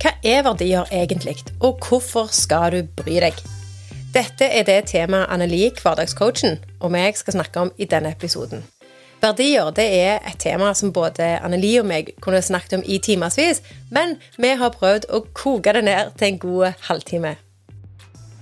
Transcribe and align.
Hva 0.00 0.14
er 0.24 0.38
verdier 0.46 0.88
egentlig, 0.96 1.42
og 1.60 1.82
hvorfor 1.84 2.30
skal 2.32 2.72
du 2.72 2.86
bry 2.96 3.18
deg? 3.20 3.36
Dette 4.14 4.46
er 4.48 4.64
det 4.64 4.86
temaet 4.88 5.28
Anneli, 5.28 5.66
hverdagscoachen, 5.76 6.56
og 6.80 6.94
meg 6.94 7.18
skal 7.20 7.36
snakke 7.36 7.66
om 7.66 7.72
i 7.76 7.84
denne 7.84 8.14
episoden. 8.16 8.62
Verdier 9.20 9.68
det 9.76 9.84
er 9.98 10.24
et 10.24 10.38
tema 10.40 10.70
som 10.72 10.94
både 10.96 11.26
Anneli 11.44 11.74
og 11.82 11.84
meg 11.90 12.14
kunne 12.24 12.40
snakket 12.40 12.78
om 12.78 12.84
i 12.88 12.96
timevis, 12.96 13.60
men 13.92 14.16
vi 14.40 14.54
har 14.62 14.72
prøvd 14.72 15.10
å 15.12 15.20
koke 15.36 15.76
det 15.76 15.84
ned 15.84 16.16
til 16.16 16.30
en 16.30 16.40
god 16.46 16.80
halvtime. 16.88 17.34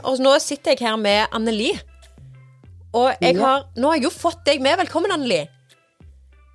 Og 0.06 0.22
nå 0.22 0.36
sitter 0.38 0.76
jeg 0.76 0.86
her 0.86 0.94
med 1.02 1.26
Anneli. 1.34 1.72
Og 2.94 3.10
jeg 3.18 3.34
har, 3.42 3.66
nå 3.74 3.90
har 3.90 3.98
jeg 3.98 4.06
jo 4.06 4.14
fått 4.14 4.46
deg 4.46 4.62
med. 4.62 4.78
Velkommen, 4.84 5.10
Anneli. 5.10 5.42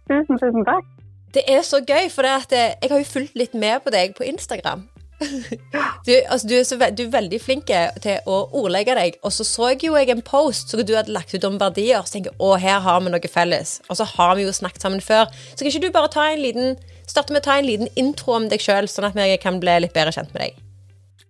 Tusen, 0.07 0.39
tusen 0.39 0.63
takk. 0.63 0.87
Det 1.35 1.43
er 1.49 1.61
så 1.67 1.83
gøy, 1.83 2.07
for 2.13 2.23
jeg 2.23 2.87
har 2.87 2.97
jo 3.03 3.11
fulgt 3.11 3.35
litt 3.35 3.53
med 3.53 3.83
på 3.83 3.91
deg 3.91 4.15
på 4.15 4.23
Instagram. 4.31 4.87
Du, 6.07 6.11
altså, 6.27 6.47
du, 6.49 6.53
er 6.57 6.65
så, 6.67 6.77
du, 6.91 7.03
er 7.05 7.11
veldig 7.13 7.37
flink 7.39 7.69
til 8.03 8.27
å 8.27 8.39
ordlegge 8.59 8.95
deg. 8.97 9.17
Og 9.23 9.31
så 9.31 9.45
så 9.47 9.69
jeg 9.71 9.85
jo 9.87 9.95
jeg 9.95 10.11
en 10.11 10.23
post 10.25 10.73
som 10.73 10.81
du 10.83 10.91
hadde 10.97 11.13
lagt 11.15 11.31
ut 11.31 11.45
om 11.47 11.55
verdier. 11.61 12.03
Så 12.03 12.17
tenker 12.17 12.33
jeg 12.33 12.41
å, 12.43 12.57
her 12.59 12.81
har 12.83 12.99
vi 13.03 13.13
noe 13.13 13.31
felles. 13.31 13.77
Og 13.87 13.99
så 13.99 14.07
har 14.15 14.35
vi 14.35 14.43
jo 14.47 14.55
snakket 14.55 14.83
sammen 14.83 15.03
før. 15.03 15.31
Så 15.53 15.61
kan 15.61 15.71
ikke 15.71 15.85
du 15.85 15.95
bare 15.95 16.11
ta 16.11 16.27
en 16.31 16.43
liten, 16.43 16.75
starte 17.07 17.31
med 17.31 17.43
å 17.43 17.47
ta 17.47 17.55
en 17.59 17.69
liten 17.69 17.91
intro 17.99 18.35
om 18.35 18.49
deg 18.51 18.63
sjøl, 18.63 18.89
sånn 18.91 19.07
at 19.07 19.17
vi 19.17 19.29
kan 19.39 19.61
bli 19.63 19.79
litt 19.85 19.95
bedre 19.95 20.15
kjent 20.15 20.35
med 20.35 20.47
deg? 20.47 20.59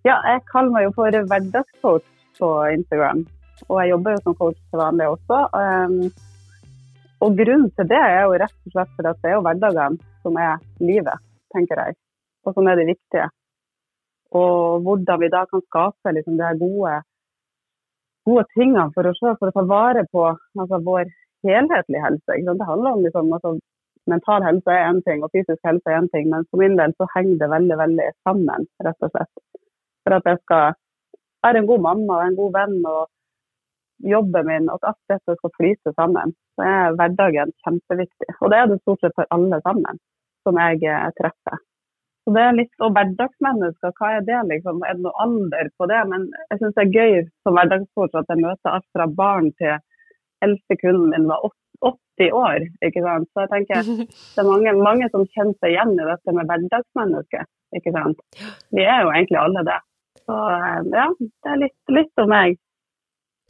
Ja, 0.04 0.18
jeg 0.26 0.42
kaller 0.50 0.74
meg 0.74 0.88
jo 0.88 0.92
for 0.98 1.22
hverdagscoach 1.30 2.10
på 2.40 2.50
Instagram. 2.74 3.24
Og 3.68 3.78
jeg 3.80 3.92
jobber 3.94 4.16
jo 4.16 4.22
som 4.24 4.38
coach 4.40 4.58
til 4.58 4.80
vanlig 4.80 5.06
også. 5.14 5.38
Um, 5.54 6.00
og 7.24 7.38
grunnen 7.38 7.70
til 7.78 7.88
det 7.88 8.00
er 8.00 8.26
jo 8.26 8.34
rett 8.42 8.58
og 8.66 8.74
slett 8.74 9.06
at 9.06 9.22
det 9.22 9.30
er 9.30 9.38
jo 9.38 9.44
hverdagen 9.46 9.96
som 10.24 10.36
er 10.40 10.58
livet, 10.82 11.22
tenker 11.54 11.80
jeg. 11.80 11.96
Og 12.44 12.56
som 12.56 12.68
er 12.68 12.80
det 12.80 12.90
viktige. 12.90 13.30
Og 14.34 14.84
hvordan 14.84 15.20
vi 15.22 15.30
da 15.32 15.44
kan 15.50 15.62
skape 15.68 16.14
liksom, 16.16 16.38
de 16.40 16.50
gode, 16.62 16.94
gode 18.26 18.44
tingene 18.56 18.88
for 18.94 19.10
oss 19.10 19.20
sjøl, 19.20 19.36
for 19.38 19.50
å 19.50 19.56
ta 19.56 19.64
vare 19.70 20.04
på 20.10 20.26
altså, 20.32 20.80
vår 20.88 21.12
helhetlige 21.46 22.02
helse. 22.02 22.40
Det 22.40 22.68
handler 22.70 22.98
om 22.98 23.04
liksom, 23.06 23.32
altså, 23.38 23.56
Mental 24.06 24.42
helse 24.44 24.68
er 24.68 24.90
én 24.90 24.98
ting, 25.06 25.22
og 25.24 25.32
fysisk 25.32 25.60
helse 25.64 25.88
er 25.88 26.02
én 26.02 26.10
ting, 26.12 26.26
men 26.28 26.44
for 26.50 26.60
min 26.60 26.74
del 26.76 26.92
så 26.98 27.06
henger 27.14 27.38
det 27.40 27.46
veldig 27.48 27.76
veldig 27.80 28.08
sammen, 28.28 28.66
rett 28.84 29.06
og 29.06 29.12
slett. 29.14 29.62
For 30.04 30.16
at 30.18 30.28
jeg 30.28 30.40
skal 30.42 30.74
være 31.46 31.62
en 31.62 31.68
god 31.70 31.84
mamma 31.86 32.18
og 32.18 32.24
en 32.26 32.36
god 32.36 32.50
venn 32.58 32.74
og 32.90 33.06
jobben 34.14 34.46
min, 34.50 34.68
at 34.74 34.84
alt 34.90 35.00
dette 35.12 35.36
skal 35.38 35.54
flyte 35.56 35.94
sammen. 35.96 36.34
Så 36.56 36.66
er 36.68 36.98
hverdagen 36.98 37.54
kjempeviktig. 37.64 38.28
Og 38.42 38.52
det 38.52 38.58
er 38.58 38.68
det 38.68 38.82
stort 38.82 39.00
sett 39.00 39.16
for 39.16 39.30
alle 39.36 39.60
sammen 39.64 40.00
som 40.44 40.60
jeg 40.60 40.84
eh, 40.84 41.08
treffer. 41.20 41.62
Så 42.24 42.32
det 42.32 42.42
er 42.42 42.54
litt, 42.56 42.72
Og 42.80 42.94
hverdagsmennesker, 42.96 43.92
hva 43.98 44.12
er 44.16 44.22
det 44.24 44.40
liksom? 44.48 44.80
Er 44.88 44.96
det 44.96 45.04
noe 45.04 45.24
alder 45.24 45.68
på 45.78 45.88
det? 45.90 46.00
Men 46.08 46.30
jeg 46.50 46.60
syns 46.60 46.78
det 46.78 46.84
er 46.86 46.94
gøy 46.96 47.26
som 47.44 47.58
hverdagscoach 47.58 48.16
at 48.20 48.32
jeg 48.32 48.40
møter 48.40 48.72
alt 48.72 48.88
fra 48.96 49.08
barn 49.20 49.50
til 49.60 49.76
eldste 50.44 50.78
kunden 50.80 51.12
min 51.12 51.28
var 51.28 51.44
80 51.84 52.32
år. 52.32 52.66
ikke 52.86 53.04
sant? 53.04 53.28
Så 53.32 53.44
jeg 53.44 53.52
tenker 53.52 53.82
det 53.84 54.40
er 54.40 54.48
mange, 54.48 54.74
mange 54.80 55.08
som 55.12 55.26
kjenner 55.36 55.56
seg 55.60 55.74
igjen 55.74 55.96
i 55.98 56.08
dette 56.10 56.36
med 56.36 56.48
hverdagsmennesket, 56.50 57.50
ikke 57.76 57.94
sant? 57.96 58.22
Vi 58.72 58.84
er 58.84 59.04
jo 59.04 59.12
egentlig 59.12 59.40
alle 59.40 59.64
det. 59.68 59.80
Så 60.24 60.36
ja, 60.94 61.08
det 61.20 61.52
er 61.52 61.60
litt, 61.60 61.76
litt 61.92 62.22
om 62.22 62.30
meg. 62.32 62.60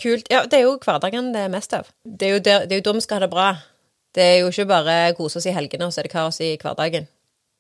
Kult. 0.03 0.27
Ja, 0.33 0.43
det 0.51 0.59
er 0.59 0.67
jo 0.67 0.79
hverdagen 0.83 1.31
det 1.35 1.45
er 1.47 1.53
mest 1.53 1.75
av. 1.77 1.93
Det 2.03 2.27
er 2.27 2.33
jo, 2.35 2.43
der, 2.43 2.67
det 2.67 2.75
er 2.75 2.83
jo 2.83 2.89
da 2.89 2.97
vi 2.97 3.05
skal 3.05 3.21
ha 3.21 3.27
det 3.27 3.35
bra. 3.35 3.51
Det 4.15 4.25
er 4.25 4.41
jo 4.43 4.51
ikke 4.51 4.71
bare 4.71 4.97
kose 5.19 5.39
oss 5.39 5.47
i 5.47 5.55
helgene, 5.55 5.87
og 5.87 5.95
så 5.95 6.03
er 6.03 6.09
det 6.09 6.15
kaos 6.15 6.41
i 6.43 6.55
hverdagen. 6.59 7.07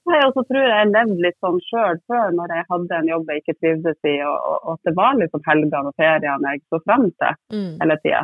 Nei, 0.04 0.20
og 0.26 0.34
så 0.36 0.42
tror 0.44 0.60
jeg 0.60 0.72
jeg 0.72 0.92
levde 0.92 1.22
litt 1.24 1.36
sånn 1.40 1.60
sjøl 1.64 1.98
før, 2.10 2.32
når 2.36 2.52
jeg 2.52 2.66
hadde 2.74 2.96
en 2.98 3.06
jobb 3.08 3.30
jeg 3.32 3.40
ikke 3.40 3.56
trivdes 3.56 4.08
i, 4.10 4.18
og, 4.28 4.36
og, 4.50 4.74
at 4.74 4.90
det 4.90 4.94
var 4.98 5.16
liksom 5.16 5.44
helgene 5.46 5.90
og 5.90 6.00
feriene 6.00 6.52
jeg 6.52 6.62
så 6.68 6.80
frem 6.84 7.06
til 7.08 7.38
mm. 7.54 7.70
hele 7.80 7.96
tida. 8.02 8.22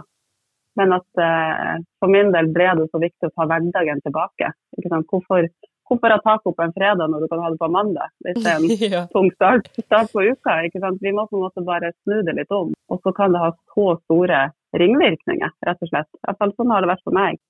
Men 0.78 0.95
at 0.95 1.23
eh, 1.25 1.73
for 2.01 2.13
min 2.13 2.30
del 2.35 2.52
ble 2.55 2.69
det 2.79 2.86
så 2.92 3.01
viktig 3.01 3.30
å 3.30 3.33
ta 3.33 3.46
hverdagen 3.48 4.02
tilbake. 4.05 4.52
Hvorfor, 4.85 5.48
hvorfor 5.89 6.14
ha 6.14 6.20
taco 6.23 6.52
på 6.55 6.67
en 6.67 6.77
fredag 6.77 7.11
når 7.11 7.24
du 7.24 7.30
kan 7.33 7.42
ha 7.42 7.51
det 7.55 7.61
på 7.64 7.70
mandag, 7.73 8.13
hvis 8.27 8.39
det 8.45 8.52
er 8.52 8.61
en 8.61 8.85
ja. 8.98 9.02
tung 9.17 9.33
start, 9.35 9.73
start, 9.86 10.13
på 10.13 10.29
uka? 10.29 10.61
Vi 11.01 11.17
må 11.17 11.27
på 11.27 11.40
en 11.40 11.48
måte 11.48 11.67
bare 11.67 11.95
snu 12.05 12.20
det 12.29 12.36
litt 12.39 12.55
om. 12.55 12.77
Og 12.92 13.02
så 13.02 13.17
kan 13.17 13.33
det 13.35 13.42
ha 13.42 13.51
så 13.73 13.90
store 14.05 14.46
ringvirkninger, 14.77 15.57
rett 15.67 15.85
og 15.85 15.90
slett. 15.90 16.13
I 16.20 16.24
hvert 16.29 16.45
fall 16.45 16.57
sånn 16.61 16.77
har 16.77 16.85
det 16.85 16.92
vært 16.92 17.08
for 17.08 17.17
meg. 17.17 17.40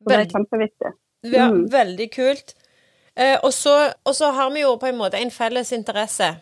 Så 0.00 0.14
det 0.14 0.22
er 0.22 0.32
kjempeviktig. 0.32 0.96
Ja, 1.28 1.50
mm. 1.52 1.64
veldig 1.74 2.10
kult. 2.14 2.54
Eh, 3.20 3.36
og, 3.42 3.52
så, 3.52 4.30
har 4.32 4.50
vi 4.54 4.62
jo 4.64 4.76
på 4.80 4.88
en 4.88 4.98
måte 5.00 5.20
en 5.20 5.32
felles 5.32 5.72
interesse. 5.76 6.32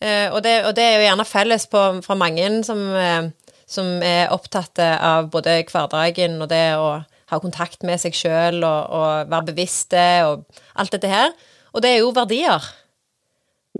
Eh, 0.00 0.32
og, 0.32 0.40
det, 0.44 0.56
og, 0.66 0.74
det, 0.76 0.84
er 0.84 0.98
jo 0.98 1.06
gjerne 1.06 1.28
felles 1.28 1.68
på, 1.68 1.82
fra 2.06 2.16
mange 2.18 2.48
som, 2.64 2.80
eh, 2.96 3.28
som, 3.68 3.94
er 4.02 4.32
opptatt 4.32 4.80
av 4.82 5.28
både 5.32 5.60
hverdagen 5.68 6.40
og 6.40 6.48
det 6.50 6.66
å 6.80 6.88
ha 7.32 7.40
kontakt 7.40 7.84
med 7.84 8.00
seg 8.00 8.16
sjøl 8.16 8.60
og, 8.60 8.80
og, 8.92 9.30
være 9.32 9.52
bevisste 9.52 10.06
og 10.28 10.46
alt 10.80 10.96
dette 10.96 11.12
her. 11.12 11.36
Og 11.72 11.84
det 11.84 11.92
er 11.92 12.02
jo 12.02 12.12
verdier. 12.16 12.72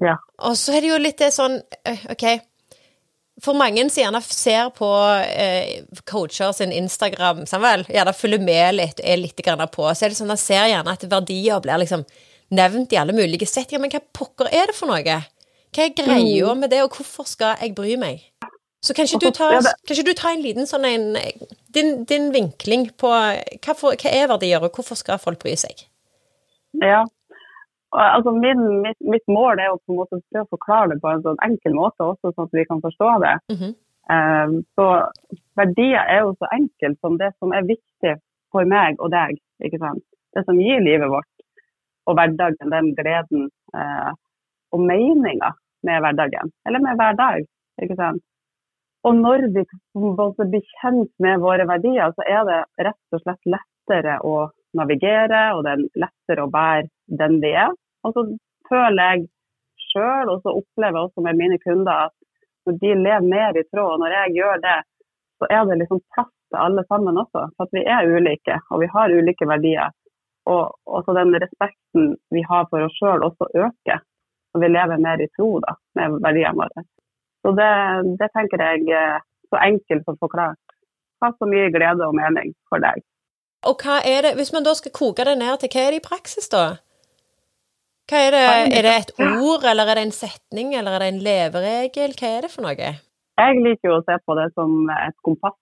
Ja. 0.00 0.16
Og 0.44 0.56
så 0.56 0.76
er 0.76 0.84
det 0.84 0.92
jo 0.92 1.00
litt 1.00 1.20
det 1.20 1.32
sånn 1.34 1.58
OK 2.12 2.24
for 3.42 3.58
mange 3.58 3.82
som 3.90 4.04
gjerne 4.04 4.20
ser 4.24 4.70
på 4.76 4.88
eh, 5.26 5.82
coacher 6.08 6.52
sin 6.54 6.72
Instagram, 6.72 7.42
vel, 7.62 7.84
gjerne 7.90 8.14
følger 8.14 8.44
med 8.44 8.76
litt, 8.78 9.02
er 9.02 9.18
litt 9.18 9.42
på, 9.42 9.88
så 9.90 10.06
er 10.06 10.12
det 10.12 10.18
sånn 10.20 10.30
at 10.34 10.42
ser 10.42 10.68
gjerne 10.70 10.94
at 10.94 11.06
verdier 11.10 11.62
blir 11.64 11.82
liksom 11.82 12.04
nevnt 12.54 12.92
i 12.92 13.00
alle 13.00 13.16
mulige 13.16 13.48
settinger. 13.48 13.82
Men 13.82 13.92
hva 13.92 14.02
pokker 14.14 14.50
er 14.52 14.70
det 14.70 14.76
for 14.76 14.90
noe? 14.90 15.20
Hva 15.72 15.86
er 15.86 15.94
greia 15.96 16.52
mm. 16.52 16.60
med 16.62 16.70
det, 16.70 16.82
og 16.84 16.94
hvorfor 16.94 17.26
skal 17.26 17.56
jeg 17.60 17.74
bry 17.74 17.96
meg? 17.98 18.22
Så 18.82 18.94
kan 18.94 19.06
ikke 19.06 19.30
du 19.30 19.34
ta, 19.34 19.48
kan 19.86 20.06
du 20.06 20.12
ta 20.18 20.32
en 20.34 20.42
liten 20.42 20.66
sånn 20.66 20.84
en 20.88 21.04
din, 21.72 22.02
din 22.04 22.32
vinkling 22.34 22.88
på 22.98 23.10
hva, 23.10 23.74
for, 23.78 23.94
hva 23.94 24.10
er 24.10 24.30
verdier, 24.30 24.62
og 24.62 24.74
hvorfor 24.74 24.98
skal 24.98 25.22
folk 25.22 25.38
bry 25.42 25.54
seg? 25.58 25.84
Ja, 26.82 27.04
Altså 27.92 28.32
min, 28.32 28.60
mitt, 28.80 28.96
mitt, 29.04 29.24
mål 29.28 29.60
er 29.60 29.72
å 29.72 29.78
på 29.84 29.92
en 29.92 29.98
måte 30.00 30.20
prøve 30.32 30.46
å 30.46 30.54
forklare 30.54 30.94
det 30.94 31.00
på 31.02 31.10
en 31.10 31.24
sånn 31.26 31.40
enkel 31.44 31.74
måte, 31.76 32.06
også 32.06 32.32
sånn 32.32 32.48
at 32.48 32.56
vi 32.56 32.64
kan 32.68 32.80
forstå 32.80 33.10
det. 33.24 33.34
Mm 33.52 33.58
-hmm. 33.58 33.74
um, 34.16 34.54
så 34.76 34.86
verdier 35.60 36.00
er 36.00 36.20
jo 36.24 36.34
så 36.38 36.48
enkelt 36.56 37.00
som 37.00 37.18
det 37.18 37.32
som 37.38 37.52
er 37.52 37.68
viktig 37.68 38.14
for 38.52 38.64
meg 38.64 38.96
og 38.98 39.10
deg. 39.12 39.36
ikke 39.60 39.78
sant? 39.78 40.04
Det 40.34 40.44
som 40.44 40.60
gir 40.60 40.80
livet 40.80 41.08
vårt 41.10 41.28
og 42.06 42.16
hverdagen 42.16 42.72
den 42.74 42.94
gleden 42.98 43.50
uh, 43.76 44.12
og 44.72 44.80
meninga 44.80 45.52
med 45.82 46.00
hverdagen, 46.00 46.52
eller 46.66 46.80
med 46.80 46.96
hver 46.96 47.16
dag. 47.16 47.46
ikke 47.82 47.96
sant? 47.96 48.22
Og 49.02 49.16
når 49.18 49.48
vi 49.54 49.64
blir 50.50 50.64
kjent 50.80 51.10
med 51.18 51.40
våre 51.42 51.66
verdier, 51.66 52.12
så 52.14 52.22
er 52.26 52.44
det 52.46 52.58
rett 52.86 53.16
og 53.16 53.22
slett 53.24 53.48
lettere 53.54 54.18
å 54.22 54.50
navigere, 54.78 55.42
og 55.56 55.64
det 55.66 55.72
er 55.74 55.82
lettere 56.04 56.44
å 56.44 56.52
bære 56.52 56.88
den 57.20 57.38
vi 57.44 57.52
er. 57.66 57.72
Og 58.04 58.14
så 58.14 58.24
føler 58.70 59.02
jeg 59.10 59.28
sjøl, 59.88 60.30
og 60.32 60.42
så 60.42 60.54
opplever 60.60 60.98
jeg 60.98 61.06
også 61.06 61.24
med 61.26 61.40
mine 61.40 61.58
kunder, 61.66 62.06
at 62.08 62.14
når 62.66 62.78
de 62.82 62.92
lever 63.06 63.30
mer 63.34 63.58
i 63.58 63.64
tråd, 63.70 63.90
og 63.94 64.00
når 64.02 64.14
jeg 64.18 64.36
gjør 64.38 64.62
det, 64.66 64.78
så 65.38 65.48
er 65.56 65.64
det 65.68 65.80
liksom 65.80 66.00
plass 66.14 66.32
til 66.50 66.62
alle 66.64 66.84
sammen 66.90 67.18
også. 67.24 67.48
For 67.56 67.66
at 67.66 67.74
vi 67.76 67.82
er 67.96 68.10
ulike, 68.16 68.58
og 68.70 68.82
vi 68.82 68.88
har 68.94 69.16
ulike 69.18 69.48
verdier. 69.54 69.90
Og 70.52 70.62
også 70.96 71.14
den 71.18 71.34
respekten 71.44 72.14
vi 72.34 72.42
har 72.50 72.66
for 72.70 72.86
oss 72.86 72.98
sjøl, 72.98 73.26
også 73.28 73.50
øker. 73.64 74.02
Og 74.54 74.62
vi 74.62 74.68
lever 74.68 75.02
mer 75.06 75.22
i 75.22 75.30
tro 75.36 75.50
da, 75.64 75.74
med 75.98 76.18
verdiene 76.26 76.58
våre. 76.60 76.84
Så 77.42 77.54
det, 77.58 77.72
det 78.20 78.28
tenker 78.36 78.62
jeg 78.62 79.22
så 79.50 79.62
enkelt 79.62 80.10
å 80.10 80.18
forklare. 80.20 80.58
Ha 81.22 81.30
så 81.38 81.46
mye 81.46 81.70
glede 81.74 82.06
og 82.06 82.14
mening 82.18 82.54
for 82.70 82.82
deg. 82.82 83.02
Og 83.66 83.82
hva 83.82 84.00
er 84.02 84.24
det, 84.26 84.32
Hvis 84.38 84.52
man 84.54 84.64
da 84.66 84.74
skal 84.74 84.94
koke 84.94 85.24
det 85.26 85.36
ned 85.38 85.62
til, 85.62 85.70
hva 85.70 85.84
er 85.86 85.94
det 85.94 86.02
i 86.02 86.06
praksis, 86.06 86.48
da? 86.50 86.64
Hva 88.10 88.20
er 88.26 88.34
det? 88.34 88.44
Er 88.78 88.86
det 88.86 88.92
et 88.98 89.12
ord, 89.22 89.64
eller 89.68 89.88
er 89.88 89.98
det 89.98 90.06
en 90.08 90.14
setning, 90.16 90.74
eller 90.78 90.96
er 90.96 91.04
det 91.04 91.10
en 91.12 91.24
leveregel? 91.24 92.14
Hva 92.18 92.30
er 92.36 92.46
det 92.46 92.52
for 92.52 92.66
noe? 92.66 92.92
Jeg 93.40 93.64
liker 93.64 93.88
jo 93.88 93.98
å 94.00 94.04
se 94.06 94.16
på 94.26 94.36
det 94.38 94.48
som 94.56 94.90
et 94.94 95.18
kompass. 95.26 95.58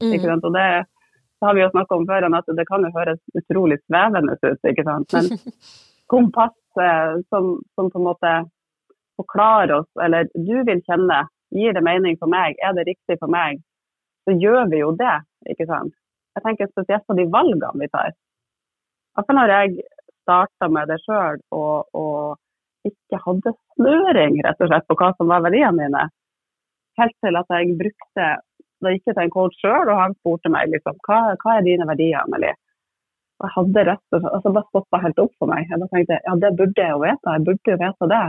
Mm. 0.00 0.14
ikke 0.16 0.28
sant? 0.28 0.46
Og 0.48 0.54
det, 0.56 0.66
det 1.40 1.48
har 1.48 1.56
vi 1.56 1.64
jo 1.64 1.72
snakka 1.72 1.96
om 1.96 2.06
før, 2.08 2.28
at 2.38 2.54
det 2.56 2.66
kan 2.68 2.86
jo 2.86 2.92
høres 2.94 3.20
utrolig 3.36 3.80
svevende 3.82 4.36
ut, 4.38 4.70
ikke 4.72 4.86
sant. 4.86 5.16
Men 5.16 5.30
kompass 6.14 6.56
eh, 6.80 7.18
som, 7.28 7.52
som, 7.74 7.90
på 7.90 8.00
en 8.00 8.08
måte 8.08 8.34
forklarer 9.20 9.80
oss, 9.80 9.90
eller 10.00 10.30
du 10.34 10.56
vil 10.68 10.80
kjenne, 10.86 11.24
gir 11.52 11.74
det 11.74 11.82
mening 11.84 12.16
for 12.20 12.30
meg, 12.30 12.56
er 12.62 12.76
det 12.76 12.86
riktig 12.88 13.18
for 13.18 13.32
meg, 13.32 13.60
så 14.24 14.36
gjør 14.36 14.68
vi 14.70 14.84
jo 14.84 14.92
det, 14.96 15.16
ikke 15.50 15.66
sant. 15.68 15.96
Jeg 16.36 16.44
tenker 16.44 16.70
spesielt 16.70 17.04
på 17.10 17.16
de 17.18 17.26
valgene 17.32 17.82
vi 17.82 17.88
tar. 17.90 18.12
Altså 19.18 19.34
når 19.34 19.50
jeg 19.50 19.80
starta 20.30 20.70
med 20.70 20.88
det 20.90 21.00
sjøl 21.02 21.42
og, 21.56 21.90
og, 21.98 22.38
ikke 22.88 23.18
hadde 23.20 23.50
snøring 23.74 24.38
rett 24.40 24.62
og 24.64 24.70
slett 24.70 24.86
på 24.88 24.96
hva 24.96 25.10
som 25.18 25.28
var 25.28 25.42
verdiene 25.44 25.74
mine. 25.76 26.06
Helt 26.96 27.16
til 27.20 27.36
at 27.36 27.52
jeg 27.52 27.74
brukte 27.76 28.28
Da 28.80 28.92
gikk 28.94 29.10
jeg 29.10 29.16
til 29.18 29.26
en 29.26 29.32
coach 29.34 29.56
sjøl, 29.60 29.90
og 29.92 29.98
han 29.98 30.14
spurte 30.16 30.48
meg 30.48 30.70
liksom, 30.72 30.96
hva, 31.04 31.34
hva 31.42 31.56
er 31.58 31.66
dine 31.66 31.84
verdier, 31.84 32.22
Amelie? 32.22 32.54
Og 33.36 33.44
jeg 33.44 33.52
hadde 33.58 33.82
rett 33.90 34.16
og 34.16 34.22
slett, 34.22 34.32
altså 34.38 34.52
bare 34.56 34.68
stoppa 34.70 35.00
helt 35.02 35.20
opp 35.20 35.34
for 35.36 35.50
meg. 35.50 35.66
Jeg 35.68 35.82
bare 35.82 35.92
tenkte 35.92 36.16
ja, 36.24 36.36
det 36.40 36.50
burde 36.56 36.86
jeg 36.86 36.94
jo 36.94 37.02
vite, 37.02 37.34
jeg 37.34 37.44
burde 37.50 37.74
jo 37.74 37.78
vite 37.82 38.08
det. 38.14 38.22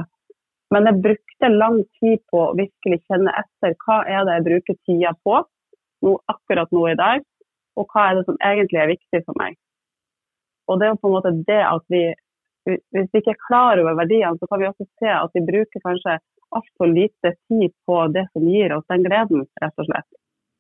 Men 0.75 0.89
jeg 0.89 1.01
brukte 1.07 1.51
lang 1.56 1.80
tid 2.01 2.19
på 2.31 2.44
å 2.44 2.51
virkelig 2.59 3.00
kjenne 3.07 3.38
etter 3.39 3.77
hva 3.86 4.01
er 4.03 4.27
det 4.27 4.36
jeg 4.36 4.48
bruker 4.50 4.80
tida 4.89 5.15
på 5.24 5.39
nå, 5.39 6.18
akkurat 6.36 6.75
nå 6.75 6.83
i 6.92 7.00
dag, 7.00 7.24
og 7.80 7.88
hva 7.95 8.09
er 8.09 8.19
det 8.19 8.27
som 8.27 8.39
egentlig 8.44 8.83
er 8.83 8.92
viktig 8.92 9.24
for 9.24 9.39
meg. 9.39 9.56
Og 10.71 10.79
det 10.79 10.88
er 10.88 11.00
på 11.00 11.09
en 11.09 11.18
måte 11.18 11.33
det 11.47 11.63
at 11.68 11.85
vi 11.91 12.12
Hvis 12.69 13.07
vi 13.09 13.19
ikke 13.19 13.33
er 13.33 13.45
klar 13.47 13.79
over 13.81 13.95
verdiene, 13.97 14.38
så 14.38 14.45
kan 14.45 14.59
vi 14.62 14.68
også 14.69 14.85
se 15.01 15.09
at 15.09 15.31
vi 15.33 15.41
bruker 15.47 15.81
kanskje 15.81 16.19
altfor 16.53 16.91
lite 16.94 17.31
tid 17.50 17.71
på 17.89 17.95
det 18.13 18.27
som 18.29 18.45
gir 18.45 18.75
oss 18.75 18.85
den 18.91 19.01
gleden, 19.07 19.47
rett 19.63 19.81
og 19.81 19.88
slett. 19.88 20.06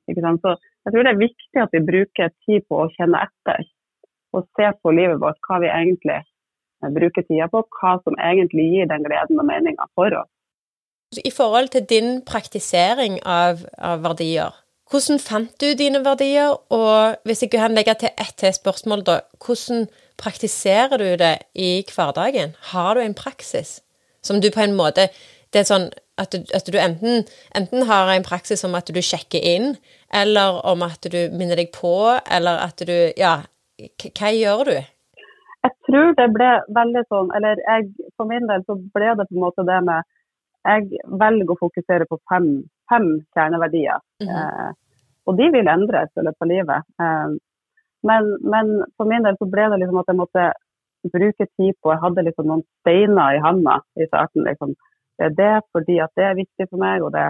Så 0.09 0.55
jeg 0.55 0.95
tror 0.95 1.05
det 1.05 1.11
er 1.11 1.21
viktig 1.21 1.61
at 1.61 1.75
vi 1.77 1.83
bruker 1.91 2.33
tid 2.47 2.65
på 2.65 2.79
å 2.81 2.89
kjenne 2.95 3.21
etter 3.21 3.69
og 4.33 4.47
se 4.57 4.71
på 4.81 4.95
livet 4.97 5.21
vårt 5.21 5.37
hva 5.45 5.59
vi 5.61 5.69
egentlig 5.69 6.17
bruker 6.97 7.25
tida 7.27 7.47
på, 7.51 7.61
hva 7.77 7.97
som 8.01 8.17
egentlig 8.17 8.65
gir 8.73 8.89
den 8.89 9.05
gleden 9.05 9.39
og 9.39 9.45
meninga 9.45 9.85
for 9.93 10.15
oss. 10.23 10.31
I 11.11 11.31
forhold 11.35 11.73
til 11.73 11.85
din 11.85 12.21
praktisering 12.25 13.19
av, 13.27 13.65
av, 13.77 13.99
verdier, 14.05 14.55
hvordan 14.91 15.19
fant 15.23 15.53
du 15.61 15.71
dine 15.79 16.03
verdier? 16.05 16.55
Og 16.73 17.15
hvis 17.25 17.43
jeg 17.43 17.51
kan 17.53 17.75
legge 17.75 17.95
til 17.99 18.11
ett 18.19 18.35
til 18.37 18.53
spørsmål, 18.53 19.05
da, 19.07 19.19
hvordan 19.45 19.87
praktiserer 20.19 20.97
du 20.97 21.09
det 21.23 21.35
i 21.55 21.71
hverdagen? 21.95 22.55
Har 22.71 22.95
du 22.95 23.01
en 23.01 23.17
praksis 23.17 23.79
som 24.21 24.41
du 24.41 24.51
på 24.53 24.61
en 24.61 24.77
måte 24.77 25.09
Det 25.51 25.59
er 25.59 25.67
sånn 25.67 25.89
at 26.21 26.31
du, 26.31 26.45
at 26.55 26.67
du 26.71 26.77
enten, 26.79 27.25
enten, 27.55 27.81
har 27.83 28.07
en 28.07 28.23
praksis 28.23 28.63
om 28.63 28.75
at 28.77 28.87
du 28.87 29.01
sjekker 29.03 29.41
inn, 29.43 29.73
eller 30.13 30.61
om 30.63 30.85
at 30.85 31.03
du 31.11 31.17
minner 31.35 31.59
deg 31.59 31.73
på, 31.75 31.91
eller 32.31 32.61
at 32.67 32.79
du 32.87 32.95
Ja, 33.19 33.41
hva 34.15 34.29
gjør 34.31 34.63
du? 34.69 34.77
Jeg 35.65 35.73
tror 35.87 36.15
det 36.17 36.29
ble 36.37 36.51
veldig 36.77 37.03
sånn, 37.09 37.33
eller 37.35 37.59
jeg, 37.59 37.89
for 38.15 38.29
min 38.29 38.47
del 38.47 38.63
så 38.63 38.77
ble 38.95 39.11
det 39.17 39.27
på 39.27 39.35
en 39.35 39.43
måte 39.43 39.65
det 39.67 39.81
med 39.89 40.07
Jeg 40.63 41.01
velger 41.19 41.51
å 41.51 41.59
fokusere 41.65 42.07
på 42.07 42.21
fem, 42.31 42.47
fem 42.91 43.07
kjerneverdier. 43.33 44.03
Mm 44.23 44.77
og 45.29 45.37
de 45.37 45.47
vil 45.53 45.69
endres 45.69 46.11
i 46.17 46.25
løpet 46.25 46.45
av 46.45 46.49
livet. 46.49 46.87
Eh, 47.01 47.33
men, 48.09 48.29
men, 48.53 48.73
for 48.97 49.09
min 49.09 49.25
del 49.25 49.37
så 49.37 49.47
ble 49.49 49.67
det 49.71 49.81
liksom 49.81 50.01
at 50.01 50.09
jeg 50.09 50.19
måtte 50.19 50.47
bruke 51.13 51.47
tid 51.57 51.77
på 51.81 51.93
Jeg 51.93 52.01
hadde 52.01 52.25
liksom 52.27 52.49
noen 52.49 52.63
steiner 52.81 53.37
i 53.37 53.41
handa 53.41 53.79
i 53.97 54.07
starten. 54.09 54.45
Liksom. 54.45 54.75
Det 55.17 55.29
er 55.29 55.37
det 55.37 55.55
fordi 55.73 55.97
at 56.01 56.13
det 56.17 56.27
er 56.27 56.37
viktig 56.41 56.67
for 56.69 56.81
meg, 56.81 57.05
og 57.05 57.13
det, 57.15 57.27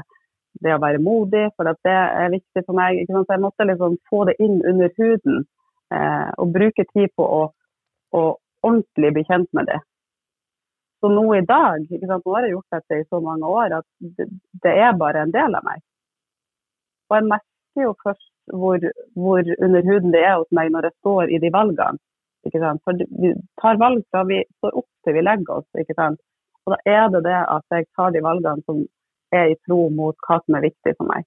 det 0.63 0.75
å 0.75 0.81
være 0.83 1.03
modig 1.03 1.49
for 1.55 1.71
at 1.71 1.79
det 1.87 1.95
er 1.95 2.33
viktig 2.35 2.65
for 2.65 2.79
meg. 2.79 3.03
Så 3.07 3.25
jeg 3.27 3.43
måtte 3.43 3.67
liksom 3.67 3.97
få 4.11 4.25
det 4.31 4.37
inn 4.43 4.59
under 4.67 4.91
huden 4.99 5.43
eh, 5.93 6.29
og 6.37 6.55
bruke 6.55 6.87
tid 6.93 7.11
på 7.15 7.27
å 7.39 7.41
å 8.11 8.21
ordentlig 8.67 9.13
bli 9.15 9.21
kjent 9.23 9.47
med 9.55 9.69
det. 9.71 9.77
Så 11.01 11.09
nå 11.09 11.23
i 11.33 11.45
dag, 11.49 11.87
sant, 11.89 12.25
nå 12.25 12.35
har 12.35 12.45
jeg 12.45 12.53
gjort 12.53 12.75
dette 12.75 12.99
i 12.99 13.07
så 13.09 13.19
mange 13.25 13.47
år, 13.49 13.79
at 13.79 13.87
det, 14.17 14.27
det, 14.63 14.73
er 14.85 14.99
bare 14.99 15.25
en 15.25 15.33
del 15.33 15.57
av 15.57 15.65
meg. 15.65 15.81
Og 17.09 17.17
jeg 17.17 17.27
merker 17.31 17.87
jo 17.87 17.93
først 18.03 18.29
hvor, 18.53 18.85
hvor, 19.17 19.49
under 19.65 19.87
huden 19.87 20.13
det 20.13 20.21
er 20.27 20.37
hos 20.37 20.51
meg 20.53 20.69
når 20.73 20.89
jeg 20.89 20.97
står 20.99 21.33
i 21.33 21.39
de 21.41 21.51
valgene. 21.53 21.97
For 22.85 22.97
vi 23.21 23.33
tar 23.61 23.81
valg 23.81 24.01
fra 24.09 24.23
vi 24.29 24.39
står 24.57 24.77
opp 24.81 24.89
til 25.05 25.17
vi 25.17 25.25
legger 25.25 25.59
oss. 25.59 25.67
ikke 25.77 25.97
sant? 25.97 26.21
Og 26.65 26.73
da 26.75 26.79
er 26.89 27.09
det 27.13 27.23
det 27.25 27.37
at 27.37 27.75
jeg 27.75 27.89
tar 27.97 28.13
de 28.13 28.23
valgene 28.25 28.65
som 28.65 28.81
er 29.33 29.51
i 29.51 29.59
tro 29.65 29.83
mot 29.93 30.17
hva 30.27 30.39
som 30.41 30.57
er 30.57 30.67
viktig 30.69 30.95
for 30.97 31.09
meg. 31.09 31.25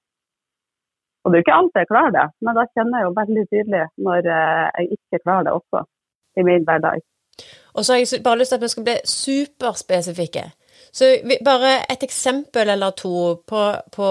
Og 1.25 1.33
det 1.33 1.39
er 1.39 1.41
jo 1.41 1.47
ikke 1.47 1.59
alltid 1.59 1.81
jeg 1.81 1.91
klarer 1.91 2.15
det, 2.15 2.25
men 2.45 2.59
da 2.59 2.65
kjenner 2.71 3.01
jeg 3.01 3.07
jo 3.07 3.19
veldig 3.19 3.45
tydelig 3.51 3.85
når 4.07 4.31
eh, 4.37 4.67
jeg 4.79 4.99
ikke 4.99 5.23
klarer 5.25 5.47
det 5.47 5.55
også 5.57 5.85
i 6.37 6.45
min 6.47 6.67
hverdag. 6.69 7.05
Og 7.75 7.85
så 7.85 7.93
har 7.93 8.03
jeg 8.03 8.23
bare 8.25 8.39
lyst 8.39 8.55
til 8.55 8.61
at 8.61 8.63
vi 8.63 8.73
skal 8.73 8.87
bli 8.87 8.97
superspesifikke. 9.05 10.45
Så 10.95 11.05
bare 11.45 11.73
et 11.91 12.03
eksempel 12.07 12.71
eller 12.71 12.95
to 12.95 13.43
på, 13.51 13.63
på 13.97 14.09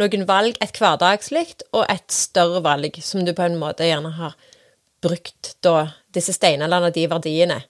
noen 0.00 0.26
valg, 0.28 0.58
et 0.60 0.80
hverdagslikt 0.80 1.64
og 1.72 1.86
et 1.88 2.12
større 2.12 2.60
valg, 2.64 2.98
som 3.00 3.24
du 3.24 3.32
på 3.36 3.46
en 3.48 3.56
måte 3.60 3.88
gjerne 3.88 4.12
har 4.18 4.36
brukt 5.00 5.54
da, 5.64 5.86
disse 6.12 6.34
steinene 6.36 6.68
eller 6.68 6.92
de 6.92 7.06
verdiene. 7.08 7.60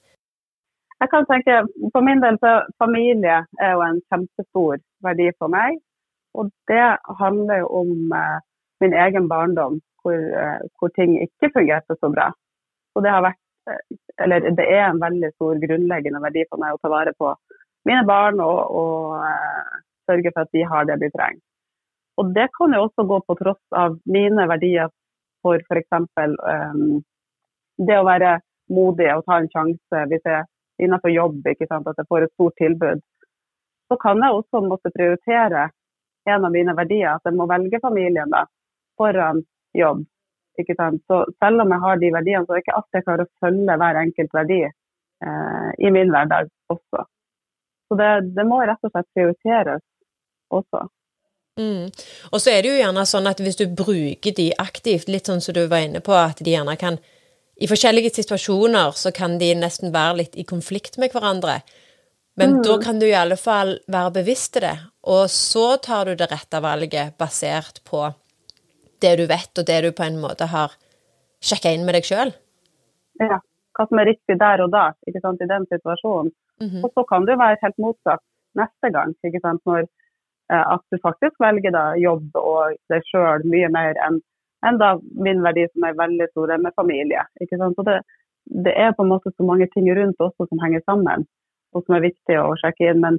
Jeg 1.00 1.08
kan 1.12 1.26
tenke, 1.30 1.62
For 1.94 2.02
min 2.04 2.20
del 2.24 2.36
så 2.42 2.52
familie 2.82 3.38
er 3.64 3.70
jo 3.76 3.84
en 3.86 4.02
kjempestor 4.10 4.82
verdi 5.06 5.30
for 5.38 5.48
meg. 5.48 5.78
Og 6.38 6.50
det 6.70 6.86
handler 7.22 7.62
jo 7.62 7.68
om 7.80 8.12
eh, 8.18 8.38
min 8.82 8.94
egen 9.04 9.28
barndom, 9.32 9.80
hvor, 10.02 10.18
eh, 10.42 10.60
hvor 10.78 10.92
ting 10.98 11.16
ikke 11.22 11.50
fungerte 11.56 11.96
så 11.96 12.12
bra. 12.14 12.28
Og 12.94 13.02
det 13.04 13.14
har 13.14 13.24
vært 13.24 13.39
eller 14.22 14.50
det 14.56 14.66
er 14.66 14.86
en 14.88 15.00
veldig 15.02 15.30
stor 15.34 15.60
grunnleggende 15.62 16.20
verdi 16.22 16.44
for 16.48 16.62
meg 16.62 16.74
å 16.74 16.80
ta 16.82 16.90
vare 16.92 17.12
på 17.18 17.32
mine 17.88 18.02
barn 18.08 18.40
og, 18.44 18.58
og 18.80 19.20
uh, 19.20 19.80
sørge 20.08 20.32
for 20.34 20.44
at 20.44 20.52
de 20.56 20.64
har 20.72 20.88
det 20.88 20.98
de 21.02 21.10
trenger. 21.14 21.42
Og 22.20 22.32
det 22.36 22.50
kan 22.56 22.74
jo 22.76 22.84
også 22.86 23.06
gå 23.08 23.20
på 23.26 23.36
tross 23.38 23.76
av 23.76 23.96
mine 24.04 24.44
verdier 24.50 24.90
for 25.44 25.60
f.eks. 25.60 26.00
Um, 26.20 27.00
det 27.80 27.96
å 27.96 28.04
være 28.08 28.38
modig 28.70 29.08
og 29.14 29.24
ta 29.26 29.40
en 29.40 29.48
sjanse 29.52 30.02
hvis 30.10 30.26
jeg 30.28 30.44
innenfor 30.84 31.12
jobb 31.12 31.46
ikke 31.52 31.68
sant, 31.68 31.88
at 31.88 31.98
jeg 32.00 32.08
får 32.08 32.26
et 32.26 32.34
stort 32.34 32.56
tilbud. 32.60 33.02
Så 33.90 33.98
kan 34.00 34.20
jeg 34.22 34.36
også 34.36 34.62
måtte 34.64 34.92
prioritere 34.94 35.68
en 36.28 36.44
av 36.46 36.52
mine 36.52 36.74
verdier, 36.76 37.16
at 37.16 37.26
jeg 37.26 37.36
må 37.36 37.48
velge 37.50 37.80
familien 37.82 38.30
da, 38.32 38.44
foran 39.00 39.42
jobb. 39.76 40.04
Ikke 40.60 40.76
sant? 40.78 41.02
Så 41.08 41.22
selv 41.38 41.64
om 41.64 41.72
jeg 41.74 41.84
har 41.84 42.00
de 42.00 42.12
verdiene, 42.14 42.44
så 42.44 42.54
er 42.54 42.60
det 42.60 42.64
ikke 42.64 42.76
alltid 42.78 42.98
jeg 42.98 43.06
klarer 43.08 43.26
å 43.26 43.44
følge 43.44 43.76
hver 43.82 44.00
enkelt 44.04 44.36
verdi 44.36 44.60
eh, 44.66 45.68
i 45.78 45.92
min 45.94 46.12
hverdag 46.12 46.50
også. 46.72 47.04
Så 47.90 47.98
det, 47.98 48.10
det, 48.36 48.46
må 48.46 48.60
rett 48.62 48.86
og 48.86 48.92
slett 48.92 49.08
prioriteres 49.16 49.82
også. 50.54 50.84
Mm. 51.58 51.88
Og 52.30 52.38
så 52.40 52.52
er 52.52 52.62
det 52.62 52.70
jo 52.70 52.78
gjerne 52.78 53.06
sånn 53.08 53.26
at 53.28 53.42
hvis 53.42 53.58
du 53.58 53.66
bruker 53.66 54.36
de 54.36 54.50
aktivt, 54.62 55.10
litt 55.10 55.28
sånn 55.28 55.42
som 55.42 55.56
du 55.56 55.64
var 55.66 55.82
inne 55.84 56.02
på, 56.04 56.14
at 56.14 56.38
de 56.40 56.54
gjerne 56.54 56.76
kan 56.80 57.00
I 57.60 57.68
forskjellige 57.68 58.14
situasjoner 58.16 58.94
så 58.96 59.10
kan 59.12 59.34
de 59.42 59.50
nesten 59.58 59.90
være 59.92 60.16
litt 60.22 60.36
i 60.40 60.46
konflikt 60.48 60.96
med 60.96 61.12
hverandre. 61.12 61.58
Men 62.40 62.54
mm. 62.56 62.62
da 62.64 62.78
kan 62.80 63.02
du 63.02 63.04
i 63.08 63.18
alle 63.18 63.36
fall 63.36 63.74
være 63.90 64.14
bevisst 64.22 64.54
til 64.54 64.64
det, 64.64 64.76
og 65.12 65.26
så 65.28 65.74
tar 65.82 66.08
du 66.08 66.14
det 66.16 66.30
rette 66.30 66.62
valget 66.62 67.18
basert 67.20 67.82
på 67.84 68.06
det 69.04 69.16
du 69.20 69.26
vet, 69.30 69.52
og 69.58 69.66
det 69.66 69.78
du 69.84 69.90
på 69.96 70.06
en 70.06 70.18
måte 70.22 70.48
har 70.50 70.74
sjekka 71.44 71.72
inn 71.74 71.86
med 71.86 71.96
deg 71.96 72.08
sjøl? 72.08 72.32
Ja, 73.20 73.40
hva 73.76 73.86
som 73.88 74.00
er 74.00 74.10
riktig 74.12 74.36
der 74.40 74.62
og 74.64 74.72
da, 74.74 74.90
ikke 75.08 75.22
sant, 75.24 75.40
i 75.40 75.48
den 75.48 75.66
situasjonen. 75.72 76.32
Mm 76.60 76.68
-hmm. 76.68 76.84
Og 76.84 76.90
så 76.94 77.04
kan 77.10 77.26
det 77.26 77.38
være 77.38 77.62
helt 77.62 77.78
motsatt 77.78 78.24
neste 78.54 78.88
gang, 78.96 79.14
ikke 79.24 79.40
sant, 79.40 79.62
når 79.66 79.80
eh, 80.52 80.64
at 80.74 80.82
du 80.92 80.98
faktisk 81.02 81.36
velger 81.40 81.70
da 81.70 81.84
jobb 81.94 82.36
og 82.36 82.76
deg 82.90 83.02
sjøl 83.10 83.40
mye 83.44 83.68
mer 83.68 83.94
enn 84.06 84.20
enn 84.66 84.78
da 84.78 84.98
min 85.26 85.42
verdi 85.42 85.66
som 85.72 85.84
er 85.88 85.98
veldig 85.98 86.26
stor, 86.30 86.56
med 86.58 86.72
familie. 86.76 87.22
ikke 87.40 87.58
sant, 87.60 87.76
så 87.76 87.82
det, 87.82 87.98
det 88.66 88.74
er 88.76 88.92
på 88.92 89.02
en 89.02 89.12
måte 89.12 89.32
så 89.36 89.42
mange 89.42 89.68
ting 89.74 89.88
rundt 89.96 90.20
også 90.20 90.46
som 90.48 90.62
henger 90.64 90.82
sammen, 90.84 91.26
og 91.72 91.84
som 91.84 91.96
er 91.96 92.06
viktig 92.08 92.36
å 92.40 92.56
sjekke 92.60 92.90
inn. 92.90 93.00
Men, 93.00 93.18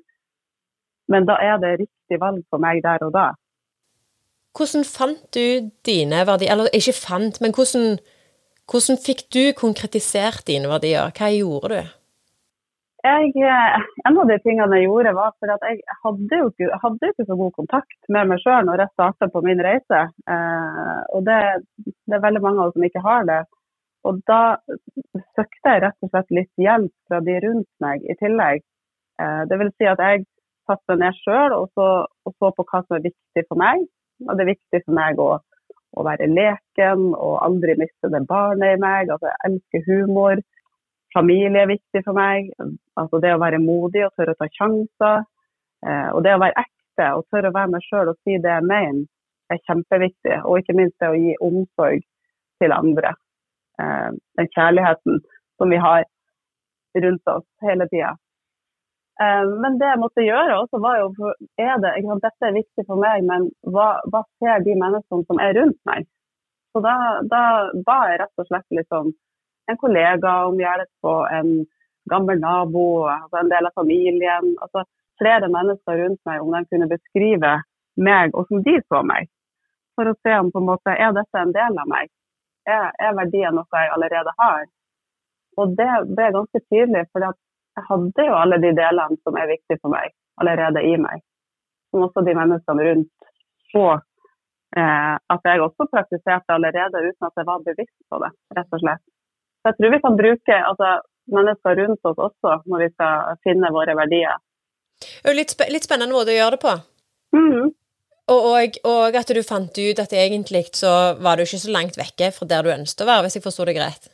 men 1.08 1.26
da 1.30 1.40
er 1.42 1.58
det 1.64 1.80
riktig 1.80 2.20
valg 2.22 2.44
for 2.50 2.62
meg 2.62 2.84
der 2.84 3.08
og 3.08 3.14
da. 3.16 3.32
Hvordan 4.58 4.84
fant 4.84 5.24
du 5.36 5.72
dine 5.88 6.26
verdier? 6.28 6.52
Eller 6.52 6.74
ikke 6.76 6.98
fant, 6.98 7.40
men 7.42 7.54
hvordan, 7.56 8.00
hvordan 8.70 9.00
fikk 9.00 9.26
du 9.36 9.44
konkretisert 9.58 10.44
dine 10.48 10.72
verdier? 10.72 11.14
Hva 11.16 11.32
gjorde 11.32 11.76
du? 11.76 11.98
Jeg, 13.02 13.32
eh, 13.34 13.86
en 14.06 14.18
av 14.22 14.28
de 14.30 14.36
tingene 14.44 14.78
jeg 14.78 14.86
gjorde, 14.86 15.14
var 15.18 15.32
for 15.42 15.50
at 15.50 15.64
jeg 15.66 15.80
hadde 16.04 16.38
jo 16.38 16.50
ikke, 16.52 16.68
hadde 16.84 17.08
ikke 17.10 17.26
så 17.26 17.38
god 17.40 17.56
kontakt 17.56 18.12
med 18.14 18.30
meg 18.30 18.44
sjøl 18.44 18.68
når 18.68 18.84
jeg 18.84 18.94
starta 18.94 19.30
på 19.34 19.42
min 19.46 19.64
reise. 19.66 20.02
Eh, 20.36 21.00
og 21.16 21.26
det, 21.26 21.40
det, 21.82 22.14
er 22.14 22.22
veldig 22.28 22.44
mange 22.44 22.62
av 22.62 22.70
oss 22.70 22.78
som 22.78 22.86
ikke 22.86 23.02
har 23.08 23.26
det. 23.32 23.40
Og 24.06 24.22
da 24.30 24.42
søkte 25.38 25.74
jeg 25.74 25.82
rett 25.86 26.06
og 26.06 26.12
slett 26.12 26.36
litt 26.38 26.62
hjelp 26.62 26.94
fra 27.10 27.22
de 27.26 27.40
rundt 27.48 27.70
meg 27.82 28.06
i 28.06 28.18
tillegg. 28.22 28.62
Eh, 29.22 29.42
det 29.50 29.60
vil 29.64 29.74
si 29.74 29.90
at 29.90 30.06
jeg 30.06 30.28
satte 30.70 30.94
meg 30.94 31.02
ned 31.02 31.20
sjøl 31.24 31.58
og, 31.58 31.82
og, 31.82 32.36
så 32.38 32.54
på 32.54 32.68
hva 32.70 32.84
som 32.86 33.00
er 33.00 33.08
viktig 33.10 33.48
for 33.48 33.62
meg. 33.62 33.88
Og 34.28 34.38
det 34.38 34.44
er 34.44 34.54
viktig 34.54 34.82
for 34.86 34.98
meg 34.98 35.20
å, 35.22 35.30
å 35.98 36.06
være 36.08 36.30
leken 36.32 37.12
og 37.12 37.40
aldri 37.46 37.76
miste 37.80 38.12
det 38.14 38.24
barnet 38.30 38.78
i 38.78 38.82
meg. 38.82 39.12
Altså, 39.14 39.32
jeg 39.32 39.50
elsker 39.50 39.88
humor. 39.90 40.44
Familie 41.16 41.64
er 41.64 41.72
viktig 41.72 42.04
for 42.06 42.18
meg. 42.18 42.52
Altså, 43.00 43.20
det 43.24 43.34
å 43.36 43.42
være 43.42 43.62
modig 43.64 44.06
og 44.08 44.14
tørre 44.16 44.36
å 44.36 44.40
ta 44.40 44.50
sjanser. 44.56 45.26
Eh, 45.86 46.10
og 46.14 46.24
det 46.26 46.36
å 46.38 46.44
være 46.44 46.66
ekte 46.66 47.10
og 47.18 47.26
tørre 47.34 47.52
å 47.52 47.58
være 47.58 47.74
meg 47.74 47.86
sjøl 47.88 48.14
og 48.14 48.20
si 48.22 48.38
det 48.38 48.54
jeg 48.54 48.70
mener, 48.70 49.04
er 49.52 49.60
kjempeviktig. 49.68 50.40
Og 50.46 50.62
ikke 50.62 50.78
minst 50.78 50.98
det 51.02 51.12
å 51.12 51.20
gi 51.20 51.36
omsorg 51.44 52.06
til 52.62 52.76
andre. 52.76 53.16
Eh, 53.82 54.10
den 54.40 54.52
kjærligheten 54.56 55.22
som 55.58 55.74
vi 55.74 55.80
har 55.82 56.06
rundt 57.06 57.32
oss 57.32 57.48
hele 57.66 57.88
tida. 57.92 58.16
Eh, 59.22 59.44
men 59.64 59.78
det 59.82 59.90
jeg 59.90 60.02
måtte 60.02 60.26
gjøre 60.26 60.60
også, 60.64 60.80
var 60.82 61.02
jo 61.02 61.34
er 61.60 61.76
det, 61.84 61.94
sant, 62.06 62.24
Dette 62.26 62.48
er 62.48 62.58
viktig 62.58 62.86
for 62.88 63.02
meg, 63.02 63.26
men 63.28 63.50
hva, 63.74 63.90
hva, 64.14 64.24
ser 64.42 64.64
de 64.66 64.78
menneskene 64.80 65.28
som 65.28 65.42
er 65.44 65.54
rundt 65.60 65.78
meg? 65.90 66.08
Så 66.72 66.82
da, 66.86 66.96
da 67.28 67.44
ba 67.86 67.98
jeg 68.10 68.22
rett 68.22 68.42
og 68.42 68.48
slett 68.48 68.80
liksom 68.80 69.12
en 69.70 69.80
kollega 69.80 70.32
om 70.48 70.58
hjelp, 70.60 70.94
og 71.06 71.28
en 71.36 71.52
gammel 72.10 72.40
nabo, 72.42 72.88
altså 73.12 73.42
en 73.42 73.52
del 73.52 73.68
av 73.70 73.78
familien. 73.78 74.56
altså 74.64 74.88
flere 75.22 75.52
mennesker 75.54 76.00
rundt 76.02 76.22
meg 76.26 76.42
om 76.42 76.56
de 76.56 76.64
kunne 76.72 76.90
beskrive 76.90 77.54
meg 78.08 78.34
og 78.34 78.48
som 78.50 78.64
de 78.66 78.80
så 78.88 79.04
meg. 79.06 79.30
For 79.96 80.10
å 80.10 80.18
se 80.24 80.34
om 80.40 80.50
på 80.54 80.62
en 80.62 80.70
måte, 80.72 80.96
er 80.96 81.14
dette 81.14 81.42
en 81.42 81.54
del 81.54 81.78
av 81.78 81.90
meg. 81.92 82.10
Er, 82.66 82.90
er 82.98 83.18
verdien 83.18 83.54
noe 83.58 83.70
jeg 83.84 83.92
allerede 83.94 84.34
har? 84.40 84.66
Og 85.60 85.76
det 85.78 85.92
ble 86.16 86.30
ganske 86.38 86.62
tydelig, 86.72 87.06
for 87.12 87.28
jeg 87.78 87.88
hadde 87.88 88.28
jo 88.28 88.38
alle 88.38 88.60
de 88.64 88.72
delene 88.78 89.18
som 89.24 89.38
er 89.40 89.52
viktige 89.52 89.80
for 89.82 89.94
meg, 89.94 90.14
allerede 90.42 90.84
i 90.84 90.96
meg. 91.00 91.24
Som 91.92 92.06
også 92.08 92.24
de 92.26 92.36
menneskene 92.36 92.88
rundt 92.88 93.32
så 93.72 93.86
eh, 94.78 95.16
at 95.36 95.48
jeg 95.48 95.64
også 95.64 95.88
praktiserte 95.92 96.56
allerede 96.56 97.04
uten 97.08 97.28
at 97.28 97.40
jeg 97.40 97.48
var 97.48 97.64
bevisst 97.66 97.98
på 98.12 98.20
det, 98.24 98.32
rett 98.58 98.78
og 98.78 98.84
slett. 98.84 99.04
Så 99.62 99.72
jeg 99.72 99.78
tror 99.78 99.94
vi 99.94 100.04
kan 100.06 100.18
bruke 100.20 100.58
altså, 100.70 100.94
mennesker 101.32 101.78
rundt 101.82 102.10
oss 102.12 102.24
også 102.28 102.56
når 102.66 102.86
vi 102.86 102.90
skal 102.96 103.38
finne 103.46 103.74
våre 103.76 103.96
verdier. 103.98 104.40
Litt, 105.38 105.54
sp 105.54 105.70
litt 105.74 105.86
spennende 105.88 106.14
måte 106.14 106.34
å 106.34 106.40
gjøre 106.40 106.58
det 106.58 106.64
på. 106.66 106.74
Mm. 107.38 107.72
Og, 108.32 108.42
og, 108.52 108.80
og, 108.88 109.16
at 109.18 109.32
du 109.34 109.42
fant 109.44 109.78
ut 109.78 110.02
at 110.02 110.14
egentlig 110.16 110.68
så 110.78 110.92
var 111.20 111.38
du 111.38 111.46
ikke 111.46 111.62
så 111.62 111.74
langt 111.74 111.98
vekke 112.00 112.32
fra 112.36 112.48
der 112.48 112.66
du 112.66 112.74
ønsket 112.74 113.06
å 113.06 113.10
være, 113.10 113.26
hvis 113.26 113.40
jeg 113.40 113.46
forsto 113.46 113.66
det 113.68 113.78
greit. 113.78 114.12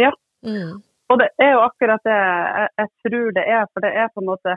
Ja. 0.00 0.12
Mm. 0.46 0.80
Og 1.12 1.18
det 1.20 1.28
er 1.42 1.52
jo 1.54 1.62
akkurat 1.62 2.02
det 2.04 2.16
jeg, 2.16 2.68
jeg, 2.80 2.88
tror 3.06 3.30
det 3.36 3.44
er, 3.46 3.66
for 3.72 3.84
det 3.84 3.92
er 3.94 4.08
på 4.14 4.22
en 4.22 4.30
måte 4.30 4.56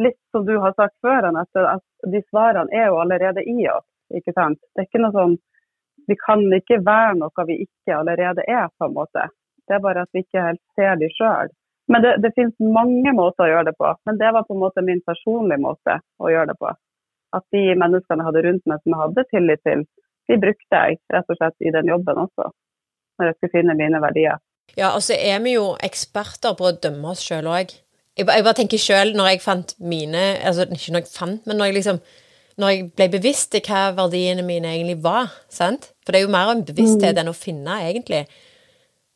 litt 0.00 0.18
som 0.32 0.46
du 0.46 0.54
har 0.62 0.72
sagt 0.76 0.96
før, 1.04 1.28
Anette, 1.28 1.64
at 1.76 2.12
de 2.12 2.22
svarene 2.30 2.72
er 2.72 2.88
jo 2.88 3.00
allerede 3.02 3.44
i 3.44 3.68
oss. 3.68 3.86
ikke 4.16 4.32
sant? 4.32 4.58
Det 4.74 4.84
er 4.84 4.88
ikke 4.88 5.04
noe 5.04 5.16
sånn 5.16 5.38
Vi 6.08 6.16
kan 6.18 6.40
ikke 6.56 6.80
være 6.82 7.18
noe 7.20 7.44
vi 7.46 7.60
ikke 7.66 7.94
allerede 7.94 8.42
er, 8.48 8.70
på 8.78 8.88
en 8.88 8.94
måte. 8.96 9.28
Det 9.68 9.76
er 9.76 9.82
bare 9.84 10.02
at 10.02 10.16
vi 10.16 10.24
ikke 10.24 10.42
helt 10.42 10.62
ser 10.74 10.96
de 10.98 11.10
sjøl. 11.14 11.52
Men 11.92 12.02
det, 12.02 12.16
det 12.24 12.32
finnes 12.34 12.72
mange 12.74 13.12
måter 13.14 13.44
å 13.44 13.50
gjøre 13.50 13.68
det 13.68 13.76
på. 13.78 13.92
Men 14.08 14.18
det 14.18 14.32
var 14.34 14.46
på 14.48 14.56
en 14.56 14.62
måte 14.62 14.82
min 14.86 15.02
personlige 15.06 15.62
måte 15.62 16.00
å 16.18 16.32
gjøre 16.32 16.50
det 16.50 16.56
på. 16.58 16.72
At 17.36 17.44
de 17.54 17.62
menneskene 17.78 18.24
jeg 18.24 18.28
hadde 18.30 18.42
rundt 18.48 18.66
meg 18.66 18.82
som 18.82 18.94
jeg 18.94 19.02
hadde 19.04 19.26
tillit 19.30 19.62
til, 19.68 19.84
de 20.30 20.38
brukte 20.42 20.82
jeg 20.82 20.98
rett 21.14 21.30
og 21.30 21.38
slett 21.38 21.66
i 21.66 21.74
den 21.76 21.90
jobben 21.92 22.22
også. 22.24 22.48
Når 23.20 23.30
jeg 23.30 23.36
skulle 23.36 23.56
finne 23.58 23.78
mine 23.78 24.02
verdier. 24.02 24.40
Ja, 24.78 24.92
og 24.94 25.02
så 25.06 25.16
er 25.18 25.40
vi 25.44 25.56
jo 25.56 25.74
eksperter 25.82 26.56
på 26.58 26.68
å 26.68 26.76
dømme 26.76 27.12
oss 27.12 27.22
sjøl 27.26 27.48
òg. 27.50 27.74
Jeg, 28.18 28.26
jeg, 28.26 28.44
bare 28.46 28.56
tenker 28.58 28.80
sjøl, 28.80 29.14
når 29.16 29.28
jeg 29.30 29.40
fant 29.44 29.70
mine 29.78 30.22
Altså 30.44 30.66
ikke 30.66 30.92
når 30.92 31.04
jeg 31.04 31.12
fant, 31.12 31.44
men 31.46 31.56
når 31.56 31.70
jeg 31.70 31.78
liksom 31.78 32.00
når 32.60 32.72
jeg 32.74 32.88
ble 32.98 33.06
bevisst 33.14 33.54
i 33.56 33.60
hva 33.64 33.86
verdiene 33.96 34.42
mine 34.44 34.68
egentlig 34.74 34.98
var, 35.00 35.30
sant? 35.48 35.94
For 36.04 36.12
det 36.12 36.18
er 36.18 36.26
jo 36.26 36.32
mer 36.34 36.50
en 36.52 36.64
bevissthet 36.66 37.14
mm. 37.14 37.20
enn 37.22 37.30
å 37.30 37.36
finne, 37.38 37.76
egentlig. 37.86 38.26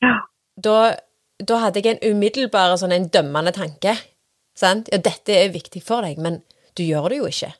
Ja 0.00 0.14
da, 0.56 0.94
da 1.42 1.61
hadde 1.64 1.82
jeg 1.82 1.96
en 1.96 2.14
umiddelbar 2.14 2.76
sånn 2.80 2.94
en 2.94 3.11
dømmende 3.12 3.54
tanke. 3.56 3.96
Sant? 4.58 4.90
Ja, 4.92 5.00
dette 5.02 5.34
er 5.34 5.54
viktig 5.54 5.82
for 5.84 6.06
deg, 6.06 6.20
men 6.23 6.42
du 6.78 6.84
gjør 6.87 7.11
det 7.11 7.20
jo 7.20 7.30
ikke. 7.30 7.52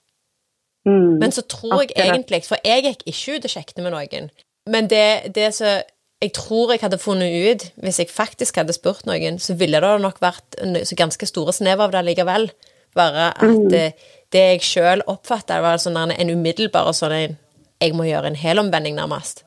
Mm. 0.87 1.19
Men 1.23 1.33
så 1.33 1.41
tror 1.49 1.81
jeg 1.81 1.95
egentlig 1.97 2.43
For 2.45 2.61
jeg 2.61 2.83
gikk 2.85 3.07
ikke 3.09 3.37
ut 3.39 3.47
og 3.49 3.53
sjekket 3.55 3.79
med 3.81 3.95
noen. 3.95 4.27
Men 4.69 4.89
det, 4.91 5.33
det 5.33 5.47
som 5.57 5.81
jeg 6.23 6.33
tror 6.37 6.73
jeg 6.73 6.81
hadde 6.85 7.01
funnet 7.03 7.35
ut, 7.35 7.65
hvis 7.83 7.99
jeg 8.01 8.13
faktisk 8.13 8.61
hadde 8.61 8.77
spurt 8.77 9.05
noen, 9.09 9.39
så 9.43 9.57
ville 9.59 9.81
det 9.83 9.95
nok 10.01 10.21
vært 10.23 10.57
så 10.89 10.97
ganske 10.99 11.27
store 11.29 11.53
snev 11.53 11.83
av 11.85 11.93
det 11.93 12.05
likevel. 12.07 12.49
Bare 12.95 13.33
at 13.35 13.43
mm. 13.43 13.65
det, 13.73 13.87
det, 14.33 14.45
jeg 14.55 14.63
sjøl 14.65 15.03
oppfatta, 15.11 15.59
var 15.61 15.81
sånn 15.83 15.99
en 15.99 16.31
umiddelbar 16.31 16.93
sånn 16.95 17.17
en 17.17 17.41
Jeg 17.83 17.93
må 17.93 18.07
gjøre 18.07 18.31
en 18.31 18.39
helomvending, 18.39 18.95
nærmest 18.97 19.43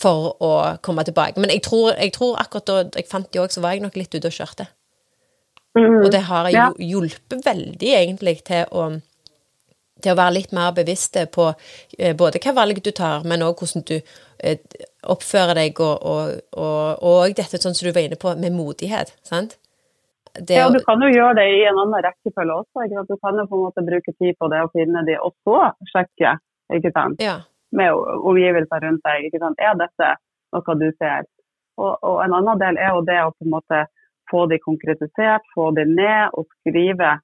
for 0.00 0.34
å 0.42 0.52
komme 0.82 1.04
tilbake. 1.06 1.38
Men 1.40 1.52
jeg 1.52 1.62
tror, 1.66 1.92
jeg 1.94 2.14
tror 2.16 2.38
akkurat 2.40 2.66
da 2.66 2.78
jeg 2.98 3.06
fant 3.10 3.28
de 3.30 3.42
òg, 3.42 3.52
så 3.52 3.62
var 3.62 3.76
jeg 3.76 3.84
nok 3.84 3.98
litt 3.98 4.14
ute 4.14 4.26
og 4.26 4.34
kjørte. 4.34 4.66
Mm. 5.78 6.00
Og 6.00 6.08
det 6.10 6.24
har 6.26 6.48
jo 6.50 6.64
hjulpet 6.82 7.46
veldig, 7.46 7.92
egentlig, 8.00 8.40
til 8.48 8.66
å, 8.74 8.88
til 10.02 10.12
å 10.12 10.18
være 10.18 10.36
litt 10.40 10.56
mer 10.56 10.74
bevisst 10.74 11.20
på 11.30 11.52
eh, 11.98 12.16
både 12.18 12.42
hva 12.42 12.56
valg 12.56 12.82
du 12.82 12.90
tar, 12.90 13.22
men 13.28 13.46
òg 13.46 13.62
hvordan 13.62 13.86
du 13.86 14.00
eh, 14.42 14.60
oppfører 15.10 15.58
deg, 15.58 15.80
og, 15.80 16.06
og, 16.06 16.38
og, 16.56 17.02
og, 17.10 17.34
dette 17.36 17.60
sånn 17.60 17.76
som 17.76 17.88
du 17.88 17.94
var 17.96 18.06
inne 18.06 18.20
på, 18.20 18.34
med 18.40 18.56
modighet. 18.56 19.14
sant? 19.26 19.58
Det, 20.30 20.54
ja, 20.54 20.68
du 20.70 20.78
kan 20.86 21.00
jo 21.02 21.08
gjøre 21.10 21.40
det 21.40 21.46
i 21.56 21.62
en 21.66 21.78
annen 21.80 22.04
rekkefølge 22.06 22.60
også. 22.62 22.84
Ikke? 22.86 23.06
Du 23.08 23.16
kan 23.18 23.38
jo 23.40 23.48
på 23.50 23.58
en 23.58 23.64
måte 23.66 23.86
bruke 23.86 24.14
tid 24.14 24.36
på 24.38 24.50
det 24.52 24.60
og 24.62 24.74
finne 24.76 25.02
de, 25.08 25.16
og 25.18 25.34
så 25.42 25.72
sjekke. 25.90 26.36
ikke 26.76 26.92
sant? 26.94 27.22
Ja 27.24 27.40
med 27.70 27.94
omgivelser 28.30 28.82
rundt 28.84 29.06
deg. 29.06 29.26
Ikke 29.28 29.40
sant? 29.42 29.62
Er 29.62 29.78
dette 29.78 30.12
noe 30.54 30.76
du 30.80 30.88
ser? 30.98 31.26
Og, 31.80 31.96
og, 31.96 32.20
en 32.24 32.36
annen 32.36 32.60
del 32.60 32.78
er 32.80 32.94
jo 32.94 33.02
det 33.06 33.18
å 33.22 33.32
på 33.32 33.46
en 33.46 33.54
måte 33.54 33.84
få 34.30 34.44
de 34.50 34.60
konkretisert, 34.62 35.46
få 35.54 35.70
de 35.78 35.86
ned 35.88 36.36
og 36.38 36.48
skrive. 36.60 37.16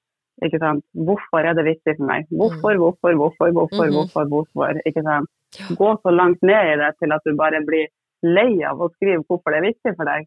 Ikke 0.45 0.61
sant? 0.63 0.85
Hvorfor 1.09 1.49
er 1.49 1.57
det 1.57 1.67
viktig 1.67 1.97
for 1.99 2.09
meg? 2.09 2.29
Hvorfor, 2.31 2.79
hvorfor, 2.83 3.19
hvorfor, 3.19 3.53
hvorfor, 3.57 3.91
hvorfor? 3.91 3.93
hvorfor, 3.97 4.31
hvorfor? 4.33 4.83
Ikke 4.89 5.05
sant? 5.07 5.31
Gå 5.79 5.93
så 6.03 6.13
langt 6.15 6.43
ned 6.43 6.73
i 6.73 6.81
det 6.81 6.93
til 7.01 7.15
at 7.17 7.25
du 7.27 7.37
bare 7.39 7.63
blir 7.67 7.89
lei 8.27 8.63
av 8.67 8.81
å 8.81 8.91
skrive 8.97 9.25
hvorfor 9.25 9.53
det 9.53 9.61
er 9.61 9.69
viktig 9.71 9.95
for 9.97 10.09
deg. 10.09 10.27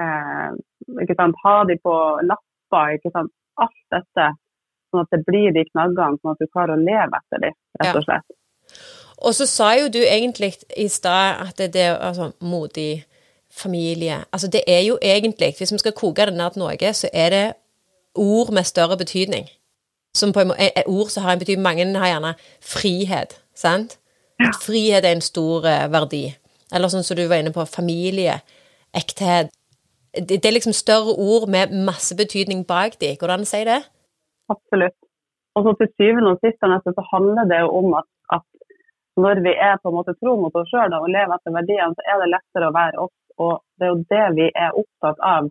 Eh? 0.00 1.34
Ha 1.44 1.56
de 1.68 1.76
på 1.82 1.94
lapper, 2.26 2.96
ikke 2.96 3.12
sant? 3.14 3.32
alt 3.60 3.76
dette. 3.94 4.30
Sånn 4.90 5.04
at 5.04 5.12
det 5.14 5.22
blir 5.26 5.52
de 5.54 5.64
knaggene, 5.68 6.18
sånn 6.20 6.34
at 6.34 6.42
du 6.42 6.50
klarer 6.50 6.74
å 6.74 6.80
leve 6.80 7.20
etter 7.20 7.44
dem, 7.44 7.56
rett 7.78 7.98
og 8.00 8.06
slett. 8.06 8.36
Og 9.20 9.36
så 9.36 9.46
sa 9.46 9.70
jo 9.76 9.90
du 9.92 10.00
egentlig 10.00 10.54
i 10.80 10.88
stad 10.90 11.42
at 11.44 11.60
det, 11.60 11.72
det 11.76 11.86
er 11.90 11.98
altså, 11.98 12.30
modig 12.40 13.04
familie 13.50 14.20
Altså 14.30 14.46
det 14.46 14.60
er 14.70 14.84
jo 14.86 14.94
egentlig, 15.02 15.56
hvis 15.58 15.72
vi 15.74 15.80
skal 15.82 15.92
koke 15.98 16.26
det 16.28 16.36
ned 16.38 16.54
til 16.54 16.62
noe, 16.62 16.92
så 16.94 17.10
er 17.12 17.32
det 17.34 17.46
ord 18.14 18.52
med 18.54 18.64
større 18.64 18.96
betydning. 18.96 19.48
Som 20.14 20.32
på 20.32 20.42
en 20.42 20.50
måte, 20.50 20.84
ord 20.86 21.10
som 21.10 21.26
har 21.26 21.34
en 21.34 21.42
betydning 21.42 21.62
Mange 21.62 21.86
har 21.98 22.12
gjerne 22.14 22.34
frihet, 22.62 23.36
sant? 23.54 23.98
Frihet 24.64 25.04
er 25.04 25.14
en 25.16 25.24
stor 25.24 25.66
uh, 25.66 25.86
verdi. 25.92 26.24
Eller 26.74 26.92
sånn 26.92 27.06
som 27.06 27.18
du 27.18 27.24
var 27.28 27.42
inne 27.42 27.52
på, 27.54 27.66
familie, 27.68 28.40
ekthet. 28.96 29.50
Det, 30.14 30.40
er 30.42 30.56
liksom 30.56 30.74
større 30.74 31.14
ord 31.18 31.48
med 31.50 31.74
masse 31.86 32.16
betydning 32.18 32.64
bak 32.66 32.98
de. 33.02 33.14
Går 33.18 33.30
det 33.30 33.36
an 33.36 33.46
å 33.46 33.50
si 33.50 33.62
det? 33.66 33.80
Absolutt. 34.50 34.96
Og 35.58 35.66
så 35.66 35.74
til 35.78 35.90
syvende 35.98 36.34
og 36.34 36.42
sist 36.42 36.62
så 36.62 37.04
handler 37.12 37.46
det 37.50 37.60
jo 37.62 37.70
om 37.80 37.94
at, 37.98 38.08
at 38.34 38.44
når 39.18 39.42
vi 39.46 39.54
er 39.54 39.78
på 39.82 39.90
en 39.90 39.98
måte 39.98 40.14
tro 40.18 40.36
mot 40.38 40.54
oss 40.58 40.70
sjøl 40.70 40.94
og 40.98 41.10
lever 41.10 41.34
etter 41.36 41.54
verdiene, 41.54 41.94
så 41.96 42.06
er 42.06 42.22
det 42.22 42.30
lettere 42.34 42.70
å 42.70 42.76
være 42.76 43.02
oss. 43.06 43.14
Og 43.40 43.52
det 43.78 43.86
er 43.86 43.92
jo 43.92 44.04
det 44.12 44.26
vi 44.38 44.46
er 44.64 44.78
opptatt 44.82 45.22
av. 45.26 45.50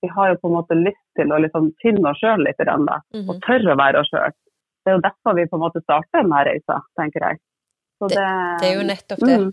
Vi 0.00 0.08
har 0.16 0.30
jo 0.30 0.40
på 0.40 0.48
en 0.48 0.56
måte 0.56 0.76
lyst 0.76 1.04
til 1.18 1.32
å 1.32 1.40
liksom 1.44 1.70
finne 1.82 2.12
oss 2.12 2.20
sjøl 2.20 2.44
litt, 2.44 2.60
da, 2.60 2.76
mm 2.76 2.88
-hmm. 2.88 3.28
og 3.28 3.42
tørre 3.46 3.74
å 3.74 3.80
være 3.80 4.00
oss 4.00 4.10
sjøl. 4.12 4.32
Det 4.84 4.90
er 4.90 4.96
jo 4.96 5.06
derfor 5.08 5.36
vi 5.36 5.48
på 5.48 5.56
en 5.56 5.64
måte 5.66 5.82
starter 5.84 6.22
denne 6.22 6.44
reisa, 6.48 6.80
tenker 6.96 7.26
jeg. 7.26 7.40
Det, 8.00 8.16
det, 8.16 8.68
er 8.70 8.78
jo 8.78 8.84
nettopp 8.88 9.20
det. 9.28 9.34
Mm. 9.42 9.48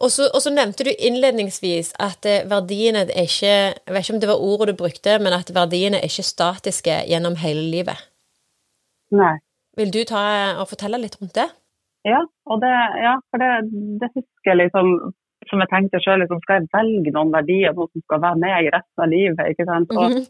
Og, 0.00 0.08
så, 0.08 0.52
nevnte 0.54 0.86
du 0.88 0.90
innledningsvis 0.94 1.92
at 2.00 2.24
eh, 2.24 2.46
verdiene 2.48 3.02
er 3.04 3.26
ikke 3.28 3.50
Jeg 3.52 3.92
vet 3.92 4.06
ikke 4.06 4.14
om 4.14 4.22
det 4.22 4.30
var 4.30 4.44
ordet 4.46 4.72
du 4.72 4.78
brukte, 4.80 5.18
men 5.20 5.36
at 5.36 5.52
verdiene 5.52 6.00
er 6.00 6.08
ikke 6.08 6.24
statiske 6.24 6.96
gjennom 7.10 7.36
hele 7.42 7.66
livet. 7.74 8.00
Nei. 9.12 9.36
Vil 9.76 9.92
du 9.92 10.00
ta 10.08 10.22
og 10.62 10.70
fortelle 10.72 11.02
litt 11.02 11.20
rundt 11.20 11.36
det? 11.36 11.50
Ja, 12.08 12.22
det, 12.62 12.74
ja, 13.04 13.18
for 13.28 13.42
det, 13.42 13.50
det 14.00 14.08
husker 14.14 14.54
jeg 14.54 14.62
liksom 14.62 14.94
som 15.48 15.62
jeg 15.62 15.70
tenkte 15.72 16.00
sjøl, 16.02 16.20
liksom, 16.22 16.40
skal 16.44 16.60
jeg 16.60 16.70
velge 16.74 17.12
noen 17.14 17.32
verdier 17.34 17.76
noe 17.76 17.88
som 17.90 18.04
skal 18.04 18.22
være 18.24 18.40
med 18.42 18.66
i 18.66 18.72
resten 18.74 19.04
av 19.04 19.12
livet? 19.12 19.52
ikke 19.52 19.66
sant? 19.68 19.94
Og 19.96 20.06
mhm. 20.06 20.26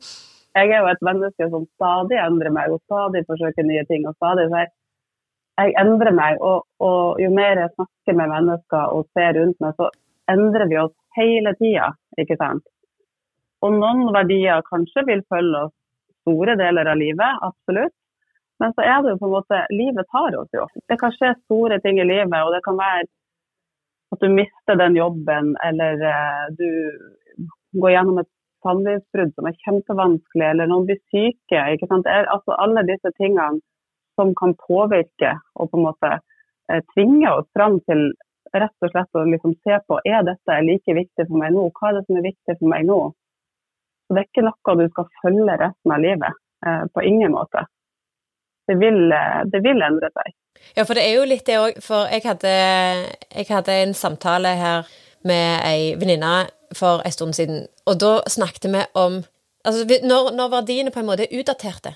jeg 0.58 0.74
er 0.74 0.84
jo 0.84 0.90
et 0.92 1.06
menneske 1.06 1.48
som 1.54 1.66
stadig 1.76 2.20
endrer 2.22 2.54
meg, 2.54 2.74
og 2.74 2.82
stadig 2.86 3.24
forsøker 3.28 3.66
nye 3.66 3.84
ting. 3.90 4.06
og 4.08 4.16
stadig 4.18 4.48
så 4.50 4.62
jeg, 4.62 4.72
jeg 5.60 5.76
endrer 5.80 6.14
meg, 6.16 6.40
og, 6.40 6.66
og, 6.82 7.20
jo 7.22 7.30
mer 7.34 7.58
jeg 7.58 7.72
snakker 7.74 8.16
med 8.18 8.32
mennesker 8.32 8.94
og 8.96 9.08
ser 9.16 9.36
rundt 9.38 9.58
meg, 9.62 9.76
så 9.78 9.90
endrer 10.30 10.68
vi 10.70 10.78
oss 10.80 10.94
hele 11.18 11.54
tida, 11.58 11.90
ikke 12.20 12.38
sant. 12.40 12.64
Og 13.66 13.76
noen 13.76 14.08
verdier 14.14 14.62
kanskje 14.68 15.04
vil 15.08 15.24
følge 15.32 15.66
oss 15.66 15.76
store 16.22 16.56
deler 16.60 16.88
av 16.92 17.00
livet, 17.00 17.42
absolutt. 17.44 17.94
Men 18.60 18.74
så 18.76 18.84
er 18.84 19.00
det 19.02 19.14
jo 19.14 19.20
på 19.22 19.28
en 19.28 19.36
måte 19.38 19.58
Livet 19.72 20.08
tar 20.12 20.34
oss 20.36 20.50
jo. 20.52 20.66
Det 20.88 20.98
kan 21.00 21.14
skje 21.14 21.32
store 21.46 21.78
ting 21.84 22.00
i 22.00 22.04
livet, 22.04 22.36
og 22.44 22.52
det 22.52 22.60
kan 22.66 22.76
være 22.76 23.06
at 24.10 24.24
du 24.24 24.28
mister 24.34 24.76
den 24.76 24.98
jobben, 24.98 25.54
eller 25.64 26.02
uh, 26.02 26.44
du 26.58 26.68
går 27.80 27.94
gjennom 27.94 28.20
et 28.20 28.30
samlivsbrudd 28.66 29.32
som 29.36 29.48
er 29.48 29.58
kjempevanskelig, 29.64 30.46
eller 30.50 30.70
noen 30.70 30.88
blir 30.88 31.00
syke. 31.12 31.60
ikke 31.74 31.88
sant? 31.88 32.08
Altså 32.10 32.56
alle 32.64 32.84
disse 32.88 33.12
tingene 33.16 33.62
som 34.20 34.34
kan 34.38 34.52
påvirke 34.60 35.32
og 35.56 35.72
på 35.72 35.80
en 35.80 35.86
måte 35.88 36.12
uh, 36.20 36.82
tvinge 36.92 37.32
oss 37.32 37.48
fram 37.56 37.80
til 37.88 38.12
rett 38.52 38.86
og 38.86 38.92
slett 38.92 39.18
å 39.18 39.24
liksom 39.30 39.56
se 39.64 39.80
på 39.88 39.98
er 40.04 40.22
dette 40.26 40.60
like 40.66 40.94
viktig 41.00 41.26
for 41.26 41.40
meg 41.40 41.56
nå, 41.56 41.68
hva 41.74 41.90
er 41.90 41.98
det 41.98 42.06
som 42.06 42.20
er 42.20 42.28
viktig 42.28 42.56
for 42.58 42.70
meg 42.72 42.86
nå. 42.88 43.00
Så 44.06 44.16
Det 44.16 44.22
er 44.22 44.30
ikke 44.30 44.46
noe 44.46 44.78
du 44.80 44.86
skal 44.90 45.12
følge 45.20 45.58
resten 45.64 45.94
av 45.96 46.02
livet. 46.06 46.40
Uh, 46.60 46.84
på 46.92 47.04
ingen 47.08 47.32
måte 47.32 47.64
det 48.70 48.78
vil, 48.78 49.12
eh, 49.12 49.42
det 49.52 49.60
vil 49.66 49.82
endre 49.82 50.10
seg. 50.14 50.34
Ja, 50.76 50.84
for 50.84 50.94
det 50.94 51.06
er 51.06 51.16
jo 51.18 51.26
litt 51.28 51.46
det 51.48 51.58
òg. 51.58 51.80
For 51.84 52.10
jeg 52.12 52.24
hadde, 52.26 52.54
jeg 53.34 53.48
hadde, 53.50 53.76
en 53.82 53.96
samtale 53.96 54.54
her 54.60 54.90
med 55.26 55.64
ei 55.66 55.94
venninne 56.00 56.34
for 56.76 57.02
en 57.04 57.14
stund 57.14 57.36
siden, 57.36 57.64
og 57.86 57.98
da 58.00 58.20
snakket 58.28 58.70
vi 58.72 58.86
om 58.94 59.22
Altså 59.60 59.84
når, 59.84 60.30
når 60.32 60.48
verdiene 60.54 60.88
på 60.88 61.02
en 61.02 61.04
måte 61.04 61.26
er 61.26 61.34
utdaterte, 61.36 61.90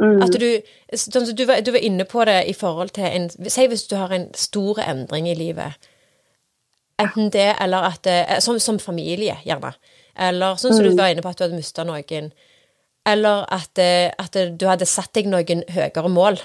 Mm. 0.00 0.22
At 0.24 0.32
du, 0.40 0.46
sånn 0.96 1.26
du, 1.36 1.44
var, 1.44 1.60
du 1.60 1.70
var 1.74 1.82
inne 1.84 2.04
på 2.08 2.24
det 2.24 2.38
i 2.48 2.54
forhold 2.56 2.94
til 2.96 3.04
en 3.04 3.26
Si 3.52 3.66
hvis 3.68 3.82
du 3.90 3.96
har 4.00 4.12
en 4.16 4.30
stor 4.34 4.78
endring 4.80 5.28
i 5.28 5.34
livet. 5.36 5.76
Enten 7.02 7.30
det, 7.34 7.56
eller 7.60 7.90
at 7.90 8.02
det- 8.02 8.42
Som, 8.42 8.58
som 8.58 8.78
familie, 8.78 9.36
gjerne. 9.44 9.74
Eller 10.16 10.54
sånn 10.56 10.72
som 10.76 10.84
du 10.84 10.96
var 10.96 11.08
inne 11.12 11.22
på 11.22 11.28
at 11.28 11.36
du 11.38 11.44
hadde 11.44 11.56
mista 11.56 11.84
noen. 11.84 12.32
Eller 13.06 13.44
at, 13.50 13.78
eh, 13.78 14.10
at 14.18 14.32
du 14.58 14.66
hadde 14.66 14.86
satt 14.86 15.12
deg 15.12 15.26
noen 15.26 15.64
høyere 15.68 16.08
mål 16.08 16.38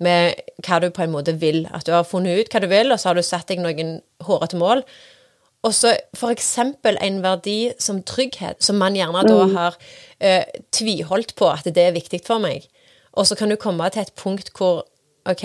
med 0.00 0.34
hva 0.64 0.80
du 0.80 0.90
på 0.90 1.02
en 1.04 1.12
måte 1.12 1.38
vil. 1.38 1.66
At 1.72 1.84
du 1.86 1.92
har 1.92 2.04
funnet 2.04 2.38
ut 2.40 2.50
hva 2.52 2.60
du 2.60 2.66
vil, 2.66 2.90
og 2.92 2.98
så 2.98 3.10
har 3.10 3.14
du 3.14 3.22
satt 3.22 3.46
deg 3.48 3.60
noen 3.60 4.00
hårete 4.26 4.56
mål. 4.58 4.82
Og 5.62 5.72
så 5.76 5.92
for 6.16 6.32
eksempel 6.32 6.96
en 7.00 7.20
verdi 7.22 7.72
som 7.78 8.02
trygghet, 8.02 8.62
som 8.64 8.78
man 8.80 8.94
gjerne 8.96 9.26
da 9.28 9.46
har 9.54 9.76
eh, 10.20 10.44
tviholdt 10.72 11.34
på 11.36 11.50
at 11.52 11.64
det 11.64 11.76
er 11.76 11.92
viktig 11.92 12.22
for 12.24 12.38
meg. 12.38 12.66
Og 13.12 13.26
så 13.26 13.36
kan 13.38 13.50
du 13.50 13.58
komme 13.60 13.88
til 13.90 14.02
et 14.04 14.14
punkt 14.18 14.52
hvor 14.56 14.84
OK, 15.28 15.44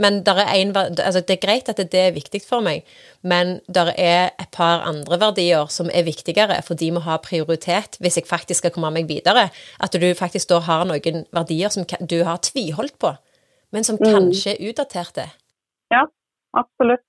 men 0.00 0.22
der 0.26 0.38
er 0.40 0.54
en, 0.56 0.72
altså 0.76 1.20
det 1.20 1.36
er 1.36 1.46
greit 1.46 1.68
at 1.68 1.76
det 1.76 2.00
er 2.00 2.14
viktig 2.16 2.40
for 2.48 2.64
meg, 2.64 2.86
men 3.22 3.58
det 3.68 3.92
er 4.00 4.32
et 4.40 4.48
par 4.52 4.86
andre 4.88 5.18
verdier 5.20 5.68
som 5.68 5.90
er 5.92 6.06
viktigere, 6.08 6.56
for 6.64 6.74
de 6.74 6.88
må 6.96 7.02
ha 7.04 7.18
prioritet 7.20 8.00
hvis 8.00 8.16
jeg 8.16 8.30
faktisk 8.30 8.64
skal 8.64 8.72
komme 8.72 8.90
meg 8.96 9.10
videre. 9.10 9.50
At 9.84 9.92
du 9.92 10.08
faktisk 10.16 10.48
da 10.48 10.62
har 10.64 10.88
noen 10.88 11.26
verdier 11.36 11.68
som 11.74 11.84
du 11.84 12.18
har 12.24 12.40
tviholdt 12.40 12.96
på, 12.98 13.12
men 13.72 13.84
som 13.84 14.00
kanskje 14.00 14.56
er 14.56 14.72
utdaterte. 14.72 15.28
Ja, 15.92 16.06
absolutt. 16.56 17.04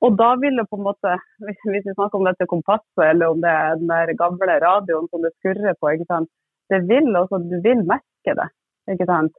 Og 0.00 0.14
da 0.14 0.30
vil 0.38 0.54
det 0.56 0.68
på 0.70 0.78
en 0.78 0.86
måte, 0.86 1.16
hvis 1.42 1.62
vi 1.66 1.82
snakker 1.82 2.20
om 2.20 2.26
dette 2.28 2.46
kompasset, 2.46 3.02
eller 3.02 3.34
om 3.34 3.40
det 3.42 3.50
er 3.50 3.80
den 3.80 3.90
der 3.90 4.12
gamle 4.16 4.60
radioen 4.62 5.08
som 5.10 5.24
det 5.26 5.34
skurrer 5.36 5.74
på, 5.74 5.90
ikke 5.92 6.08
sant? 6.08 6.30
det 6.70 6.80
vil 6.88 7.16
også, 7.16 7.40
du 7.50 7.58
vil 7.64 7.80
merke 7.88 8.34
det. 8.40 8.48
Ikke 8.92 9.06
sant? 9.08 9.36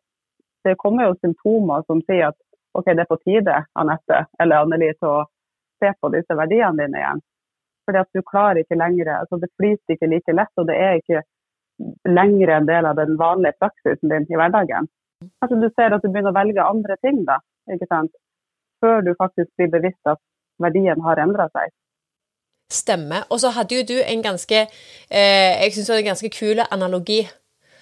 Det 0.63 0.75
kommer 0.79 1.07
jo 1.07 1.17
symptomer 1.23 1.85
som 1.87 2.01
sier 2.07 2.29
at 2.29 2.37
ok, 2.77 2.91
det 2.91 3.03
er 3.03 3.09
på 3.09 3.19
tide, 3.23 3.55
Anette 3.79 4.25
eller 4.41 4.63
Anneli, 4.63 4.91
til 4.99 5.09
å 5.09 5.25
se 5.79 5.91
på 5.99 6.11
disse 6.13 6.35
verdiene 6.37 6.83
dine 6.83 7.01
igjen. 7.01 7.23
Fordi 7.87 8.01
at 8.03 8.11
du 8.13 8.21
klarer 8.21 8.61
ikke 8.61 8.77
lenger, 8.77 9.11
altså 9.21 9.39
det 9.41 9.49
flyter 9.57 9.95
ikke 9.95 10.11
like 10.11 10.35
lett, 10.35 10.53
og 10.61 10.67
det 10.69 10.77
er 10.77 10.99
ikke 10.99 11.23
lenger 12.09 12.53
en 12.53 12.67
del 12.67 12.85
av 12.85 12.99
den 12.99 13.15
vanlige 13.17 13.57
praksisen 13.61 14.11
din 14.11 14.27
i 14.29 14.39
hverdagen. 14.39 14.89
Kanskje 15.39 15.61
du 15.63 15.69
ser 15.73 15.95
at 15.95 16.03
du 16.03 16.11
begynner 16.11 16.33
å 16.33 16.37
velge 16.37 16.65
andre 16.65 16.99
ting 17.03 17.23
da, 17.27 17.39
ikke 17.71 17.87
sant? 17.89 18.11
Før 18.83 19.01
du 19.03 19.13
faktisk 19.19 19.49
blir 19.57 19.71
bevisst 19.71 20.11
at 20.11 20.21
verdien 20.61 21.01
har 21.03 21.19
endra 21.23 21.49
seg. 21.55 21.71
Stemmer. 22.69 23.25
Og 23.33 23.41
så 23.41 23.49
hadde 23.55 23.79
jo 23.79 23.85
du 23.87 23.97
en 23.97 24.21
ganske 24.21 24.59
eh, 24.61 25.53
Jeg 25.63 25.71
synes 25.73 25.87
det 25.87 25.93
var 25.93 26.01
en 26.03 26.11
ganske 26.11 26.29
kul 26.35 26.59
analogi 26.69 27.23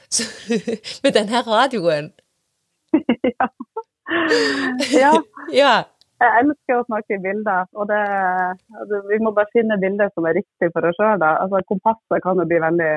så, 0.09 0.23
med 1.03 1.13
denne 1.17 1.43
radioen. 1.47 2.11
ja. 3.37 3.51
ja. 5.01 5.13
Ja. 5.63 5.75
Jeg 6.17 6.41
elsker 6.41 6.79
å 6.79 6.85
snakke 6.87 7.13
i 7.13 7.21
bilder, 7.21 7.67
og 7.77 7.85
det, 7.91 7.99
altså, 8.79 9.03
vi 9.05 9.19
må 9.21 9.31
bare 9.37 9.53
finne 9.53 9.77
bilder 9.77 10.09
som 10.15 10.25
er 10.25 10.39
riktig 10.39 10.71
for 10.73 10.87
oss 10.89 10.97
sjøl. 10.97 11.21
Altså, 11.21 11.61
kompasset 11.69 12.23
kan 12.23 12.41
jo 12.41 12.45
bli 12.49 12.57
veldig 12.63 12.89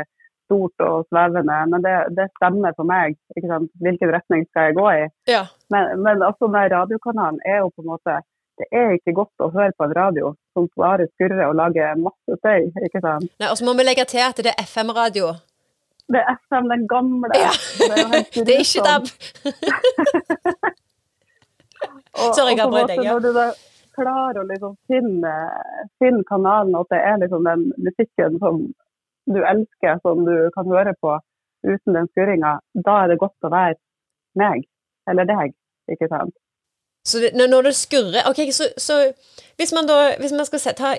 stort 0.51 0.85
og 0.87 1.05
svevende, 1.11 1.59
men 1.71 1.85
det, 1.85 1.95
det 2.17 2.27
stemmer 2.39 2.73
for 2.79 2.89
meg. 2.89 3.19
Hvilken 3.37 4.15
retning 4.17 4.47
skal 4.49 4.71
jeg 4.71 4.79
gå 4.81 4.87
i? 5.03 5.05
ja. 5.35 5.45
Men, 5.71 6.01
men 6.03 6.25
også 6.27 6.49
med 6.51 6.73
radiokanalen 6.73 7.39
er 7.47 7.61
jo 7.61 7.71
på 7.77 7.85
en 7.85 7.93
måte 7.93 8.17
Det 8.61 8.67
er 8.77 8.97
ikke 8.97 9.15
godt 9.17 9.45
å 9.45 9.53
høre 9.55 9.73
på 9.79 9.87
en 9.87 9.95
radio 9.97 10.33
som 10.53 10.67
bare 10.77 11.07
skurrer 11.15 11.47
og 11.47 11.55
lager 11.57 11.95
masse 11.97 12.41
støy. 12.43 12.67
ikke 12.85 13.01
sant? 13.01 13.31
Nei, 13.41 13.49
og 13.49 13.57
så 13.57 13.65
må 13.65 13.73
vi 13.79 13.87
legge 13.87 14.05
til 14.11 14.21
at 14.25 14.43
det 14.45 14.53
er 14.53 14.67
FM-radio. 14.67 15.31
Det 16.11 16.21
er 16.21 16.27
FM, 16.37 16.65
den 16.73 16.85
gamle. 16.91 17.29
Ja. 17.39 17.53
Det 17.79 17.87
Det 18.47 18.53
er 18.55 18.61
ikke. 18.65 18.83
DAB. 18.89 19.05
Sorry, 22.37 22.53
jeg 22.53 22.61
avbrøt 22.65 22.91
deg, 22.91 22.99
ja. 23.05 23.11
Når 23.15 23.21
du 23.25 23.31
da 23.37 23.47
klarer 23.97 24.37
å 24.43 24.49
liksom 24.49 24.73
finne, 24.91 25.35
finne 26.03 26.23
kanalen, 26.29 26.75
at 26.79 26.89
det 26.93 27.01
er 27.11 27.17
liksom 27.23 27.43
den 27.47 27.63
musikken 27.87 28.33
som 28.43 28.55
du 29.31 29.41
elsker, 29.53 29.93
som 30.05 30.17
du 30.27 30.35
kan 30.57 30.67
høre 30.75 30.95
på 31.01 31.11
uten 31.67 31.97
den 31.97 32.07
skurringa, 32.11 32.53
da 32.87 32.95
er 33.03 33.07
det 33.13 33.23
godt 33.23 33.47
å 33.47 33.53
være 33.53 33.79
meg, 34.41 34.59
eller 35.11 35.25
deg, 35.29 35.49
ikke 35.93 36.09
sant? 36.11 36.35
Så 37.05 37.15
det, 37.23 37.31
når, 37.37 37.61
det 37.71 37.77
skurrer 37.79 38.23
OK, 38.29 38.41
så, 38.53 38.65
så 38.77 38.95
hvis 39.57 39.73
man 39.73 39.87
da 39.89 39.95
Hvis 40.21 40.35
man 40.37 40.45
skal 40.45 40.61
se, 40.61 40.73
ta 40.77 40.91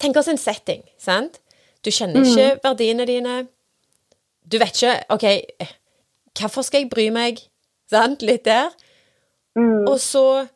Tenk 0.00 0.14
oss 0.20 0.28
en 0.28 0.40
setting, 0.40 0.82
sant? 1.00 1.40
Du 1.84 1.88
kjenner 1.88 2.20
ikke 2.20 2.60
verdiene 2.64 3.06
dine. 3.08 3.34
Du 4.44 4.58
vet 4.60 4.74
ikke 4.74 4.96
OK, 5.14 5.26
hvorfor 6.38 6.66
skal 6.66 6.84
jeg 6.84 6.90
bry 6.92 7.08
meg? 7.14 7.42
Sant? 7.90 8.22
Litt 8.22 8.46
der. 8.46 8.70
Mm. 9.58 9.86
Og 9.90 9.98
så 9.98 10.46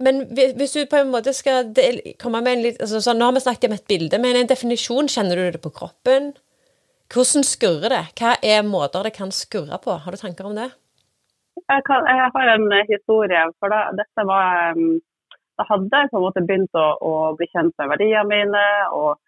Men 0.00 0.22
hvis 0.32 0.72
du 0.72 0.86
på 0.88 0.96
en 0.96 1.10
måte 1.12 1.32
skal 1.36 1.74
del, 1.76 2.00
komme 2.18 2.40
med 2.40 2.54
en 2.56 2.62
litt 2.64 2.78
altså, 2.80 3.02
sånn, 3.04 3.18
Nå 3.20 3.26
har 3.28 3.34
vi 3.36 3.42
snakket 3.44 3.68
om 3.68 3.74
et 3.76 3.90
bilde, 3.90 4.18
men 4.18 4.38
en 4.38 4.48
definisjon, 4.48 5.10
kjenner 5.12 5.36
du 5.36 5.50
det 5.52 5.60
på 5.60 5.72
kroppen? 5.76 6.30
Hvordan 7.12 7.44
skurrer 7.44 7.92
det? 7.92 8.04
Hva 8.16 8.32
er 8.40 8.62
måter 8.64 9.04
det 9.04 9.12
kan 9.12 9.32
skurre 9.34 9.76
på? 9.84 9.98
Har 10.00 10.14
du 10.14 10.16
tanker 10.16 10.48
om 10.48 10.56
det? 10.56 10.70
Jeg, 11.68 11.84
kan, 11.84 12.06
jeg 12.08 12.30
har 12.34 12.52
en 12.54 12.66
historie, 12.88 13.42
for 13.60 13.72
da, 13.74 13.82
dette 13.98 14.24
var 14.24 14.72
um, 14.78 15.00
Da 15.60 15.66
hadde 15.68 16.00
jeg 16.00 16.08
på 16.08 16.16
en 16.16 16.24
måte 16.24 16.46
begynt 16.48 16.78
å, 16.78 16.86
å 17.04 17.12
bli 17.36 17.50
kjent 17.52 17.74
med 17.76 17.90
verdiene 17.92 18.24
mine, 18.30 18.64
og 18.96 19.18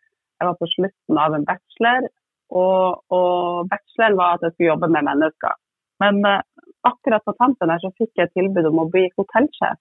jeg 0.41 0.49
var 0.49 0.57
på 0.57 0.71
slutten 0.73 1.21
av 1.21 1.37
en 1.37 1.45
bachelor. 1.45 2.09
Og, 2.53 3.01
og 3.17 3.69
bacheloren 3.71 4.19
var 4.19 4.37
at 4.37 4.43
jeg 4.45 4.53
skulle 4.55 4.73
jobbe 4.73 4.89
med 4.93 5.07
mennesker. 5.09 5.55
Men 6.03 6.19
eh, 6.29 6.43
akkurat 6.89 7.25
på 7.25 7.33
tampen 7.39 7.71
her 7.73 7.81
så 7.81 7.93
fikk 7.97 8.13
jeg 8.21 8.33
tilbud 8.37 8.69
om 8.69 8.83
å 8.83 8.91
bli 8.93 9.07
hotellsjef. 9.17 9.81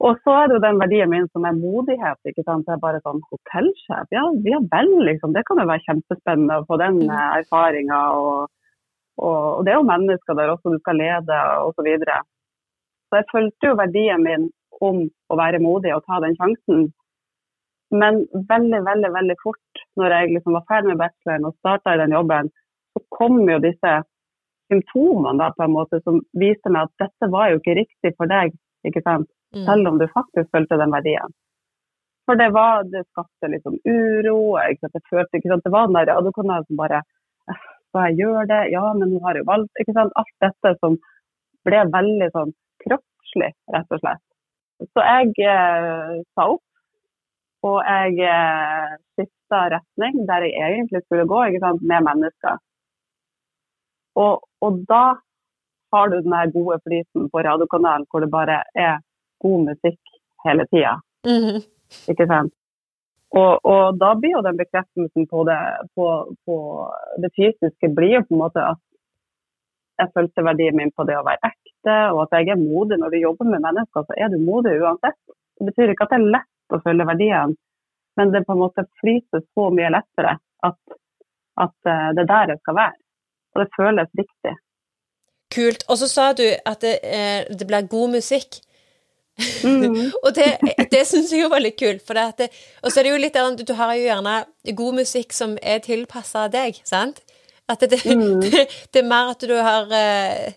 Og 0.00 0.16
så 0.24 0.32
er 0.32 0.46
det 0.48 0.54
jo 0.56 0.62
den 0.64 0.78
verdien 0.80 1.10
min 1.12 1.26
som 1.28 1.44
er 1.44 1.58
modighet. 1.60 2.16
ikke 2.24 2.42
sant? 2.46 2.64
Det 2.66 2.72
er 2.72 2.80
bare 2.84 3.02
sånn 3.04 3.20
hotellsjef, 3.32 4.06
ja, 4.16 4.22
ja 4.48 4.60
vel, 4.72 4.94
liksom. 5.10 5.34
Det 5.36 5.42
kan 5.48 5.60
jo 5.60 5.66
være 5.68 5.84
kjempespennende 5.88 6.56
å 6.62 6.64
få 6.70 6.78
den 6.80 7.02
Mm. 7.04 7.10
eh, 7.16 7.26
erfaringa. 7.42 8.00
Og, 8.16 8.48
og, 9.20 9.36
og 9.58 9.64
det 9.66 9.74
er 9.74 9.76
jo 9.78 9.90
mennesker 9.92 10.38
der 10.38 10.54
også 10.54 10.72
du 10.72 10.78
skal 10.80 10.96
lede 10.96 11.40
osv. 11.66 11.76
Så, 11.76 11.84
videre. 11.90 12.16
så 13.10 13.20
jeg 13.20 13.28
følte 13.34 13.68
jo 13.68 13.76
verdien 13.76 14.24
min 14.24 14.48
om 14.80 15.04
å 15.28 15.36
være 15.36 15.60
modig 15.60 15.92
og 15.94 16.04
ta 16.08 16.20
den 16.24 16.36
sjansen. 16.40 16.88
Men 17.90 18.22
veldig, 18.48 18.80
veldig 18.86 19.10
veldig 19.16 19.36
fort, 19.42 19.82
når 19.98 20.14
jeg 20.14 20.32
liksom 20.36 20.56
var 20.58 20.66
ferdig 20.70 20.92
med 20.92 21.00
bacheloren 21.02 21.48
og 21.48 21.56
starta 21.58 21.94
i 21.94 22.00
den 22.00 22.14
jobben, 22.14 22.50
så 22.94 23.02
kom 23.16 23.40
jo 23.50 23.58
disse 23.62 23.94
symptomene 24.70 25.38
da 25.42 25.50
på 25.56 25.66
en 25.66 25.74
måte 25.74 25.98
som 26.04 26.20
viste 26.38 26.70
meg 26.70 26.86
at 26.86 27.06
dette 27.06 27.30
var 27.34 27.50
jo 27.50 27.58
ikke 27.58 27.78
riktig 27.80 28.14
for 28.16 28.30
deg, 28.30 28.54
ikke 28.86 29.02
sant? 29.06 29.26
Mm. 29.50 29.64
selv 29.66 29.88
om 29.90 29.96
du 29.98 30.06
faktisk 30.14 30.46
følte 30.54 30.78
den 30.78 30.92
verdien. 30.94 31.32
For 32.26 32.38
det 32.38 32.52
var, 32.54 32.84
det 32.86 33.02
skapte 33.08 33.48
litt 33.50 33.64
sånn 33.66 33.80
uro, 33.82 34.54
sant? 34.78 34.94
jeg 34.94 35.06
følte 35.10 35.40
ikke 35.40 35.50
sant? 35.50 35.64
det 35.66 35.72
var 35.74 35.88
den 35.88 35.98
der 35.98 36.12
radiokanalen 36.12 36.66
som 36.68 36.78
bare 36.78 37.00
«Eh, 37.50 37.64
Skal 37.90 38.04
jeg 38.06 38.20
gjøre 38.22 38.46
det? 38.46 38.60
Ja, 38.70 38.84
men 38.94 39.10
hun 39.10 39.24
har 39.24 39.34
jo 39.34 39.48
valgt. 39.48 39.72
ikke 39.82 39.96
sant? 39.96 40.14
Alt 40.14 40.34
dette 40.44 40.76
som 40.78 41.00
ble 41.66 41.80
veldig 41.90 42.28
sånn 42.36 42.52
kroppslig, 42.84 43.50
rett 43.74 43.96
og 43.96 44.02
slett. 44.04 44.22
Så 44.94 45.02
jeg 45.08 45.48
eh, 45.50 46.20
sa 46.38 46.46
opp, 46.54 46.62
og 47.66 47.78
jeg 47.84 48.20
eh, 48.24 48.92
skifta 49.14 49.64
retning 49.74 50.22
der 50.28 50.46
jeg 50.48 50.76
egentlig 50.78 51.02
skulle 51.04 51.26
gå, 51.28 51.40
med 51.80 52.06
mennesker. 52.08 52.60
Og, 54.16 54.40
og 54.60 54.78
da 54.88 55.04
har 55.92 56.08
du 56.08 56.20
den 56.20 56.52
gode 56.54 56.78
flyten 56.86 57.28
på 57.30 57.42
radiokanalen 57.46 58.06
hvor 58.10 58.20
det 58.20 58.30
bare 58.30 58.62
er 58.74 59.02
god 59.42 59.66
musikk 59.68 60.00
hele 60.46 60.66
tida. 60.72 60.96
Ikke 62.08 62.26
sant? 62.30 62.54
Og, 63.30 63.60
og 63.62 63.98
da 64.00 64.14
blir 64.18 64.34
jo 64.34 64.42
den 64.42 64.58
bekreftelsen 64.58 65.26
på 65.30 65.44
det, 65.46 65.58
på, 65.94 66.06
på 66.46 66.56
det 67.22 67.30
fysiske 67.38 67.92
blir 67.94 68.16
jo 68.16 68.22
på 68.26 68.34
en 68.34 68.42
måte 68.42 68.64
at 68.72 68.80
jeg 70.00 70.12
følte 70.16 70.46
verdien 70.46 70.78
min 70.78 70.90
på 70.96 71.04
det 71.06 71.18
å 71.18 71.26
være 71.26 71.50
ekte, 71.50 71.96
og 72.14 72.22
at 72.24 72.38
jeg 72.38 72.54
er 72.54 72.62
modig. 72.62 72.96
Når 72.98 73.12
du 73.12 73.18
jobber 73.20 73.50
med 73.50 73.62
mennesker, 73.66 74.06
så 74.08 74.16
er 74.16 74.32
du 74.32 74.38
modig 74.40 74.78
uansett. 74.80 75.18
Det 75.60 75.66
betyr 75.68 75.92
ikke 75.92 76.06
at 76.08 76.14
det 76.14 76.18
er 76.18 76.32
lett 76.38 76.48
å 76.76 76.82
følge 76.84 77.06
verdiene, 77.08 77.56
men 78.18 78.32
det 78.34 78.44
på 78.46 78.54
en 78.56 78.62
måte 78.62 78.84
flyter 79.00 79.42
så 79.54 79.68
mye 79.74 79.92
lettere 79.94 80.36
at, 80.66 80.78
at 81.64 81.90
eh, 81.92 82.08
det 82.16 82.24
er 82.24 82.30
der 82.32 82.52
jeg 82.54 82.62
skal 82.62 82.76
være. 82.80 82.98
Og 83.54 83.62
det 83.62 83.68
føles 83.76 84.10
riktig. 84.18 84.56
Kult. 85.50 85.84
Og 85.90 85.98
så 85.98 86.08
sa 86.10 86.26
du 86.36 86.44
at 86.46 86.82
det, 86.84 86.98
eh, 87.02 87.46
det 87.50 87.66
blir 87.66 87.88
god 87.90 88.12
musikk. 88.18 88.60
Mm. 89.64 90.10
Og 90.24 90.34
det, 90.36 90.46
det 90.92 91.00
syns 91.08 91.30
jeg 91.32 91.46
jo 91.46 91.48
var 91.50 91.62
litt 91.64 91.78
kult. 91.80 92.02
For 92.06 92.18
det 92.18 92.26
det, 92.42 92.48
og 92.84 92.92
så 92.92 93.00
er 93.00 93.06
det 93.06 93.12
jo 93.14 93.20
litt 93.22 93.38
der, 93.38 93.54
du 93.56 93.72
har 93.78 93.94
jo 93.96 94.04
gjerne 94.04 94.34
god 94.76 94.98
musikk 95.00 95.32
som 95.32 95.54
er 95.62 95.80
tilpassa 95.84 96.44
deg, 96.52 96.76
sant? 96.84 97.22
At 97.70 97.80
det, 97.80 98.02
det, 98.02 98.16
Mm. 98.18 98.40
det, 98.42 98.66
det 98.92 99.00
er 99.00 99.08
mer 99.08 99.30
at 99.32 99.46
du 99.46 99.54
har 99.54 99.88
eh, 99.94 100.52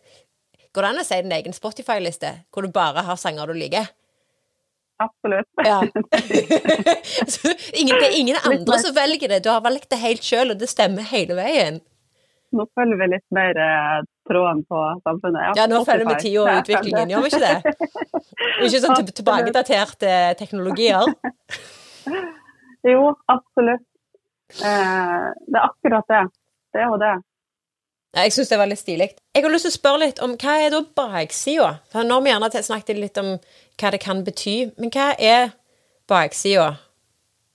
Går 0.74 0.82
det 0.82 0.90
an 0.90 1.02
å 1.04 1.06
si 1.06 1.18
din 1.22 1.36
egen 1.36 1.54
Spotify-liste, 1.54 2.32
hvor 2.50 2.66
du 2.66 2.72
bare 2.74 3.04
har 3.06 3.18
sanger 3.22 3.52
du 3.52 3.54
liker? 3.54 3.92
Absolutt. 5.04 5.50
Ja. 5.66 5.80
Ingen, 7.80 7.96
det 8.00 8.08
er 8.08 8.16
ingen 8.16 8.38
andre 8.44 8.78
som 8.80 8.96
velger 8.96 9.28
det. 9.34 9.44
Du 9.44 9.50
har 9.52 9.64
valgt 9.66 9.90
det 9.92 10.00
helt 10.04 10.24
sjøl, 10.24 10.54
og 10.54 10.62
det 10.62 10.70
stemmer 10.72 11.04
hele 11.12 11.36
veien. 11.40 11.82
nå 12.54 12.68
følger 12.78 13.00
vi 13.02 13.08
litt 13.16 13.26
mer 13.34 13.58
eh, 13.58 14.04
tråden 14.30 14.62
på 14.70 14.82
samfunnet. 15.04 15.58
Ja, 15.58 15.66
nå 15.70 15.82
følger 15.88 16.06
vi 16.12 16.16
tida 16.22 16.44
og 16.44 16.62
utviklingen, 16.62 17.10
gjør 17.10 17.26
vi 17.26 17.32
ikke 17.32 17.42
det? 17.48 17.58
Ikke 18.68 18.82
sånn 18.84 19.10
tilbakedaterte 19.10 20.14
teknologier? 20.40 21.10
jo, 22.94 23.02
absolutt. 23.34 23.86
Eh, 24.62 25.28
det 25.50 25.58
er 25.58 25.66
akkurat 25.66 26.14
det. 26.14 26.24
Det 26.74 26.84
er 26.84 26.92
jo 26.92 27.00
det. 27.02 27.16
Jeg 28.14 28.34
syns 28.36 28.52
det 28.52 28.58
var 28.62 28.70
litt 28.70 28.78
stilig. 28.78 29.08
Jeg 29.34 29.42
har 29.42 29.50
lyst 29.50 29.66
til 29.66 29.74
å 29.74 29.80
spørre 29.80 30.04
litt 30.04 30.20
om 30.22 30.36
hva 30.38 30.58
er 30.62 30.70
da 30.70 30.84
baksida? 30.86 31.70
Nå 31.98 32.20
har 32.20 32.22
vi 32.22 32.30
gjerne 32.30 32.66
snakket 32.68 33.00
litt 33.02 33.18
om 33.18 33.32
hva 33.82 33.90
det 33.96 34.00
kan 34.04 34.22
bety, 34.28 34.58
men 34.78 34.94
hva 34.94 35.08
er 35.18 35.56
baksida 36.10 36.76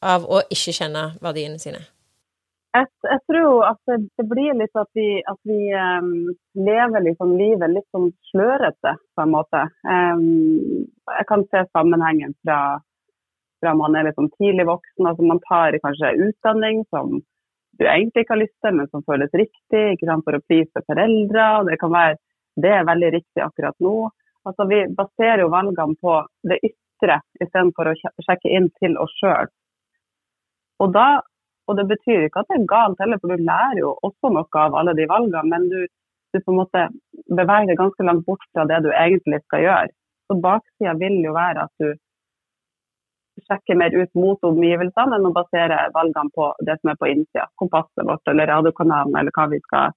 av 0.03 0.27
å 0.27 0.43
ikke 0.51 0.75
kjenne 0.75 1.05
verdiene 1.23 1.63
sine? 1.63 1.85
Jeg, 2.75 2.91
jeg 3.07 3.23
tror 3.31 3.69
at 3.71 3.79
det, 3.87 4.01
det, 4.19 4.27
blir 4.29 4.59
litt 4.59 4.75
at 4.83 4.91
vi, 4.99 5.07
at 5.31 5.39
vi 5.47 5.71
um, 5.73 6.35
lever 6.59 7.07
liksom 7.07 7.39
livet 7.39 7.73
litt 7.73 7.87
sånn 7.95 8.11
slørete, 8.33 8.97
på 9.15 9.25
en 9.25 9.33
måte. 9.33 9.63
Um, 9.87 10.85
jeg 11.15 11.31
kan 11.31 11.47
se 11.55 11.65
sammenhengen 11.71 12.35
fra, 12.43 12.61
fra 13.63 13.79
man 13.79 13.95
er 13.95 14.11
liksom 14.11 14.29
tidlig 14.37 14.67
voksen. 14.69 15.07
altså 15.07 15.31
Man 15.31 15.43
tar 15.47 15.79
kanskje 15.87 16.17
utdanning 16.29 16.83
som 16.91 17.21
du 17.79 17.87
egentlig 17.87 18.25
ikke 18.25 18.35
har 18.35 18.43
lyst 18.43 18.57
til, 18.65 18.75
men 18.75 18.89
som 18.91 19.05
føles 19.07 19.35
riktig 19.39 19.83
ikke 19.95 20.09
sant, 20.09 20.25
for 20.27 20.37
å 20.37 20.43
please 20.47 20.83
foreldre. 20.91 21.47
Det 21.69 21.79
kan 21.81 21.95
være 21.95 22.17
det 22.59 22.73
er 22.75 22.87
veldig 22.89 23.11
riktig 23.15 23.43
akkurat 23.45 23.77
nå. 23.85 24.09
Altså, 24.49 24.67
vi 24.71 24.81
baserer 24.99 25.45
jo 25.45 25.53
valgene 25.53 25.95
på 26.03 26.15
det 26.51 26.59
ytre 26.67 27.21
istedenfor 27.39 27.91
å 27.91 27.97
sjekke 27.99 28.51
inn 28.51 28.67
til 28.83 28.97
oss 28.99 29.15
sjøl. 29.21 29.51
Og, 30.83 30.99
og 31.69 31.79
det 31.79 31.87
betyr 31.93 32.27
ikke 32.27 32.43
at 32.43 32.51
det 32.51 32.59
er 32.59 32.71
galt 32.73 33.01
heller, 33.03 33.21
for 33.23 33.35
du 33.35 33.47
lærer 33.47 33.81
jo 33.83 33.95
også 34.07 34.33
noe 34.35 34.63
av 34.65 34.77
alle 34.81 34.97
de 34.99 35.07
valgene. 35.11 35.45
Men 35.53 35.69
du, 35.71 35.81
du 36.35 36.41
på 36.41 36.55
en 36.55 36.61
måte 36.63 36.85
beveger 37.29 37.71
deg 37.71 37.81
ganske 37.81 38.09
langt 38.11 38.27
bort 38.27 38.47
fra 38.51 38.67
det 38.71 38.83
du 38.87 38.91
egentlig 38.91 39.43
skal 39.47 39.65
gjøre. 39.67 39.95
Så 40.29 40.39
baksida 40.45 40.95
vil 41.01 41.23
jo 41.25 41.35
være 41.37 41.67
at 41.69 41.83
du 41.83 41.95
sjekke 43.47 43.77
mer 43.79 43.95
ut 43.95 44.11
mot 44.19 44.45
omgivelsene 44.45 45.17
enn 45.19 45.29
å 45.29 45.35
basere 45.37 45.79
valgene 45.95 46.35
på 46.35 46.51
det 46.67 46.79
som 46.81 46.93
er 46.93 46.99
på 47.01 47.11
innsida. 47.13 47.47
Kompasset 47.61 48.07
vårt 48.09 48.31
eller 48.31 48.51
radiokanalen 48.51 49.17
eller 49.21 49.35
hva 49.37 49.47
vi 49.53 49.61
skal 49.65 49.93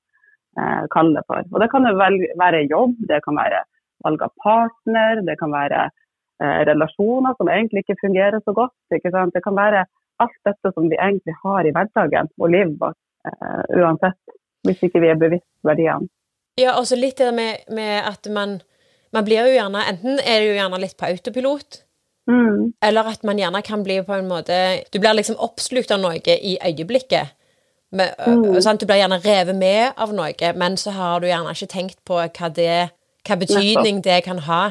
eh, 0.59 0.83
kalle 0.93 1.17
det 1.17 1.25
for. 1.27 1.45
Og 1.51 1.59
Det 1.63 1.69
kan 1.73 1.87
jo 1.87 1.95
være 1.97 2.63
jobb, 2.69 2.95
det 3.09 3.21
kan 3.25 3.39
være 3.39 3.63
valg 4.05 4.23
av 4.25 4.33
partner, 4.43 5.21
det 5.27 5.37
kan 5.39 5.53
være 5.53 5.87
eh, 5.87 6.61
relasjoner 6.69 7.37
som 7.37 7.51
egentlig 7.53 7.85
ikke 7.85 7.99
fungerer 8.01 8.41
så 8.45 8.55
godt. 8.57 8.75
Det 8.89 9.01
kan 9.03 9.57
være 9.57 9.85
alt 10.21 10.39
dette 10.45 10.73
som 10.73 10.89
vi 10.89 10.97
egentlig 10.97 11.35
har 11.43 11.65
i 11.65 11.73
hverdagen 11.75 12.29
og 12.37 12.51
livet 12.53 12.77
vårt 12.81 12.99
eh, 13.27 13.63
uansett, 13.81 14.19
hvis 14.67 14.83
ikke 14.87 15.01
vi 15.03 15.13
er 15.13 15.21
bevisst 15.21 15.49
verdiene. 15.65 16.09
Ja, 16.59 16.75
også 16.77 16.97
litt 16.99 17.21
det 17.21 17.31
med, 17.33 17.63
med 17.71 18.03
at 18.05 18.27
man, 18.33 18.59
man 19.15 19.25
blir 19.25 19.47
jo 19.47 19.55
gjerne 19.55 19.85
Enten 19.87 20.19
er 20.19 20.43
jo 20.43 20.57
gjerne 20.57 20.81
litt 20.81 20.97
på 20.99 21.07
autopilot, 21.07 21.79
Mm. 22.31 22.73
Eller 22.83 23.07
at 23.11 23.23
man 23.27 23.39
gjerne 23.39 23.61
kan 23.65 23.83
bli 23.83 23.97
på 24.07 24.13
en 24.15 24.27
måte 24.29 24.55
Du 24.93 24.99
blir 24.99 25.17
liksom 25.17 25.39
oppslukt 25.41 25.91
av 25.91 25.99
noe 25.99 26.35
i 26.37 26.57
øyeblikket. 26.63 27.33
Med, 27.91 28.13
mm. 28.27 28.77
Du 28.79 28.85
blir 28.85 29.01
gjerne 29.01 29.19
revet 29.19 29.55
med 29.55 29.97
av 29.97 30.13
noe, 30.15 30.53
men 30.55 30.77
så 30.77 30.93
har 30.95 31.19
du 31.19 31.27
gjerne 31.27 31.51
ikke 31.51 31.73
tenkt 31.73 31.99
på 32.07 32.21
hva, 32.21 32.49
det, 32.55 32.91
hva 33.27 33.35
betydning 33.41 33.99
det 34.05 34.21
kan 34.23 34.39
ha. 34.47 34.61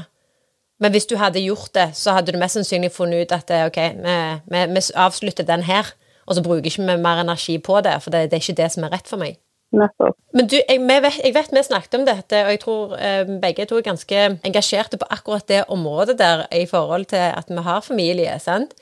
Men 0.81 0.95
hvis 0.95 1.07
du 1.07 1.19
hadde 1.21 1.43
gjort 1.45 1.75
det, 1.75 1.91
så 1.95 2.15
hadde 2.17 2.33
du 2.33 2.39
mest 2.41 2.57
sannsynlig 2.57 2.93
funnet 2.95 3.27
ut 3.27 3.35
at 3.37 3.53
OK, 3.67 3.77
vi, 3.77 4.17
vi, 4.55 4.65
vi 4.73 4.85
avslutter 4.97 5.45
den 5.45 5.67
her, 5.69 5.93
og 6.27 6.39
så 6.39 6.43
bruker 6.43 6.71
ikke 6.71 6.87
vi 6.87 6.97
mer 6.97 7.21
energi 7.21 7.59
på 7.59 7.83
det, 7.85 7.99
for 8.03 8.15
det, 8.15 8.31
det 8.31 8.39
er 8.39 8.47
ikke 8.47 8.63
det 8.63 8.71
som 8.73 8.87
er 8.89 8.95
rett 8.97 9.11
for 9.11 9.21
meg. 9.21 9.37
Nettopp. 9.71 10.17
Men 10.35 10.49
du, 10.51 10.57
jeg, 10.59 10.81
vet, 10.83 11.19
jeg, 11.23 11.35
vet, 11.35 11.53
vi 11.55 11.63
snakket 11.63 11.95
om 12.01 12.07
dette, 12.09 12.39
og 12.43 12.51
jeg 12.51 12.61
tror 12.65 12.95
eh, 12.99 13.29
begge 13.43 13.67
to 13.71 13.79
er 13.79 13.87
ganske 13.87 14.23
engasjerte 14.47 14.99
på 14.99 15.07
akkurat 15.15 15.47
det 15.47 15.61
området 15.71 16.17
der 16.19 16.43
i 16.55 16.65
forhold 16.67 17.07
til 17.13 17.23
at 17.29 17.51
vi 17.51 17.63
har 17.67 17.85
familie. 17.87 18.35
sant? 18.43 18.75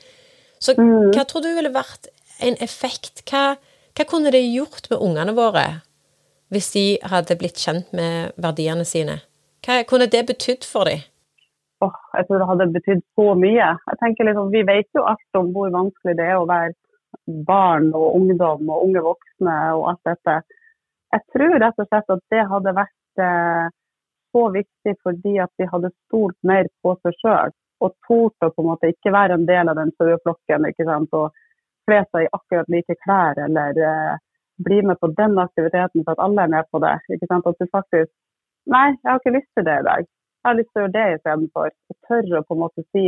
Så 0.59 0.73
mm. 0.77 1.11
hva 1.13 1.27
tror 1.29 1.45
du 1.45 1.51
ville 1.53 1.73
vært 1.73 2.09
en 2.41 2.57
effekt? 2.63 3.21
Hva, 3.29 3.59
hva 3.93 4.07
kunne 4.09 4.33
det 4.33 4.41
gjort 4.47 4.89
med 4.89 4.97
ungene 5.05 5.37
våre 5.37 5.67
hvis 6.49 6.71
de 6.73 6.85
hadde 7.05 7.37
blitt 7.37 7.61
kjent 7.61 7.93
med 7.93 8.33
verdiene 8.41 8.85
sine? 8.87 9.19
Hva 9.65 9.83
kunne 9.85 10.09
det 10.09 10.25
betydd 10.31 10.65
for 10.65 10.89
dem? 10.89 11.05
Oh, 11.85 11.95
jeg 12.17 12.25
tror 12.27 12.41
det 12.41 12.47
hadde 12.49 12.71
betydd 12.75 13.01
så 13.15 13.33
mye. 13.39 13.67
Jeg 13.87 13.99
tenker 14.01 14.27
liksom, 14.27 14.49
Vi 14.51 14.65
vet 14.67 14.89
jo 14.97 15.05
alt 15.07 15.37
om 15.39 15.53
hvor 15.55 15.69
vanskelig 15.71 16.17
det 16.17 16.25
er 16.27 16.39
å 16.39 16.47
være 16.49 16.73
barn 17.47 17.91
og 17.95 18.17
ungdom 18.17 18.67
og 18.67 18.87
unge 18.87 19.03
voksne 19.05 19.57
og 19.77 19.85
alt 19.93 20.09
dette. 20.09 20.39
Jeg 21.13 21.25
tror 21.33 21.59
rett 21.63 21.81
og 21.81 21.89
slett 21.89 22.13
at 22.15 22.23
det 22.33 22.45
hadde 22.51 22.75
vært 22.77 23.23
eh, 23.25 23.67
så 24.35 24.43
viktig 24.53 24.93
fordi 25.03 25.35
at 25.41 25.51
vi 25.57 25.67
hadde 25.71 25.91
stolt 26.05 26.37
mer 26.45 26.69
på 26.83 26.93
seg 27.01 27.17
sjøl. 27.23 27.53
Og 27.79 27.93
tort 28.07 28.45
å 28.45 28.51
på 28.53 28.63
en 28.63 28.69
måte 28.73 28.91
ikke 28.91 29.13
være 29.15 29.39
en 29.39 29.47
del 29.47 29.71
av 29.71 29.79
den 29.79 29.91
saueflokken 29.97 30.67
og 30.67 31.29
kle 31.89 32.01
seg 32.11 32.25
i 32.25 32.31
akkurat 32.37 32.69
like 32.69 32.95
klær 33.05 33.39
eller 33.45 33.79
eh, 33.89 34.15
bli 34.65 34.81
med 34.85 34.99
på 34.99 35.09
den 35.17 35.37
aktiviteten 35.39 36.03
for 36.03 36.13
at 36.13 36.23
alle 36.25 36.45
er 36.45 36.53
med 36.53 36.67
på 36.71 36.81
det. 36.83 36.97
Ikke 37.15 37.29
sant? 37.31 37.47
At 37.47 37.59
du 37.59 37.69
faktisk 37.71 38.11
Nei, 38.69 38.89
jeg 38.91 39.07
har 39.07 39.17
ikke 39.17 39.31
lyst 39.33 39.49
til 39.57 39.65
det 39.65 39.75
i 39.79 39.85
dag. 39.87 40.03
Jeg 40.05 40.45
har 40.45 40.57
lyst 40.57 40.67
til 40.69 40.79
å 40.79 40.83
gjøre 40.83 40.93
det 40.93 41.05
istedenfor. 41.15 41.69
Tørre 42.05 42.41
å 42.41 42.45
på 42.45 42.53
en 42.53 42.59
måte 42.61 42.83
si 42.93 43.05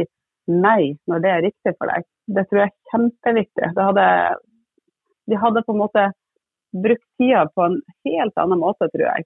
nei 0.50 0.96
når 1.12 1.22
det 1.22 1.32
er 1.32 1.44
riktig 1.46 1.74
for 1.76 1.92
deg. 1.92 2.08
Det 2.34 2.44
tror 2.48 2.62
jeg 2.62 2.72
er 2.72 2.90
kjempeviktig. 2.90 3.68
Det 3.76 3.86
hadde, 3.90 4.06
de 5.30 5.40
hadde 5.44 5.64
på 5.68 5.76
en 5.76 5.82
måte 5.84 6.08
brukt 6.72 7.08
tida 7.18 7.46
på 7.56 7.68
en 7.68 7.80
helt 8.08 8.38
annen 8.38 8.60
måte, 8.60 8.88
tror 8.94 9.08
jeg, 9.08 9.26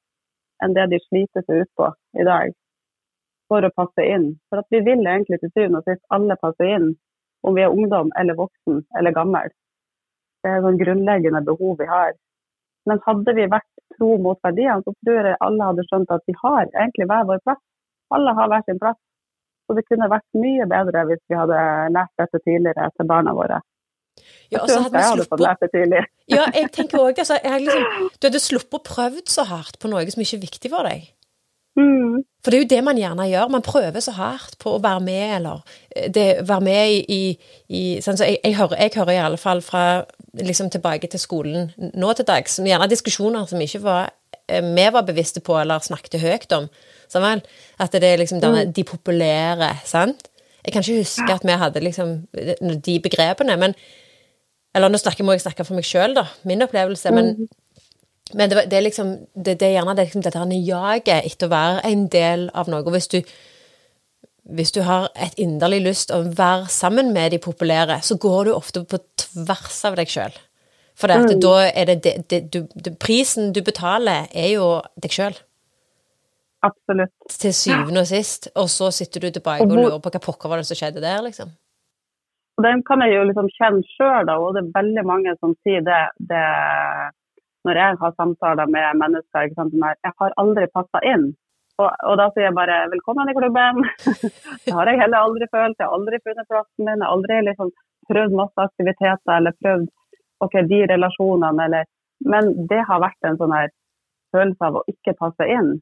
enn 0.63 0.75
det 0.77 0.87
de 0.93 1.01
sliter 1.07 1.45
seg 1.45 1.65
ut 1.65 1.71
på 1.79 1.89
i 2.19 2.27
dag 2.27 2.53
for 3.51 3.65
å 3.65 3.73
passe 3.75 4.05
inn. 4.05 4.31
For 4.49 4.61
at 4.61 4.69
vi 4.73 4.81
vil 4.85 5.05
egentlig 5.05 5.39
til 5.41 5.51
syvende 5.53 5.81
og 5.81 5.89
sist 5.89 6.01
alle 6.15 6.37
passe 6.41 6.69
inn, 6.77 6.93
om 7.45 7.57
vi 7.57 7.65
er 7.65 7.73
ungdom 7.73 8.09
eller 8.19 8.37
voksen 8.39 8.81
eller 8.97 9.13
gammel. 9.13 9.51
Det 10.43 10.51
er 10.51 10.63
sånn 10.65 10.79
grunnleggende 10.81 11.43
behov 11.45 11.77
vi 11.81 11.89
har. 11.89 12.13
Men 12.89 13.01
hadde 13.05 13.33
vi 13.37 13.47
vært 13.49 13.69
tro 13.97 14.15
mot 14.21 14.39
verdiene, 14.45 14.81
så 14.85 14.93
tror 15.05 15.29
jeg 15.29 15.41
alle 15.45 15.69
hadde 15.69 15.85
skjønt 15.87 16.13
at 16.13 16.25
vi 16.29 16.35
har 16.41 16.65
egentlig 16.67 17.07
hver 17.09 17.29
vår 17.29 17.41
plass. 17.45 17.61
Alle 18.13 18.33
har 18.37 18.49
hver 18.51 18.65
sin 18.65 18.81
plass. 18.81 18.99
Så 19.65 19.73
det 19.77 19.85
kunne 19.89 20.09
vært 20.11 20.37
mye 20.37 20.67
bedre 20.69 21.05
hvis 21.09 21.23
vi 21.29 21.37
hadde 21.37 21.61
lært 21.93 22.21
dette 22.21 22.41
tidligere 22.43 22.91
til 22.93 23.09
barna 23.09 23.33
våre. 23.33 23.61
Ja, 24.53 24.61
og 24.61 24.69
jeg 24.69 24.83
hadde 24.85 25.01
vi 25.01 25.23
sluppet 25.23 25.43
Ja, 26.35 26.45
jeg 26.53 26.71
tenker 26.73 27.01
også, 27.01 27.35
altså, 27.35 27.57
liksom, 27.59 28.09
Du 28.19 28.27
hadde 28.29 28.41
sluppet 28.41 28.79
å 28.79 28.85
prøvd 28.85 29.29
så 29.31 29.45
hardt 29.49 29.79
på 29.81 29.91
noe 29.91 30.05
som 30.11 30.23
ikke 30.23 30.37
er 30.37 30.45
viktig 30.45 30.71
for 30.73 30.87
deg. 30.87 31.11
Mm. 31.75 32.23
For 32.39 32.53
det 32.53 32.57
er 32.57 32.63
jo 32.63 32.69
det 32.71 32.81
man 32.87 32.99
gjerne 32.99 33.25
gjør. 33.27 33.49
Man 33.51 33.65
prøver 33.65 34.03
så 34.03 34.13
hardt 34.15 34.55
på 34.61 34.75
å 34.75 34.81
være 34.83 35.01
med, 35.03 35.23
eller 35.39 35.63
eh, 35.95 36.07
det, 36.13 36.27
være 36.47 36.63
med 36.63 37.11
i, 37.11 37.23
i, 37.67 37.83
sånn, 38.03 38.19
så 38.19 38.29
jeg, 38.29 38.39
jeg, 38.43 38.55
hører, 38.59 38.79
jeg 38.85 38.95
hører 38.95 39.15
i 39.15 39.23
alle 39.25 39.39
fall 39.41 39.63
fra 39.65 39.85
liksom 40.35 40.69
tilbake 40.71 41.09
til 41.11 41.21
skolen 41.21 41.71
nå 41.95 42.13
til 42.15 42.27
dags, 42.27 42.59
gjerne 42.59 42.91
diskusjoner 42.91 43.47
som 43.49 43.61
ikke 43.63 43.81
var 43.83 44.13
eh, 44.47 44.63
vi 44.63 44.87
var 44.93 45.07
bevisste 45.07 45.43
på 45.43 45.57
eller 45.59 45.83
snakket 45.83 46.21
høyt 46.23 46.55
om. 46.55 46.69
Sånn 47.11 47.43
At 47.81 47.93
det 47.93 48.07
er 48.07 48.23
liksom 48.23 48.39
denne, 48.41 48.65
mm. 48.65 48.73
de 48.73 48.87
populære, 48.87 49.69
sant? 49.85 50.29
Jeg 50.65 50.73
kan 50.73 50.81
ikke 50.81 51.03
huske 51.03 51.33
at 51.35 51.43
vi 51.45 51.59
hadde 51.61 51.83
liksom 51.83 52.15
de 52.81 52.95
begrepene, 53.03 53.57
men 53.61 53.75
eller 54.75 54.91
nå 54.91 54.99
snakker, 54.99 55.23
må 55.23 55.35
jeg 55.35 55.45
snakke 55.45 55.63
for 55.67 55.77
meg 55.77 55.87
sjøl, 55.87 56.15
da. 56.17 56.25
Min 56.47 56.63
opplevelse. 56.65 57.11
Men, 57.15 57.31
mm. 57.37 58.33
men 58.35 58.51
det, 58.51 58.65
det, 58.71 58.77
er 58.77 58.83
liksom 58.83 59.13
det, 59.33 59.57
det 59.61 59.69
er 59.69 59.77
gjerne 59.77 59.95
det, 59.95 60.09
liksom, 60.09 60.25
dette 60.25 60.61
jaget 60.67 61.29
etter 61.29 61.47
å 61.47 61.53
være 61.53 61.83
en 61.91 62.07
del 62.11 62.49
av 62.51 62.71
noe. 62.71 62.83
Og 62.83 62.91
hvis 62.97 63.07
du, 63.13 63.21
hvis 64.57 64.75
du 64.75 64.81
har 64.85 65.07
et 65.15 65.39
inderlig 65.41 65.79
lyst 65.85 66.11
å 66.11 66.21
være 66.27 66.67
sammen 66.73 67.13
med 67.15 67.31
de 67.31 67.39
populære, 67.39 68.01
så 68.03 68.19
går 68.19 68.49
du 68.49 68.53
ofte 68.57 68.83
på 68.83 68.99
tvers 69.23 69.79
av 69.87 69.95
deg 70.01 70.11
sjøl. 70.11 70.35
For 70.95 71.11
mm. 71.11 71.39
da 71.43 71.55
er 71.71 71.91
det, 71.91 72.13
det, 72.31 72.45
du, 72.51 72.61
Prisen 72.99 73.51
du 73.55 73.63
betaler, 73.63 74.27
er 74.31 74.53
jo 74.55 74.69
deg 74.99 75.15
sjøl. 75.15 75.35
Absolutt. 76.65 77.13
Til 77.29 77.53
syvende 77.55 78.03
og 78.03 78.09
sist. 78.09 78.49
Og 78.59 78.69
så 78.71 78.89
sitter 78.95 79.23
du 79.23 79.35
tilbake 79.35 79.67
og 79.67 79.75
lurer 79.75 80.01
på 80.03 80.11
hva 80.11 80.21
pokker 80.23 80.51
var 80.51 80.61
det 80.61 80.67
som 80.69 80.79
skjedde 80.79 81.03
der, 81.03 81.21
liksom. 81.25 81.51
Og 82.55 82.63
Den 82.63 82.83
kan 82.87 83.01
jeg 83.03 83.15
jo 83.17 83.23
liksom 83.27 83.49
kjenne 83.57 83.83
sjøl, 83.97 84.29
og 84.31 84.55
det 84.55 84.61
er 84.63 84.75
veldig 84.77 85.03
mange 85.07 85.33
som 85.41 85.55
sier 85.65 85.83
det, 85.83 86.01
det 86.31 86.43
når 87.65 87.79
jeg 87.81 87.97
har 88.01 88.13
samtaler 88.15 88.69
med 88.71 88.99
mennesker. 89.01 89.49
Jeg 89.51 90.13
har 90.21 90.37
aldri 90.41 90.67
passa 90.73 91.01
inn. 91.03 91.33
Og, 91.75 91.89
og, 91.89 92.13
da 92.21 92.29
sier 92.31 92.45
jeg 92.47 92.55
bare 92.55 92.85
velkommen 92.93 93.31
i 93.31 93.35
klubben. 93.35 93.81
det 94.63 94.75
har 94.77 94.87
jeg 94.87 95.01
heller 95.01 95.25
aldri 95.25 95.47
følt. 95.51 95.75
Jeg 95.79 95.89
har 95.89 95.97
aldri 95.97 96.21
funnet 96.23 96.47
plassen 96.51 96.85
min. 96.85 96.93
Jeg 97.01 97.03
har 97.03 97.15
aldri 97.17 97.39
liksom 97.49 97.73
prøvd 98.11 98.37
masse 98.39 98.67
aktiviteter 98.69 99.33
eller 99.35 99.57
prøvd 99.63 99.89
ok, 100.45 100.55
de 100.69 100.79
relasjonene 100.93 101.67
eller 101.67 101.91
Men 102.25 102.53
det 102.69 102.79
har 102.87 103.01
vært 103.03 103.27
en 103.27 103.35
sånn 103.41 103.51
her 103.51 103.73
følelse 104.31 104.67
av 104.69 104.77
å 104.79 104.85
ikke 104.87 105.17
passe 105.19 105.47
inn. 105.51 105.73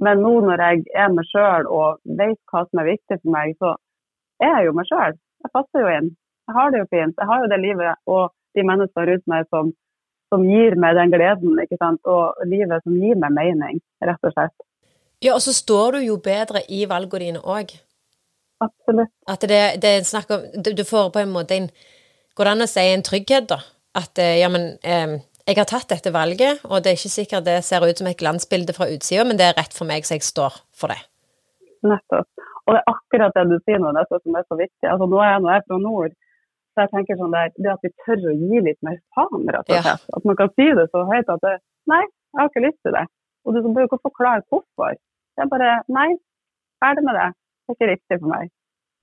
Men 0.00 0.22
nå 0.24 0.32
når 0.46 0.62
jeg 0.64 0.86
er 0.96 1.12
meg 1.12 1.28
sjøl 1.28 1.68
og 1.68 2.00
vet 2.20 2.40
hva 2.48 2.62
som 2.64 2.80
er 2.80 2.88
viktig 2.94 3.18
for 3.20 3.34
meg, 3.34 3.52
så 3.60 3.74
er 4.40 4.54
jeg 4.54 4.70
jo 4.70 4.76
meg 4.78 4.88
sjøl 4.88 5.18
jeg 5.44 5.52
passer 5.54 5.82
jo 5.82 5.90
inn. 5.92 6.12
Jeg 6.46 6.54
har 6.56 6.70
det 6.72 6.80
jo 6.82 6.88
fint. 6.92 7.16
Jeg 7.18 7.28
har 7.30 7.42
jo 7.42 7.50
det 7.50 7.58
livet 7.62 8.02
og 8.06 8.32
de 8.56 8.64
menneskene 8.64 9.08
rundt 9.10 9.28
meg 9.30 9.50
som 9.52 9.74
som 10.32 10.42
gir 10.42 10.74
meg 10.80 10.96
den 10.98 11.12
gleden, 11.14 11.58
ikke 11.62 11.78
sant, 11.78 12.00
og 12.10 12.46
livet 12.50 12.82
som 12.82 12.96
gir 12.98 13.18
meg 13.20 13.34
mening, 13.36 13.76
rett 14.02 14.26
og 14.26 14.32
slett. 14.34 14.64
Ja, 15.22 15.36
og 15.36 15.42
så 15.44 15.54
står 15.54 15.96
du 15.96 16.06
jo 16.08 16.16
bedre 16.22 16.64
i 16.68 16.82
valgene 16.90 17.28
dine 17.28 17.42
òg. 17.42 17.70
Absolutt. 18.64 19.12
At 19.28 19.44
det, 19.48 19.60
det 19.82 19.90
er 19.90 20.04
snakk 20.08 20.30
om 20.32 20.44
Du 20.64 20.70
du 20.72 20.80
får 20.88 21.10
på 21.12 21.20
en 21.20 21.32
måte 21.32 21.58
en 21.58 21.66
Går 22.36 22.48
det 22.48 22.52
an 22.54 22.64
å 22.64 22.68
si 22.68 22.84
en 22.88 23.04
trygghet, 23.04 23.46
da? 23.48 23.58
At 23.96 24.20
eh, 24.20 24.38
ja, 24.40 24.48
men 24.52 24.64
eh, 24.84 25.14
jeg 25.46 25.56
har 25.56 25.68
tatt 25.68 25.88
dette 25.88 26.12
valget, 26.12 26.60
og 26.68 26.82
det 26.84 26.90
er 26.90 26.98
ikke 26.98 27.12
sikkert 27.12 27.46
det 27.46 27.54
ser 27.64 27.84
ut 27.84 27.96
som 27.96 28.08
et 28.10 28.18
glansbilde 28.20 28.74
fra 28.76 28.88
utsida, 28.92 29.24
men 29.24 29.38
det 29.40 29.46
er 29.46 29.56
rett 29.56 29.72
for 29.72 29.88
meg, 29.88 30.04
så 30.04 30.18
jeg 30.18 30.26
står 30.26 30.58
for 30.76 30.92
det. 30.92 30.98
Nettopp. 31.86 32.28
Og 32.66 32.74
det 32.74 32.80
er 32.80 32.92
akkurat 32.92 33.36
det 33.36 33.44
du 33.50 33.58
sier 33.62 33.78
nå, 33.82 33.92
dette 33.94 34.18
som 34.20 34.38
er 34.38 34.46
så 34.46 34.58
viktig. 34.58 34.86
Altså, 34.90 35.06
nå 35.10 35.20
er 35.22 35.30
jeg, 35.30 35.42
nå 35.42 35.50
er 35.50 35.60
jeg 35.60 35.66
fra 35.68 35.78
nord, 35.82 36.16
så 36.74 36.84
jeg 36.84 36.92
tenker 36.92 37.18
sånn 37.20 37.32
der, 37.32 37.52
det 37.56 37.72
at 37.72 37.84
vi 37.86 37.90
tør 38.04 38.24
å 38.28 38.34
gi 38.36 38.62
litt 38.66 38.80
mer 38.84 38.98
faen, 39.16 39.46
rett 39.48 39.70
og 39.70 39.86
slett. 39.86 40.08
At 40.18 40.26
man 40.28 40.38
kan 40.40 40.50
si 40.52 40.66
det 40.76 40.86
så 40.90 41.04
høyt 41.08 41.30
at 41.32 41.44
det, 41.46 41.54
nei, 41.92 42.02
jeg 42.04 42.40
har 42.42 42.50
ikke 42.50 42.64
lyst 42.66 42.80
til 42.84 42.96
det. 42.98 43.04
Og 43.46 43.54
du 43.54 43.68
bør 43.70 43.86
ikke 43.86 44.02
forklare 44.02 44.44
hvorfor. 44.50 44.98
Det 45.36 45.44
er 45.44 45.52
bare 45.52 45.70
nei, 45.94 46.08
ferdig 46.82 47.06
med 47.06 47.16
det. 47.16 47.30
Det 47.32 47.72
er 47.72 47.78
ikke 47.78 47.90
riktig 47.92 48.20
for 48.20 48.32
meg. 48.34 48.52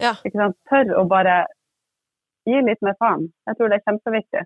Ja. 0.03 0.13
Ikke 0.21 0.37
sant? 0.41 0.59
Tør 0.69 0.93
å 0.99 1.07
bare 1.09 1.39
gi 2.49 2.61
litt 2.67 2.85
mer 2.85 2.99
faen. 2.99 3.29
Jeg 3.47 3.57
tror 3.57 3.71
det 3.71 3.79
er 3.79 3.85
kjempeviktig. 3.87 4.45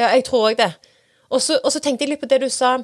Ja, 0.00 0.10
jeg 0.16 0.24
tror 0.26 0.48
òg 0.50 0.58
det. 0.58 0.72
Og 1.30 1.42
så 1.44 1.60
og 1.62 1.70
så 1.70 1.82
tenkte 1.84 2.06
jeg 2.06 2.14
litt 2.14 2.24
på 2.24 2.30
det 2.30 2.40
du 2.42 2.48
sa. 2.50 2.76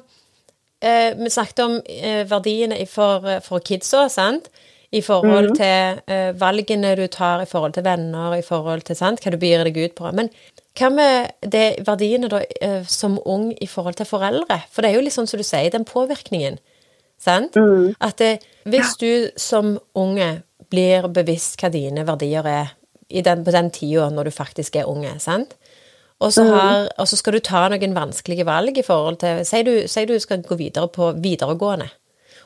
Eh, 0.81 1.11
vi 1.17 1.29
snakket 1.29 1.63
om 1.65 1.79
eh, 1.85 2.23
verdiene 2.29 2.79
for, 2.89 3.27
for 3.45 3.63
kidsa, 3.65 4.07
sant? 4.09 4.47
I 4.91 5.01
forhold 5.01 5.49
Mhm. 5.49 5.55
til 5.55 6.01
uh, 6.11 6.39
valgene 6.39 6.95
du 6.95 7.07
tar, 7.07 7.41
i 7.41 7.45
forhold 7.45 7.73
til 7.73 7.83
venner, 7.83 8.33
i 8.35 8.41
forhold 8.41 8.81
til 8.81 8.95
sant? 8.95 9.21
hva 9.21 9.31
du 9.31 9.37
byr 9.37 9.63
deg 9.63 9.77
ut 9.77 9.95
på. 9.95 10.11
Men 10.13 10.29
hva 10.75 10.89
med 10.91 11.31
det 11.51 11.85
verdiene 11.87 12.27
da, 12.29 12.41
uh, 12.65 12.83
som 12.85 13.19
ung 13.25 13.53
i 13.61 13.67
forhold 13.67 13.95
til 13.95 14.05
foreldre? 14.05 14.61
For 14.71 14.81
det 14.81 14.91
er 14.91 14.95
jo 14.95 15.01
litt 15.01 15.13
sånn 15.13 15.27
som 15.27 15.37
du 15.37 15.43
sier, 15.43 15.71
den 15.71 15.85
påvirkningen. 15.85 16.59
Sant? 17.19 17.55
Mm. 17.55 17.95
At 18.01 18.17
det, 18.17 18.41
hvis 18.65 18.97
du 18.97 19.29
som 19.37 19.79
unge 19.95 20.41
blir 20.69 21.07
bevisst 21.07 21.61
hva 21.61 21.69
dine 21.71 22.03
verdier 22.07 22.45
er 22.47 22.75
i 23.09 23.21
den, 23.21 23.43
på 23.45 23.51
den 23.51 23.69
tida 23.71 24.09
når 24.09 24.23
du 24.23 24.31
faktisk 24.31 24.75
er 24.75 24.89
unge, 24.89 25.19
sant? 25.19 25.53
Og 26.21 26.33
så, 26.33 26.43
har, 26.43 26.87
og 26.97 27.07
så 27.07 27.17
skal 27.17 27.33
du 27.33 27.39
ta 27.39 27.63
noen 27.69 27.95
vanskelige 27.95 28.45
valg 28.45 28.77
i 28.77 28.83
forhold 28.85 29.17
til 29.23 29.39
Si 29.45 29.63
du, 29.63 29.71
du 30.13 30.19
skal 30.19 30.43
gå 30.45 30.55
videre 30.55 30.87
på 30.87 31.11
videregående. 31.17 31.89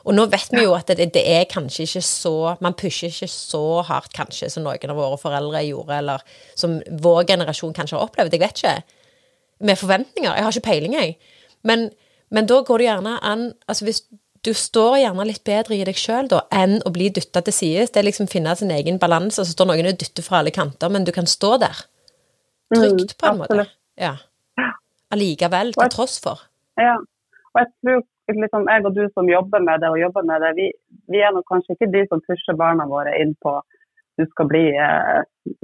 Og 0.06 0.14
nå 0.14 0.26
vet 0.30 0.52
vi 0.54 0.62
jo 0.62 0.74
at 0.76 0.90
det, 0.94 1.08
det 1.16 1.22
er 1.26 1.48
kanskje 1.50 1.82
ikke 1.82 2.02
så 2.06 2.34
Man 2.62 2.76
pusher 2.78 3.10
ikke 3.10 3.28
så 3.30 3.62
hardt 3.88 4.12
kanskje 4.14 4.50
som 4.52 4.62
noen 4.66 4.92
av 4.92 4.98
våre 4.98 5.18
foreldre 5.18 5.64
gjorde, 5.66 5.98
eller 5.98 6.26
som 6.54 6.78
vår 7.02 7.24
generasjon 7.32 7.74
kanskje 7.74 7.98
har 7.98 8.06
opplevd. 8.06 8.36
Jeg 8.36 8.44
vet 8.44 8.62
ikke. 8.62 8.76
Med 9.66 9.80
forventninger. 9.80 10.30
Jeg 10.30 10.46
har 10.46 10.54
ikke 10.54 10.68
peiling, 10.68 10.94
jeg. 10.94 11.16
Men, 11.66 11.88
men 12.30 12.46
da 12.46 12.60
går 12.62 12.78
det 12.78 12.88
gjerne 12.90 13.16
an 13.24 13.50
Altså 13.66 13.88
hvis 13.88 14.04
du 14.46 14.52
står 14.54 15.00
gjerne 15.00 15.26
litt 15.26 15.42
bedre 15.46 15.74
i 15.74 15.84
deg 15.86 15.98
sjøl 15.98 16.28
enn 16.54 16.78
å 16.86 16.92
bli 16.94 17.08
dytta 17.10 17.42
til 17.42 17.54
sides. 17.56 17.90
Det 17.90 17.98
er 17.98 18.06
liksom 18.06 18.28
finne 18.30 18.54
sin 18.54 18.70
egen 18.70 19.00
balanse, 19.02 19.42
så 19.42 19.56
står 19.56 19.72
noen 19.72 19.90
og 19.90 19.98
dytter 19.98 20.22
fra 20.22 20.38
alle 20.38 20.52
kanter, 20.54 20.92
men 20.92 21.06
du 21.06 21.10
kan 21.14 21.26
stå 21.26 21.56
der. 21.64 21.80
Trygt, 22.70 23.16
på 23.18 23.30
en 23.30 23.40
måte. 23.40 23.66
Ja. 23.98 24.12
Allikevel, 25.14 25.72
til 25.74 25.90
tross 25.90 26.20
for. 26.22 26.44
Ja. 26.78 26.94
Og 27.54 27.62
jeg 27.62 27.72
tror 27.72 28.04
liksom, 28.34 28.66
jeg 28.66 28.84
og 28.88 28.94
du 28.96 29.04
som 29.14 29.28
jobber 29.30 29.62
med 29.62 29.80
det, 29.82 29.90
og 29.92 30.00
jobber 30.00 30.26
med 30.26 30.42
det, 30.42 30.52
vi, 30.58 30.66
vi 31.12 31.22
er 31.22 31.34
nok 31.34 31.46
kanskje 31.50 31.76
ikke 31.76 31.92
de 31.92 32.02
som 32.10 32.22
pusher 32.26 32.58
barna 32.58 32.86
våre 32.90 33.14
inn 33.22 33.36
på 33.42 33.60
du 34.16 34.24
skal 34.26 34.48
bli 34.48 34.64
eh, 34.72 35.22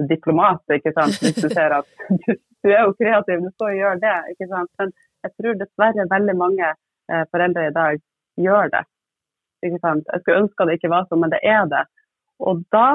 diplomat, 0.09 0.61
ikke 0.75 0.93
sant. 0.93 1.17
Hvis 1.21 1.39
du 1.41 1.49
ser 1.49 1.73
at 1.79 1.87
du, 2.23 2.35
du 2.37 2.69
er 2.69 2.83
jo 2.85 2.95
kreativ, 2.99 3.41
du 3.41 3.49
skal 3.55 3.73
jo 3.73 3.81
gjøre 3.81 4.01
det, 4.03 4.17
ikke 4.35 4.49
sant. 4.51 4.71
Men 4.79 4.93
jeg 5.25 5.33
tror 5.33 5.59
dessverre 5.61 6.09
veldig 6.11 6.35
mange 6.37 6.67
eh, 6.69 7.23
foreldre 7.33 7.69
i 7.69 7.73
dag 7.75 8.03
gjør 8.45 8.69
det. 8.75 8.83
Ikke 9.65 9.79
sant? 9.81 10.05
Jeg 10.11 10.21
skulle 10.21 10.43
ønske 10.43 10.67
det 10.67 10.77
ikke 10.77 10.93
var 10.93 11.07
sånn, 11.07 11.23
men 11.23 11.33
det 11.33 11.41
er 11.47 11.65
det. 11.71 11.83
Og 12.43 12.61
da 12.75 12.87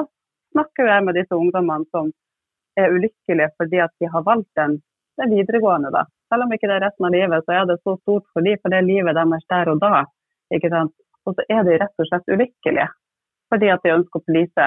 snakker 0.53 0.89
jeg 0.89 1.05
med 1.05 1.17
disse 1.17 1.37
ungdommene 1.37 1.87
som 1.93 2.11
er 2.79 2.93
ulykkelige 2.95 3.51
fordi 3.59 3.81
at 3.83 3.93
de 3.99 4.09
har 4.13 4.23
valgt 4.25 4.49
den, 4.59 4.79
den 5.19 5.33
videregående. 5.35 5.91
da. 5.93 6.05
Selv 6.29 6.45
om 6.45 6.53
ikke 6.53 6.69
det 6.69 6.77
er 6.77 6.85
resten 6.85 7.07
av 7.07 7.15
livet, 7.15 7.45
så 7.45 7.55
er 7.57 7.69
det 7.69 7.79
så 7.81 7.95
stort 8.01 8.25
for 8.33 8.45
dem, 8.45 8.59
for 8.61 8.73
det 8.73 8.79
er 8.79 8.89
livet 8.89 9.17
deres 9.17 9.45
der 9.49 9.71
og 9.73 9.81
da. 9.81 10.05
ikke 10.53 10.69
sant? 10.73 10.93
Og 11.27 11.35
så 11.37 11.45
er 11.49 11.65
de 11.65 11.77
rett 11.81 12.01
og 12.01 12.09
slett 12.09 12.29
ulykkelige 12.31 12.89
fordi 13.49 13.65
at 13.73 13.81
de 13.81 13.95
ønsker 13.95 14.21
å 14.21 14.25
please 14.27 14.65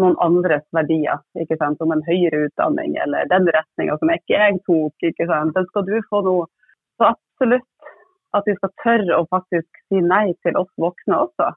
noen 0.00 0.14
andres 0.24 0.64
verdier, 0.72 1.20
ikke 1.36 1.58
sant? 1.60 1.76
som 1.80 1.92
en 1.92 2.04
høyere 2.06 2.46
utdanning 2.46 2.94
eller 3.04 3.28
den 3.28 3.48
retninga 3.52 3.96
som 4.00 4.12
ikke 4.14 4.38
jeg 4.38 4.60
tok. 4.68 4.94
ikke 5.04 5.26
sant? 5.28 5.52
Den 5.56 5.66
skal 5.68 5.84
du 5.88 5.96
få 6.08 6.22
nå. 6.24 6.36
Så 6.96 7.10
absolutt 7.10 7.90
at 8.36 8.46
de 8.46 8.54
skal 8.56 8.72
tørre 8.84 9.18
å 9.18 9.26
faktisk 9.28 9.82
si 9.90 10.00
nei 10.04 10.30
til 10.46 10.56
oss 10.60 10.70
voksne 10.80 11.18
også, 11.26 11.50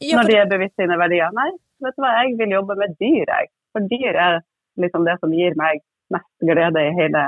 Ja, 0.00 0.16
når 0.16 0.30
de 0.30 0.36
er 0.38 0.48
bevisst 0.48 0.78
sine 0.80 0.96
verdier. 0.96 1.32
Nei, 1.36 1.50
vet 1.84 1.96
du 1.96 2.04
hva, 2.04 2.14
jeg 2.22 2.36
vil 2.38 2.54
jobbe 2.54 2.76
med 2.80 2.94
dyr, 3.02 3.26
jeg. 3.28 3.50
For 3.74 3.88
dyr 3.90 4.16
er 4.16 4.38
liksom 4.80 5.04
det 5.04 5.18
som 5.20 5.34
gir 5.34 5.56
meg 5.60 5.82
mest 6.14 6.46
glede 6.46 6.84
i 6.86 6.94
hele, 6.96 7.24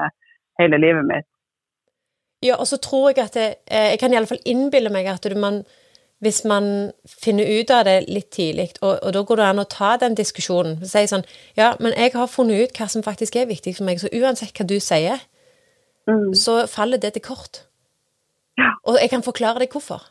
hele 0.61 0.79
livet 0.81 1.05
mitt. 1.09 1.27
ja, 2.43 2.57
og 2.59 2.67
så 2.67 2.77
tror 2.83 3.11
jeg 3.13 3.25
at 3.25 3.35
det, 3.35 3.55
eh, 3.71 3.91
Jeg 3.93 3.99
kan 4.01 4.13
iallfall 4.13 4.41
innbille 4.45 4.91
meg 4.91 5.07
at 5.07 5.23
du, 5.23 5.35
man 5.39 5.63
hvis 6.23 6.45
man 6.47 6.93
finner 7.07 7.45
ut 7.61 7.71
av 7.75 7.85
det 7.85 8.05
litt 8.09 8.31
tidlig, 8.31 8.69
og, 8.81 8.99
og 9.03 9.13
da 9.13 9.23
går 9.27 9.37
det 9.37 9.45
an 9.45 9.59
å 9.59 9.65
ta 9.67 9.97
den 9.99 10.15
diskusjonen 10.15 10.77
og 10.79 10.87
si 10.87 11.03
sånn 11.11 11.25
Ja, 11.57 11.73
men 11.81 11.93
jeg 11.99 12.13
har 12.15 12.27
funnet 12.31 12.63
ut 12.63 12.79
hva 12.79 12.87
som 12.89 13.03
faktisk 13.03 13.37
er 13.37 13.47
viktig 13.51 13.75
for 13.77 13.85
meg, 13.89 13.99
så 13.99 14.07
uansett 14.15 14.55
hva 14.55 14.67
du 14.67 14.79
sier, 14.81 15.19
Mm. 16.03 16.33
så 16.35 16.67
faller 16.67 16.99
det 16.99 17.13
til 17.15 17.23
kort. 17.23 17.61
Ja. 18.59 18.73
Og 18.91 18.97
jeg 18.99 19.11
kan 19.11 19.23
forklare 19.23 19.61
deg 19.63 19.71
hvorfor. 19.71 20.03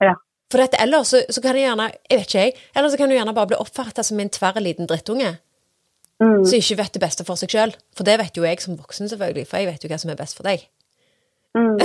Ja. 0.00 0.12
For 0.50 0.58
dette, 0.62 0.78
ellers 0.78 1.08
så, 1.10 1.24
så 1.28 1.42
kan 1.42 1.54
det 1.56 1.64
gjerne 1.64 1.88
Jeg 2.10 2.18
vet 2.20 2.28
ikke, 2.28 2.38
jeg. 2.44 2.54
Eller 2.76 2.88
så 2.92 2.96
kan 3.00 3.08
du 3.10 3.16
gjerne 3.16 3.34
bare 3.34 3.50
bli 3.50 3.56
oppfatta 3.58 4.04
som 4.06 4.20
en 4.20 4.30
tverr 4.30 4.60
liten 4.62 4.86
drittunge 4.86 5.32
Mm. 6.22 6.44
som 6.46 6.56
ikke 6.60 6.76
vet 6.78 6.94
det 6.94 7.00
beste 7.02 7.24
for 7.26 7.34
seg 7.40 7.50
sjøl. 7.50 7.72
For 7.96 8.06
det 8.06 8.18
vet 8.20 8.36
jo 8.38 8.44
jeg 8.46 8.60
som 8.62 8.76
voksen, 8.78 9.08
selvfølgelig, 9.10 9.46
for 9.50 9.58
jeg 9.58 9.66
vet 9.72 9.82
jo 9.84 9.88
hva 9.90 9.98
som 9.98 10.10
er 10.12 10.18
best 10.20 10.36
for 10.38 10.46
deg. 10.46 10.62
Mm. 11.58 11.78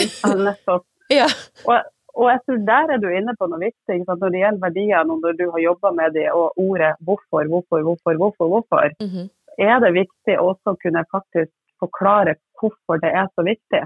Nettopp. 0.46 0.86
Ja. 1.10 1.26
Og, 1.66 1.80
og 2.14 2.28
jeg 2.30 2.40
tror 2.46 2.58
der 2.68 2.92
er 2.94 3.00
du 3.02 3.08
inne 3.10 3.34
på 3.40 3.48
noe 3.50 3.58
viktig. 3.64 3.96
sant? 4.06 4.20
Når 4.22 4.30
det 4.36 4.42
gjelder 4.44 4.62
verdiene, 4.62 5.14
og 5.16 5.24
når 5.24 5.38
du 5.40 5.46
har 5.56 5.64
jobba 5.64 5.90
med 5.98 6.14
det, 6.14 6.28
og 6.30 6.54
ordet 6.62 6.92
hvorfor, 7.02 7.48
hvorfor, 7.50 7.82
hvorfor, 7.88 8.14
hvorfor, 8.22 8.52
hvorfor, 8.52 8.92
Mhm. 9.02 9.24
er 9.58 9.80
det 9.82 9.90
viktig 9.96 10.36
også 10.38 10.76
å 10.76 10.78
kunne 10.84 11.02
faktisk 11.10 11.50
forklare 11.82 12.36
hvorfor 12.62 13.02
det 13.02 13.10
er 13.10 13.26
så 13.34 13.42
viktig. 13.48 13.82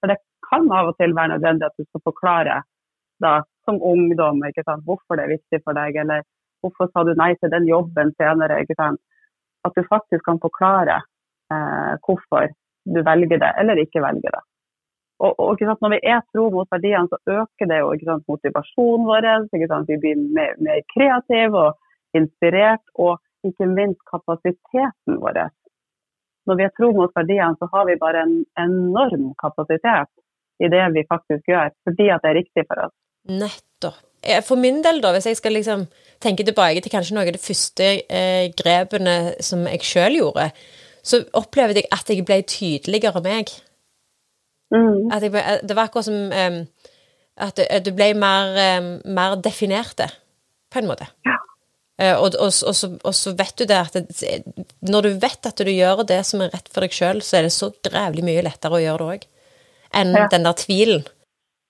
For 0.00 0.12
det 0.12 0.18
kan 0.50 0.68
av 0.70 0.92
og 0.92 0.96
til 1.00 1.14
være 1.16 1.32
nødvendig 1.38 1.64
at 1.70 1.76
du 1.80 1.84
skal 1.88 2.04
forklare 2.04 2.58
da, 3.24 3.32
som 3.64 3.80
ungdom 3.80 4.44
ikke 4.44 4.66
sant? 4.68 4.84
hvorfor 4.84 5.16
det 5.16 5.24
er 5.24 5.32
viktig 5.38 5.62
for 5.64 5.72
deg, 5.72 5.96
eller 6.04 6.22
hvorfor 6.60 6.92
sa 6.92 7.04
du 7.08 7.14
nei 7.16 7.32
til 7.40 7.48
den 7.50 7.64
jobben 7.64 8.12
senere. 8.20 8.60
ikke 8.60 8.76
sant? 8.76 9.00
At 9.66 9.74
du 9.76 9.82
faktisk 9.88 10.24
kan 10.24 10.40
forklare 10.42 11.00
eh, 11.52 11.94
hvorfor 12.04 12.52
du 12.88 13.02
velger 13.04 13.40
det 13.42 13.52
eller 13.60 13.80
ikke 13.82 14.02
velger 14.04 14.36
det. 14.36 14.44
Og, 15.18 15.34
og 15.42 15.60
Når 15.60 15.90
vi 15.90 16.00
er 16.06 16.20
tro 16.30 16.44
mot 16.50 16.68
verdiene, 16.70 17.08
så 17.10 17.18
øker 17.40 17.66
det 17.70 17.78
jo 17.80 17.94
sant, 18.04 18.24
motivasjonen 18.28 19.06
vår. 19.10 19.26
Vi 19.90 19.96
blir 20.02 20.20
mer, 20.36 20.54
mer 20.62 20.84
kreative 20.94 21.64
og 21.66 22.18
inspirert, 22.18 22.84
og 22.94 23.18
ikke 23.44 23.66
minst 23.66 24.00
kapasiteten 24.12 25.18
vår. 25.24 25.50
Når 26.46 26.56
vi 26.56 26.64
er 26.64 26.74
tro 26.78 26.92
mot 26.94 27.12
verdiene, 27.14 27.58
så 27.58 27.68
har 27.72 27.88
vi 27.90 27.98
bare 27.98 28.22
en 28.22 28.36
enorm 28.62 29.32
kapasitet 29.42 30.10
i 30.62 30.70
det 30.70 30.84
vi 30.94 31.06
faktisk 31.10 31.50
gjør, 31.50 31.74
fordi 31.86 32.08
at 32.14 32.22
det 32.22 32.30
er 32.30 32.38
riktig 32.38 32.64
for 32.70 32.86
oss. 32.86 32.94
Nettopp. 33.28 33.98
Eh, 34.22 34.42
For 34.42 34.56
min 34.58 34.82
del, 34.82 35.02
da, 35.02 35.12
hvis 35.14 35.28
jeg 35.30 35.38
skal 35.38 35.54
liksom 35.54 35.86
tenke 36.20 36.44
tilbake 36.46 36.82
til 36.82 36.90
kanskje 36.92 37.14
noe 37.14 37.26
av 37.26 37.32
de 37.32 37.38
første 37.42 37.88
eh, 38.10 38.48
grepene 38.58 39.34
som 39.44 39.64
jeg 39.70 39.80
sjøl 39.86 40.16
gjorde, 40.18 40.50
så 41.02 41.22
opplevde 41.38 41.82
jeg 41.82 41.88
at 41.94 42.08
jeg 42.10 42.24
ble 42.26 42.40
tydeligere 42.42 43.22
meg. 43.24 43.52
Mm. 44.74 45.08
At 45.14 45.22
jeg 45.24 45.32
ble, 45.32 45.42
det 45.64 45.76
var 45.78 45.88
akkurat 45.88 46.04
som 46.08 46.32
em, 46.32 46.58
at 47.38 47.56
du- 47.56 47.80
du 47.86 47.92
ble 47.96 48.12
mer, 48.14 48.56
em, 48.58 48.88
mer 49.06 49.36
definerte, 49.36 50.10
på 50.70 50.78
en 50.82 50.86
måte. 50.90 51.06
Ja. 51.24 51.36
Eh, 52.00 52.14
og, 52.14 52.34
og, 52.38 52.52
og, 52.66 52.74
så, 52.76 52.90
og 53.04 53.14
så 53.14 53.32
vet 53.38 53.56
du 53.58 53.64
det 53.64 53.76
at 53.78 53.92
det, 53.94 54.42
når 54.82 55.02
du 55.02 55.18
vet 55.18 55.46
at 55.46 55.56
du 55.56 55.70
gjør 55.72 56.04
det 56.06 56.20
som 56.26 56.40
er 56.44 56.50
rett 56.52 56.68
for 56.70 56.80
deg 56.84 56.90
sjøl, 56.94 57.22
så 57.22 57.38
er 57.38 57.42
det 57.48 57.52
så 57.54 57.70
grævlig 57.82 58.22
mye 58.26 58.42
lettere 58.46 58.76
å 58.76 58.82
gjøre 58.82 58.98
det 58.98 59.08
òg. 59.14 59.24
Enn 59.98 60.12
Ja. 60.14 60.26
den 60.30 60.42
der 60.44 60.52
tvilen. 60.52 61.06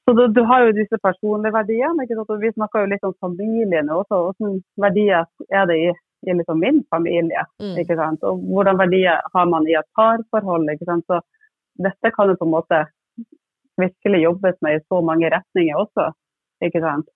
Så 0.09 0.13
du, 0.17 0.23
du 0.33 0.41
har 0.49 0.63
jo 0.65 0.73
disse 0.73 0.97
personlige 1.05 1.53
verdiene. 1.53 2.05
ikke 2.05 2.17
sant? 2.17 2.31
Og 2.33 2.41
vi 2.41 2.49
snakker 2.55 2.81
jo 2.81 2.89
litt 2.95 3.03
om 3.05 3.13
familiene 3.21 3.93
også. 3.93 4.21
Hvilke 4.39 4.81
verdier 4.81 5.27
er 5.53 5.67
det 5.69 5.77
i, 5.83 5.91
i 6.25 6.37
liksom 6.39 6.63
min 6.65 6.79
familie? 6.95 7.43
Mm. 7.61 7.75
ikke 7.83 7.97
sant? 7.99 8.25
Og 8.25 8.41
hvordan 8.49 8.81
verdier 8.81 9.21
har 9.35 9.51
man 9.53 9.69
i 9.69 9.77
et 9.77 9.89
parforhold? 9.99 10.65
ikke 10.73 10.89
sant? 10.89 11.05
Så 11.13 11.21
dette 11.85 12.13
kan 12.15 12.33
jo 12.33 12.39
på 12.41 12.49
en 12.49 12.55
måte 12.55 12.81
virkelig 13.77 14.23
jobbes 14.23 14.57
med 14.65 14.79
i 14.79 14.83
så 14.87 15.03
mange 15.05 15.29
retninger 15.37 15.85
også. 15.85 16.09
ikke 16.65 16.81
sant? 16.87 17.13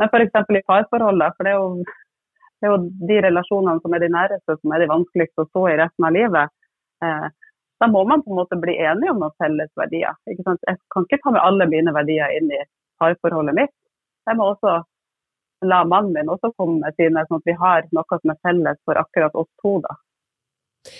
Men 0.00 0.08
f.eks. 0.08 0.48
i 0.48 0.64
parforholdet, 0.72 1.36
for 1.36 1.44
det 1.44 1.52
er, 1.52 1.60
jo, 1.60 1.84
det 2.56 2.70
er 2.70 2.72
jo 2.72 2.80
de 3.12 3.20
relasjonene 3.28 3.84
som 3.84 3.92
er 3.92 4.06
de 4.06 4.14
næreste, 4.16 4.56
som 4.62 4.72
er 4.72 4.80
de 4.80 4.92
vanskeligste 4.96 5.44
å 5.44 5.50
stå 5.52 5.68
i 5.74 5.76
resten 5.84 6.08
av 6.08 6.16
livet. 6.16 6.56
Eh, 7.04 7.28
Da 7.82 7.88
må 7.90 8.04
man 8.08 8.22
på 8.22 8.32
en 8.32 8.38
måte 8.38 8.58
bli 8.60 8.76
enige 8.78 9.12
om 9.12 9.20
noen 9.22 9.34
felles 9.40 9.70
verdier. 9.78 10.14
Ikke 10.30 10.46
sant? 10.46 10.62
Jeg 10.68 10.78
kan 10.94 11.06
ikke 11.06 11.20
ta 11.24 11.34
med 11.34 11.42
alle 11.42 11.66
mine 11.70 11.94
verdier 11.96 12.32
inn 12.36 12.52
i 12.54 12.60
parforholdet 13.02 13.56
mitt. 13.58 13.74
Jeg 14.28 14.38
må 14.38 14.52
også 14.52 14.78
la 15.64 15.82
mannen 15.88 16.12
min 16.14 16.30
også 16.30 16.52
komme 16.58 16.80
med 16.84 16.96
sine, 16.98 17.24
sånn 17.28 17.40
at 17.40 17.48
vi 17.48 17.56
har 17.60 17.86
noe 17.96 18.18
som 18.20 18.32
er 18.32 18.40
felles 18.44 18.80
for 18.86 19.00
akkurat 19.00 19.36
oss 19.40 19.50
to. 19.62 19.78
da. 19.84 19.96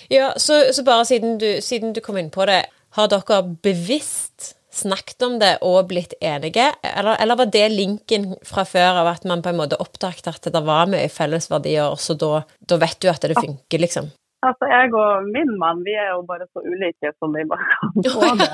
Ja, 0.09 0.33
så, 0.41 0.59
så 0.73 0.83
bare 0.85 1.05
siden 1.05 1.37
du, 1.41 1.49
siden 1.61 1.93
du, 1.93 2.01
kom 2.01 2.17
inn 2.17 2.33
på 2.33 2.47
det, 2.49 2.63
har 2.97 3.09
dere 3.11 3.41
bevisst 3.65 4.55
snakket 4.75 5.23
om 5.23 5.37
det 5.39 5.53
og 5.63 5.87
blitt 5.87 6.17
enige, 6.19 6.67
eller, 6.83 7.15
eller, 7.21 7.39
var 7.39 7.51
det 7.53 7.67
linken 7.71 8.33
fra 8.43 8.65
før 8.67 8.99
av 9.03 9.13
at 9.13 9.27
man 9.29 9.43
på 9.45 9.53
en 9.53 9.61
måte 9.61 9.79
oppdaget 9.79 10.27
at 10.27 10.49
det 10.51 10.63
var 10.67 10.89
mye 10.91 11.07
felles 11.13 11.47
verdier, 11.51 11.87
og 11.93 12.01
så 12.01 12.17
da, 12.19 12.41
da 12.59 12.79
vet 12.81 12.99
du 12.99 13.07
at 13.11 13.23
det 13.23 13.37
funker, 13.39 13.79
liksom? 13.85 14.09
Altså, 14.45 14.67
jeg 14.69 14.93
og 14.93 15.29
min 15.35 15.55
mann, 15.61 15.81
vi 15.87 15.95
er 15.97 16.11
jo 16.13 16.21
bare 16.29 16.45
så 16.51 16.61
ulike 16.61 17.11
som 17.17 17.33
vi 17.35 17.45
bare 17.49 17.65
kan 17.81 18.07
få 18.13 18.29
det. 18.41 18.51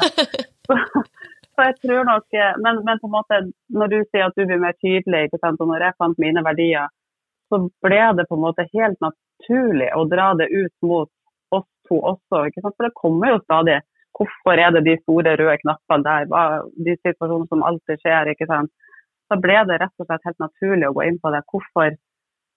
Så, 0.67 0.77
så 1.51 1.67
jeg 1.67 1.75
tror 1.83 2.07
nok, 2.07 2.39
men, 2.63 2.81
men, 2.87 3.01
på 3.01 3.09
en 3.09 3.15
måte, 3.17 3.39
når 3.79 3.93
du 3.93 3.97
sier 4.07 4.27
at 4.29 4.37
du 4.37 4.45
blir 4.45 4.61
mer 4.63 4.77
tydelig, 4.79 5.27
ikke 5.27 5.41
sant? 5.43 5.59
og 5.59 5.71
når 5.71 5.87
jeg 5.87 5.97
fant 5.99 6.21
mine 6.23 6.43
verdier, 6.45 6.91
så 7.51 7.59
ble 7.83 8.03
det 8.17 8.27
på 8.29 8.37
en 8.37 8.45
måte 8.45 8.67
helt 8.71 8.99
naturlig 9.03 9.89
å 9.97 10.05
dra 10.11 10.31
det 10.39 10.47
ut 10.53 10.73
mot 10.87 11.09
oss 11.57 11.67
to 11.89 11.99
også. 12.13 12.45
ikke 12.47 12.63
sant? 12.63 12.77
For 12.77 12.87
det 12.87 12.99
kommer 13.03 13.35
jo 13.35 13.41
stadig 13.45 13.81
Hvorfor 14.17 14.59
er 14.59 14.73
det 14.75 14.81
de 14.85 14.97
store 14.99 15.31
røde 15.39 15.53
knappene 15.61 16.03
der? 16.03 16.25
Hva, 16.29 16.41
de 16.85 16.93
situasjonene 16.99 17.47
som 17.47 17.61
alltid 17.63 18.01
skjer. 18.03 18.31
ikke 18.33 18.47
sant? 18.49 18.69
Så 19.31 19.37
ble 19.39 19.55
det 19.69 19.77
rett 19.79 20.03
og 20.03 20.07
slett 20.07 20.27
helt 20.27 20.43
naturlig 20.43 20.89
å 20.89 20.95
gå 20.97 21.05
inn 21.07 21.19
på 21.23 21.31
det. 21.31 21.39
Hvorfor 21.47 21.95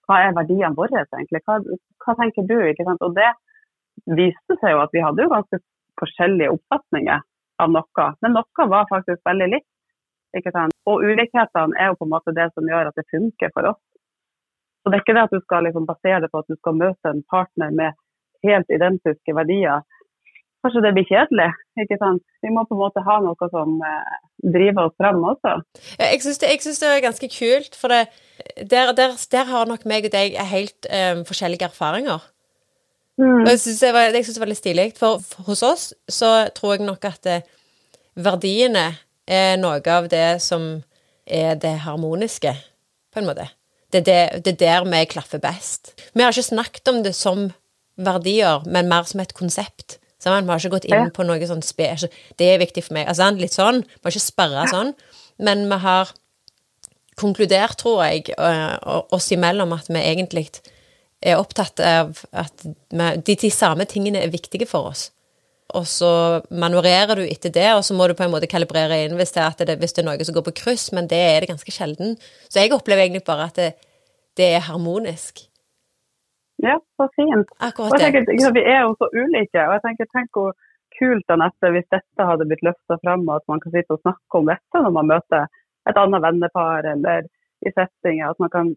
hva 0.05 0.19
er 0.23 0.35
verdiene 0.37 0.75
våre 0.77 1.03
egentlig? 1.03 1.41
Hva, 1.45 1.59
hva, 2.03 2.15
tenker 2.19 2.45
du? 2.49 2.57
Og 2.95 3.15
det 3.17 3.31
viste 4.17 4.57
seg 4.61 4.75
jo 4.75 4.83
at 4.83 4.93
vi 4.93 5.03
hadde 5.03 5.25
jo 5.25 5.31
ganske 5.31 5.61
forskjellige 5.99 6.53
oppfatninger 6.57 7.23
av 7.63 7.71
noe, 7.71 8.07
men 8.21 8.35
noe 8.35 8.67
var 8.71 8.89
faktisk 8.91 9.21
veldig 9.25 9.49
likt. 9.53 9.69
Og 10.85 11.03
ulikhetene 11.07 11.77
er 11.79 11.91
jo 11.91 11.99
på 11.99 12.05
en 12.05 12.11
måte 12.11 12.33
det 12.35 12.49
som 12.51 12.67
gjør 12.67 12.89
at 12.89 12.97
det 12.99 13.07
funker 13.07 13.53
for 13.55 13.71
oss. 13.71 13.81
Så 14.83 14.91
Det 14.91 14.97
er 14.97 15.03
ikke 15.05 15.13
det 15.17 15.25
at 15.25 15.33
du 15.33 15.41
skal 15.41 15.63
liksom 15.65 15.85
basere 15.87 16.19
det 16.21 16.29
på 16.31 16.41
at 16.43 16.49
du 16.51 16.55
skal 16.59 16.75
møte 16.77 17.09
en 17.09 17.23
partner 17.31 17.71
med 17.73 17.95
helt 18.45 18.69
identiske 18.69 19.33
verdier. 19.33 19.81
Kanskje 20.61 20.83
det 20.83 20.91
blir 20.97 21.07
kjedelig. 21.09 21.47
ikke 21.81 21.97
sant? 22.03 22.21
Vi 22.43 22.51
må 22.53 22.65
på 22.67 22.75
en 22.75 22.83
måte 22.83 23.05
ha 23.07 23.15
noe 23.23 23.49
som 23.49 23.79
eh, 23.81 24.19
driver 24.53 24.87
oss 24.89 24.95
fram 25.01 25.23
også. 25.31 25.55
Jeg 25.99 26.21
syns 26.23 26.39
det, 26.41 26.51
det, 26.65 26.89
er 26.89 27.03
ganske 27.03 27.29
kult, 27.31 27.75
for 27.79 27.93
det, 27.93 28.05
der, 28.71 28.91
der, 28.97 29.17
der, 29.31 29.49
har 29.49 29.65
nok 29.69 29.85
meg 29.89 30.07
og 30.09 30.13
deg 30.13 30.37
helt 30.51 30.89
um, 30.89 31.25
forskjellige 31.27 31.69
erfaringer. 31.69 32.23
Mm. 33.17 33.45
Og 33.45 33.49
jeg 33.53 33.61
syns 33.63 33.81
det, 33.83 33.93
det, 34.13 34.21
er 34.21 34.43
veldig 34.43 34.59
stilig. 34.59 34.87
For, 34.99 35.23
for, 35.23 35.47
hos 35.49 35.63
oss 35.63 35.89
så 36.11 36.49
tror 36.55 36.75
jeg 36.75 36.87
nok 36.87 37.05
at 37.07 37.29
eh, 37.31 37.45
verdiene 38.15 38.89
er 39.25 39.55
noe 39.57 39.79
av 39.79 40.09
det 40.11 40.41
som 40.43 40.75
er 41.25 41.55
det 41.57 41.77
harmoniske, 41.85 42.51
på 43.13 43.21
en 43.21 43.29
måte. 43.29 43.47
Det 43.93 44.03
er, 44.03 44.35
det, 44.35 44.43
det 44.45 44.55
er 44.55 44.83
der 44.83 44.89
vi 44.91 45.05
klaffer 45.09 45.39
best. 45.41 45.93
Vi 46.13 46.23
har 46.23 46.33
ikke 46.33 46.51
snakket 46.51 46.91
om 46.91 47.03
det 47.05 47.15
som 47.15 47.47
verdier, 47.95 48.65
men 48.67 48.89
mer 48.91 49.07
som 49.07 49.23
et 49.23 49.33
konsept. 49.33 49.97
Sånn, 50.25 50.47
vi 50.47 50.53
har 50.53 50.61
ikke 50.61 50.73
gått 50.73 50.87
inn 50.89 51.11
på 51.13 51.25
noe 51.27 51.49
sånn 51.49 51.61
spe... 51.65 51.91
Det 52.39 52.47
er 52.49 52.61
viktig 52.61 52.81
for 52.87 52.97
meg. 52.97 53.09
Altså, 53.11 53.29
litt 53.37 53.53
sånn. 53.53 53.83
Vi 53.85 54.07
har 54.07 54.15
ikke 54.15 54.23
sperra 54.23 54.63
sånn, 54.71 54.95
men 55.45 55.67
vi 55.69 55.77
har 55.83 56.13
konkludert, 57.19 57.77
tror 57.79 58.01
jeg, 58.07 58.33
oss 59.13 59.29
imellom 59.31 59.75
at 59.75 59.87
vi 59.91 60.01
egentlig 60.01 60.47
er 61.25 61.39
opptatt 61.39 61.79
av 61.79 62.23
at 62.35 62.65
de, 62.65 63.35
de 63.35 63.51
samme 63.53 63.85
tingene 63.89 64.23
er 64.25 64.33
viktige 64.33 64.67
for 64.69 64.91
oss. 64.91 65.09
Og 65.75 65.87
så 65.89 66.09
manøvrerer 66.53 67.17
du 67.17 67.23
etter 67.25 67.53
det, 67.53 67.69
og 67.73 67.81
så 67.85 67.95
må 67.97 68.07
du 68.07 68.13
på 68.17 68.25
en 68.25 68.33
måte 68.33 68.49
kalibrere 68.49 68.99
inn 69.05 69.15
hvis 69.17 69.33
det, 69.35 69.45
er, 69.45 69.69
det, 69.71 69.77
hvis 69.81 69.95
det 69.95 70.03
er 70.03 70.09
noe 70.09 70.27
som 70.27 70.35
går 70.35 70.45
på 70.49 70.57
kryss, 70.61 70.91
men 70.95 71.09
det 71.11 71.21
er 71.31 71.41
det 71.41 71.49
ganske 71.49 71.73
sjelden. 71.73 72.17
Så 72.49 72.61
jeg 72.61 72.73
opplever 72.75 73.05
egentlig 73.05 73.25
bare 73.27 73.49
at 73.49 73.57
det, 73.59 73.71
det 74.37 74.51
er 74.57 74.67
harmonisk. 74.67 75.47
Ja, 76.63 76.79
så 76.97 77.09
fint. 77.15 77.51
Akkurat 77.59 77.91
det. 77.99 78.11
Tenker, 78.13 78.53
vi 78.55 78.63
er 78.63 78.81
jo 78.85 78.95
så 78.99 79.09
ulike, 79.11 79.61
og 79.67 79.75
jeg 79.75 79.83
tenker, 79.85 80.09
tenk 80.15 80.37
hvor 80.37 80.53
kult 80.99 81.31
Anette, 81.35 81.71
hvis 81.75 81.87
dette 81.91 82.27
hadde 82.29 82.47
blitt 82.47 82.63
løfta 82.63 82.97
fram, 83.03 83.25
og 83.27 83.41
at 83.41 83.47
man 83.51 83.61
kan 83.63 83.73
sitte 83.75 83.97
og 83.97 84.03
snakke 84.03 84.39
om 84.39 84.51
dette 84.51 84.83
når 84.85 84.93
man 84.97 85.09
møter 85.11 85.47
et 85.89 85.99
annet 86.01 86.23
vennepar 86.23 86.87
eller 86.93 87.27
i 87.65 87.71
settinger, 87.73 88.31
at 88.31 88.39
man 88.39 88.53
kan 88.53 88.71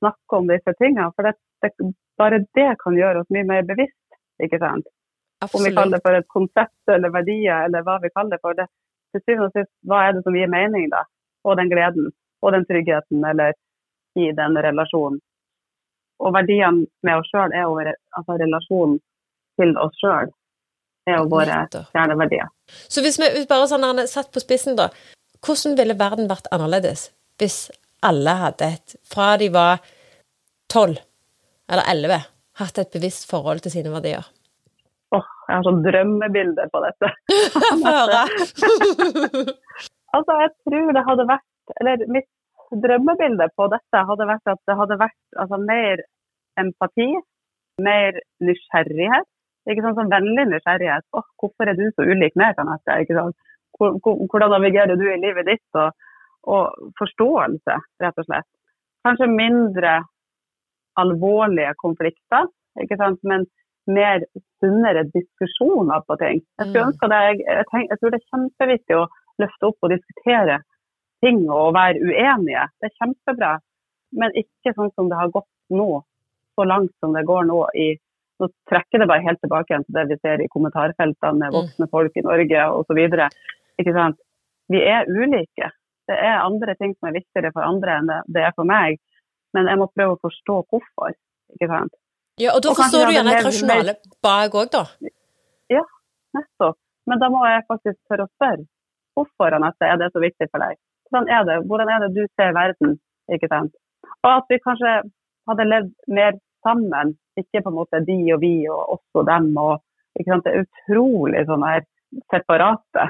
snakke 0.00 0.40
om 0.40 0.48
disse 0.48 0.74
tingene. 0.80 1.10
For 1.16 1.28
det, 1.28 1.34
det, 1.62 1.72
bare 2.20 2.40
det 2.56 2.70
kan 2.82 2.96
gjøre 2.96 3.22
oss 3.22 3.34
mye 3.34 3.46
mer 3.50 3.66
bevisst, 3.68 4.18
ikke 4.42 4.60
sant. 4.62 4.88
Absolutt. 5.42 5.60
Om 5.60 5.68
vi 5.68 5.76
kaller 5.76 5.98
det 5.98 6.04
for 6.06 6.18
et 6.18 6.30
konsept 6.34 6.92
eller 6.94 7.14
verdier 7.14 7.68
eller 7.68 7.84
hva 7.86 7.98
vi 8.02 8.10
kaller 8.14 8.36
det 8.36 8.42
for. 8.42 8.58
det. 8.58 8.66
Til 9.14 9.22
syvende 9.24 9.48
og 9.48 9.54
sist, 9.54 9.72
hva 9.88 10.02
er 10.04 10.16
det 10.16 10.24
som 10.24 10.36
gir 10.36 10.50
mening, 10.50 10.88
da? 10.92 11.04
Og 11.46 11.56
den 11.60 11.70
gleden 11.70 12.10
og 12.42 12.52
den 12.54 12.66
tryggheten 12.68 13.24
eller 13.24 13.54
i 14.18 14.32
den 14.34 14.58
relasjonen. 14.66 15.20
Og 16.18 16.34
verdiene 16.34 16.86
med 17.06 17.20
oss 17.20 17.28
sjøl 17.30 17.54
er 17.54 17.66
jo 17.66 17.78
altså 17.78 18.38
relasjonen 18.40 18.98
til 19.60 19.74
oss 19.78 20.00
sjøl. 20.02 20.32
er 21.08 21.20
jo 21.22 21.28
våre 21.32 21.60
kjerneverdier. 21.72 22.48
Så 22.68 23.02
hvis 23.04 23.18
vi 23.20 23.46
bare 23.48 23.68
sånn 23.70 24.02
satt 24.10 24.32
på 24.34 24.42
spissen, 24.42 24.76
da. 24.76 24.90
Hvordan 25.44 25.76
ville 25.78 25.96
verden 25.98 26.28
vært 26.28 26.50
annerledes 26.52 27.08
hvis 27.38 27.68
alle 28.02 28.34
hadde 28.40 28.66
et 28.74 28.96
Fra 29.06 29.36
de 29.38 29.48
var 29.54 29.78
tolv 30.70 30.98
eller 31.68 31.84
elleve, 31.92 32.18
hatt 32.58 32.78
et 32.80 32.90
bevisst 32.92 33.28
forhold 33.30 33.60
til 33.64 33.72
sine 33.74 33.92
verdier? 33.92 34.24
Åh, 35.12 35.20
oh, 35.20 35.26
jeg 35.48 35.54
har 35.54 35.66
sånn 35.66 35.82
drømmebilde 35.84 36.64
på 36.72 36.80
dette. 36.84 37.10
Få 37.82 37.82
høre. 37.84 38.22
altså, 40.16 40.38
jeg 40.42 40.50
tror 40.64 40.90
det 40.96 41.04
hadde 41.10 41.28
vært 41.28 41.76
Eller 41.80 42.04
mitt 42.08 42.28
drømmebilde 42.76 43.48
på 43.56 43.66
dette 43.72 44.04
hadde 44.10 44.28
vært 44.28 44.50
at 44.52 44.60
det 44.68 44.76
hadde 44.76 44.98
vært 45.00 45.40
altså, 45.40 45.58
mer 45.62 46.02
empati, 46.60 47.08
mer 47.82 48.18
nysgjerrighet. 48.44 49.28
Ikke 49.68 49.84
sånn 49.84 49.96
som 49.98 50.12
vennlig 50.12 50.46
nysgjerrighet. 50.50 51.06
Åh, 51.12 51.22
oh, 51.22 51.30
hvorfor 51.40 51.70
er 51.70 51.78
du 51.78 51.86
så 51.92 52.06
ulik 52.08 52.36
meg, 52.40 52.58
Anette? 52.60 53.00
Ikke 53.04 53.16
sånn. 53.18 53.34
Hvordan 53.78 54.54
navigerer 54.56 54.98
du 54.98 55.06
i 55.08 55.20
livet 55.20 55.48
ditt? 55.48 55.66
Og, 55.78 55.92
og 56.48 56.92
forståelse, 56.98 57.76
rett 58.02 58.22
og 58.22 58.28
slett. 58.28 58.48
Kanskje 59.06 59.28
mindre 59.30 60.00
alvorlige 60.98 61.74
konflikter, 61.78 62.48
ikke 62.82 62.98
sant? 62.98 63.20
men 63.22 63.46
mer 63.88 64.24
sunnere 64.60 65.06
diskusjoner 65.14 66.02
på 66.08 66.16
ting. 66.20 66.42
Jeg, 66.58 66.66
skulle 66.68 66.84
mm. 66.84 66.90
ønske 66.90 67.10
det, 67.12 67.20
jeg, 67.28 67.38
jeg, 67.46 67.68
tenk, 67.72 67.92
jeg 67.92 68.00
tror 68.00 68.12
det 68.12 68.18
er 68.18 68.32
kjempeviktig 68.32 68.98
å 68.98 69.06
løfte 69.42 69.70
opp 69.70 69.86
og 69.86 69.94
diskutere 69.94 70.58
ting 71.24 71.44
og 71.50 71.72
være 71.76 72.02
uenige. 72.02 72.66
Det 72.80 72.90
er 72.90 72.98
kjempebra, 73.00 73.54
men 74.20 74.36
ikke 74.38 74.74
sånn 74.76 74.92
som 74.94 75.10
det 75.10 75.18
har 75.20 75.32
gått 75.34 75.50
nå. 75.74 76.02
Så 76.58 76.66
langt 76.66 76.94
som 77.02 77.14
det 77.14 77.26
går 77.28 77.48
nå 77.50 77.62
i 77.78 77.94
Nå 78.38 78.46
trekker 78.70 79.02
det 79.02 79.08
bare 79.10 79.24
helt 79.24 79.40
tilbake 79.42 79.72
igjen 79.72 79.82
til 79.82 79.96
det 79.96 80.02
vi 80.12 80.16
ser 80.22 80.38
i 80.38 80.44
kommentarfeltene 80.52 81.40
med 81.40 81.48
mm. 81.50 81.54
voksne 81.56 81.86
folk 81.90 82.18
i 82.20 82.22
Norge 82.22 82.66
osv. 82.70 83.00
Vi 84.70 84.82
er 84.86 85.10
ulike. 85.10 85.70
Det 86.06 86.18
er 86.22 86.44
andre 86.44 86.76
ting 86.78 86.94
som 86.94 87.08
er 87.10 87.16
viktigere 87.16 87.50
for 87.56 87.66
andre 87.66 87.96
enn 87.98 88.12
det 88.30 88.44
er 88.46 88.54
for 88.54 88.68
meg. 88.68 89.00
Men 89.56 89.66
jeg 89.66 89.80
må 89.80 89.88
prøve 89.90 90.14
å 90.14 90.20
forstå 90.22 90.60
hvorfor. 90.70 91.16
ikke 91.56 91.66
sant? 91.72 91.98
Ja, 92.38 92.54
Og 92.54 92.62
da 92.62 92.70
og 92.70 92.78
forstår 92.78 93.08
du 93.08 93.16
gjerne 93.16 93.34
et 93.34 93.46
rasjonale 93.48 93.94
bak 94.22 94.54
òg, 94.54 94.70
da? 94.70 94.84
Ja, 95.74 95.82
nettopp. 96.38 96.78
Men 97.10 97.18
da 97.18 97.30
må 97.32 97.42
jeg 97.48 97.66
faktisk 97.66 97.98
tørre 98.06 98.28
å 98.28 98.32
spørre. 98.36 98.68
Hvorfor 99.18 99.56
Anette, 99.56 99.82
er 99.88 99.98
det 99.98 100.12
så 100.14 100.22
viktig 100.22 100.46
for 100.52 100.62
deg? 100.62 100.78
Hvordan 101.08 101.28
er 101.36 101.44
det, 101.48 101.56
Hvordan 101.66 101.88
er 101.88 101.98
det 102.04 102.10
du 102.16 102.24
ser 102.36 102.52
verden? 102.56 102.98
ikke 103.32 103.48
sant? 103.52 103.72
Og 104.24 104.30
at 104.32 104.46
vi 104.50 104.58
kanskje 104.64 104.92
hadde 105.48 105.70
levd 105.72 105.90
mer 106.18 106.38
sammen, 106.66 107.14
ikke 107.40 107.62
på 107.62 107.72
en 107.72 107.78
måte 107.80 108.00
de 108.08 108.18
og 108.34 108.40
vi 108.40 108.54
og 108.68 108.94
oss 108.94 109.20
og 109.20 109.26
dem. 109.28 109.50
og 109.56 109.82
ikke 110.18 110.32
sant? 110.32 110.46
Det 110.46 110.54
er 110.54 110.64
utrolig 110.66 111.44
sånn 111.48 111.66
her 111.66 111.84
separate 112.32 113.04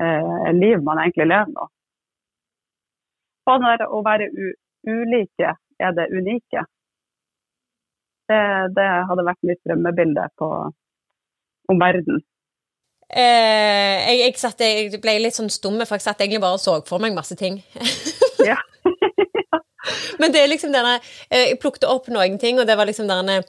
eh, 0.00 0.50
liv 0.52 0.84
man 0.84 1.00
egentlig 1.02 1.30
lever 1.32 1.52
nå. 1.54 1.68
Og 3.52 3.60
når 3.60 3.84
å 3.88 4.00
være 4.04 4.30
ulike 4.88 5.56
er 5.80 5.96
det 5.96 6.06
unike. 6.12 6.64
Det, 8.28 8.44
det 8.76 8.86
hadde 9.08 9.26
vært 9.26 9.44
mitt 9.44 9.60
drømmebilde 9.68 10.28
på, 10.40 10.48
om 11.72 11.80
verden. 11.80 12.22
Eh, 13.08 13.96
jeg, 14.08 14.20
jeg, 14.20 14.36
satt, 14.40 14.62
jeg, 14.64 15.00
ble 15.02 15.18
litt 15.20 15.36
sånn 15.36 15.52
stumme, 15.52 15.86
for 15.86 15.98
jeg 15.98 16.06
satt 16.06 16.22
egentlig 16.24 16.42
bare 16.42 16.58
og 16.58 16.62
så 16.62 16.78
for 16.88 17.02
meg 17.02 17.16
masse 17.16 17.36
ting. 17.38 17.60
ja. 18.50 18.58
Men 20.20 20.32
det 20.32 20.40
er 20.40 20.48
liksom 20.48 20.72
denne 20.72 20.94
eh, 20.96 21.50
Jeg 21.50 21.58
plukket 21.60 21.84
opp 21.88 22.06
noen 22.12 22.38
ting, 22.40 22.56
og 22.60 22.68
det 22.68 22.76
var 22.78 22.88
liksom 22.88 23.08
denne 23.10 23.42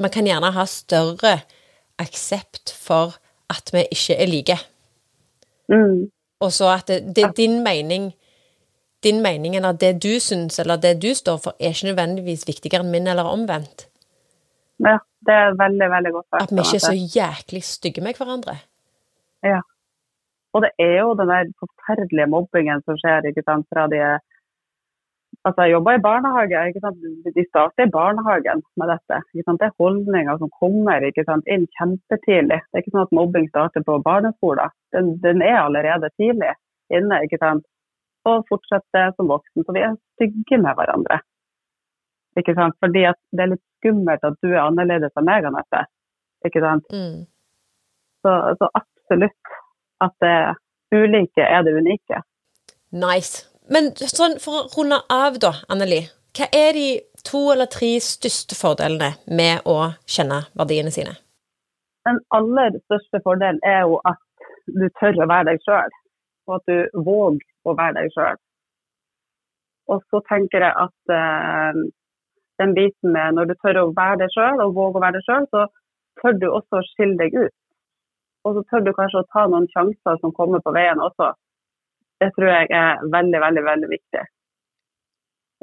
Man 0.00 0.12
kan 0.12 0.24
gjerne 0.24 0.54
ha 0.54 0.64
større 0.64 1.34
aksept 2.00 2.72
for 2.72 3.18
at 3.52 3.68
vi 3.74 3.82
ikke 3.92 4.16
er 4.16 4.30
like. 4.30 4.56
Mm. 5.68 6.08
Og 6.40 6.52
så 6.56 6.70
at 6.72 6.88
det, 6.88 7.02
det 7.16 7.26
er 7.26 7.36
din 7.36 7.58
mening 7.66 8.08
din 9.04 9.22
mening 9.24 9.56
eller 9.56 9.76
det 9.76 9.94
du 10.02 10.20
syns 10.20 10.58
eller 10.60 10.80
det 10.80 10.98
du 11.02 11.12
står 11.16 11.38
for, 11.40 11.56
er 11.60 11.72
ikke 11.74 11.90
nødvendigvis 11.90 12.46
viktigere 12.48 12.84
enn 12.84 12.92
min, 12.92 13.08
eller 13.08 13.28
omvendt. 13.28 13.86
Ja, 14.80 14.98
det 15.26 15.36
er 15.36 15.56
veldig, 15.56 15.88
veldig 15.92 16.12
godt 16.16 16.26
sagt. 16.30 16.42
At 16.42 16.52
vi 16.52 16.64
ikke 16.64 16.80
er 16.80 16.84
så 16.86 17.18
jæklig 17.18 17.62
stygge 17.64 18.04
med 18.04 18.20
hverandre. 18.20 18.56
Ja. 19.46 19.60
Og 20.54 20.64
det 20.64 20.72
er 20.82 20.96
jo 21.00 21.14
den 21.18 21.30
der 21.30 21.52
forferdelige 21.62 22.30
mobbingen 22.34 22.82
som 22.86 22.98
skjer 23.00 23.28
ikke 23.30 23.46
sant, 23.46 23.68
fra 23.72 23.86
de 23.92 24.02
Altså, 25.46 25.62
jeg 25.62 25.72
jobber 25.72 25.92
i 25.96 26.04
barnehage. 26.08 26.68
ikke 26.68 26.80
sant? 26.84 26.98
De 27.36 27.44
starter 27.48 27.86
i 27.86 27.92
barnehagen 27.98 28.62
med 28.76 28.86
dette. 28.92 29.16
ikke 29.34 29.44
sant? 29.46 29.60
Det 29.60 29.68
er 29.68 29.78
holdninger 29.82 30.38
som 30.38 30.50
kommer 30.60 31.06
ikke 31.08 31.24
sant, 31.28 31.46
inn 31.54 31.64
kjempetidlig. 31.78 32.58
Det 32.66 32.76
er 32.76 32.82
ikke 32.82 32.94
sånn 32.96 33.06
at 33.06 33.16
mobbing 33.18 33.46
starter 33.48 33.86
på 33.86 33.96
barneskolen. 34.08 34.74
Den, 34.92 35.14
den 35.24 35.40
er 35.52 35.62
allerede 35.62 36.10
tidlig 36.20 36.52
inne. 36.98 37.22
ikke 37.24 37.40
sant? 37.44 37.64
Og 38.28 38.44
fortsetter 38.50 39.14
som 39.16 39.32
voksen. 39.32 39.64
Så 39.64 39.76
vi 39.76 39.86
er 39.86 39.96
stygge 40.18 40.60
med 40.60 40.76
hverandre. 40.76 41.22
Ikke 42.36 42.56
sant? 42.58 42.76
Fordi 42.84 43.06
at 43.14 43.20
det 43.32 43.46
er 43.46 43.52
litt 43.54 43.64
skummelt 43.80 44.26
at 44.26 44.36
du 44.44 44.50
er 44.52 44.64
annerledes 44.66 45.16
enn 45.16 45.28
meg, 45.30 45.48
Anette. 45.48 45.86
Ikke 46.44 46.60
sant? 46.66 46.92
Mm. 46.92 47.24
Så, 48.20 48.36
så 48.60 48.68
absolutt 49.10 49.54
at 50.00 50.12
det 50.20 50.54
ulike 50.94 51.42
er 51.42 51.62
det 51.62 51.74
unike. 51.74 52.22
Nice. 52.92 53.46
Men 53.70 53.92
sånn, 53.94 54.38
for 54.42 54.64
å 54.64 54.68
runde 54.76 55.00
av, 55.10 55.38
da, 55.38 55.52
Anneli. 55.70 56.08
Hva 56.36 56.46
er 56.54 56.72
de 56.74 56.86
to 57.26 57.50
eller 57.52 57.66
tre 57.66 57.98
største 58.02 58.54
fordelene 58.54 59.12
med 59.26 59.66
å 59.66 59.92
kjenne 60.06 60.44
verdiene 60.58 60.90
sine? 60.94 61.16
Den 62.06 62.20
aller 62.34 62.78
største 62.86 63.20
fordelen 63.24 63.60
er 63.66 63.82
jo 63.84 64.00
at 64.08 64.20
du 64.66 64.86
tør 65.00 65.24
å 65.24 65.28
være 65.28 65.50
deg 65.50 65.64
sjøl, 65.66 65.90
og 66.48 66.56
at 66.56 66.70
du 66.70 67.02
våger 67.04 67.42
å 67.66 67.74
være 67.76 67.96
deg 67.98 68.14
sjøl. 68.14 68.38
Og 69.90 70.02
så 70.06 70.22
tenker 70.30 70.62
jeg 70.62 70.74
at 70.86 71.14
eh, 71.14 71.82
den 72.62 72.74
biten 72.78 73.12
med 73.14 73.36
når 73.36 73.50
du 73.50 73.54
tør 73.58 73.82
å 73.82 73.88
være 73.96 74.22
deg 74.22 74.34
sjøl 74.34 74.62
og 74.64 74.76
våger 74.78 75.00
å 75.00 75.04
være 75.04 75.18
deg 75.18 75.26
sjøl, 75.26 75.48
så 75.50 75.66
tør 76.22 76.38
du 76.38 76.46
også 76.48 76.78
å 76.78 76.86
skille 76.92 77.18
deg 77.20 77.36
ut. 77.36 77.59
Og 78.46 78.56
så 78.56 78.64
tør 78.70 78.84
du 78.84 78.92
kanskje 78.96 79.22
å 79.22 79.30
ta 79.34 79.46
noen 79.46 79.68
sjanser 79.72 80.20
som 80.20 80.34
kommer 80.36 80.62
på 80.64 80.72
veien 80.76 81.00
også. 81.02 81.32
Det 82.20 82.30
tror 82.36 82.52
jeg 82.52 82.70
er 82.76 83.02
veldig, 83.12 83.40
veldig, 83.44 83.64
veldig 83.66 83.90
viktig. 83.90 84.22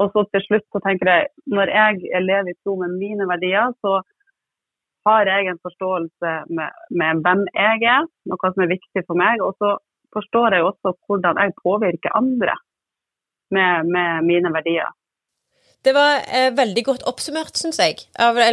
Og 0.02 0.14
så 0.14 0.24
til 0.30 0.44
slutt 0.46 0.66
så 0.74 0.82
tenker 0.86 1.10
jeg, 1.10 1.30
når 1.50 1.72
jeg 1.74 2.22
lever 2.26 2.52
i 2.54 2.60
tro 2.62 2.76
med 2.82 2.94
mine 3.02 3.26
verdier, 3.30 3.74
så 3.82 4.02
har 5.08 5.30
jeg 5.32 5.50
en 5.50 5.62
forståelse 5.66 6.34
med, 6.58 6.80
med, 7.00 7.24
hvem 7.26 7.44
jeg 7.56 7.88
er, 7.96 8.08
noe 8.30 8.52
som 8.54 8.64
er 8.64 8.74
viktig 8.76 9.04
for 9.08 9.18
meg. 9.18 9.42
Og 9.42 9.56
så 9.62 9.74
forstår 10.14 10.58
jeg 10.58 10.68
også 10.68 10.94
hvordan 11.08 11.42
jeg 11.42 11.58
påvirker 11.64 12.18
andre 12.18 12.58
med, 13.56 13.90
med 13.96 14.28
mine 14.28 14.54
verdier. 14.54 14.92
Det 15.86 15.94
var 15.96 16.20
eh, 16.36 16.52
veldig 16.58 16.84
godt 16.84 17.06
oppsummert, 17.08 17.56
syns 17.56 17.80
jeg. 17.80 18.02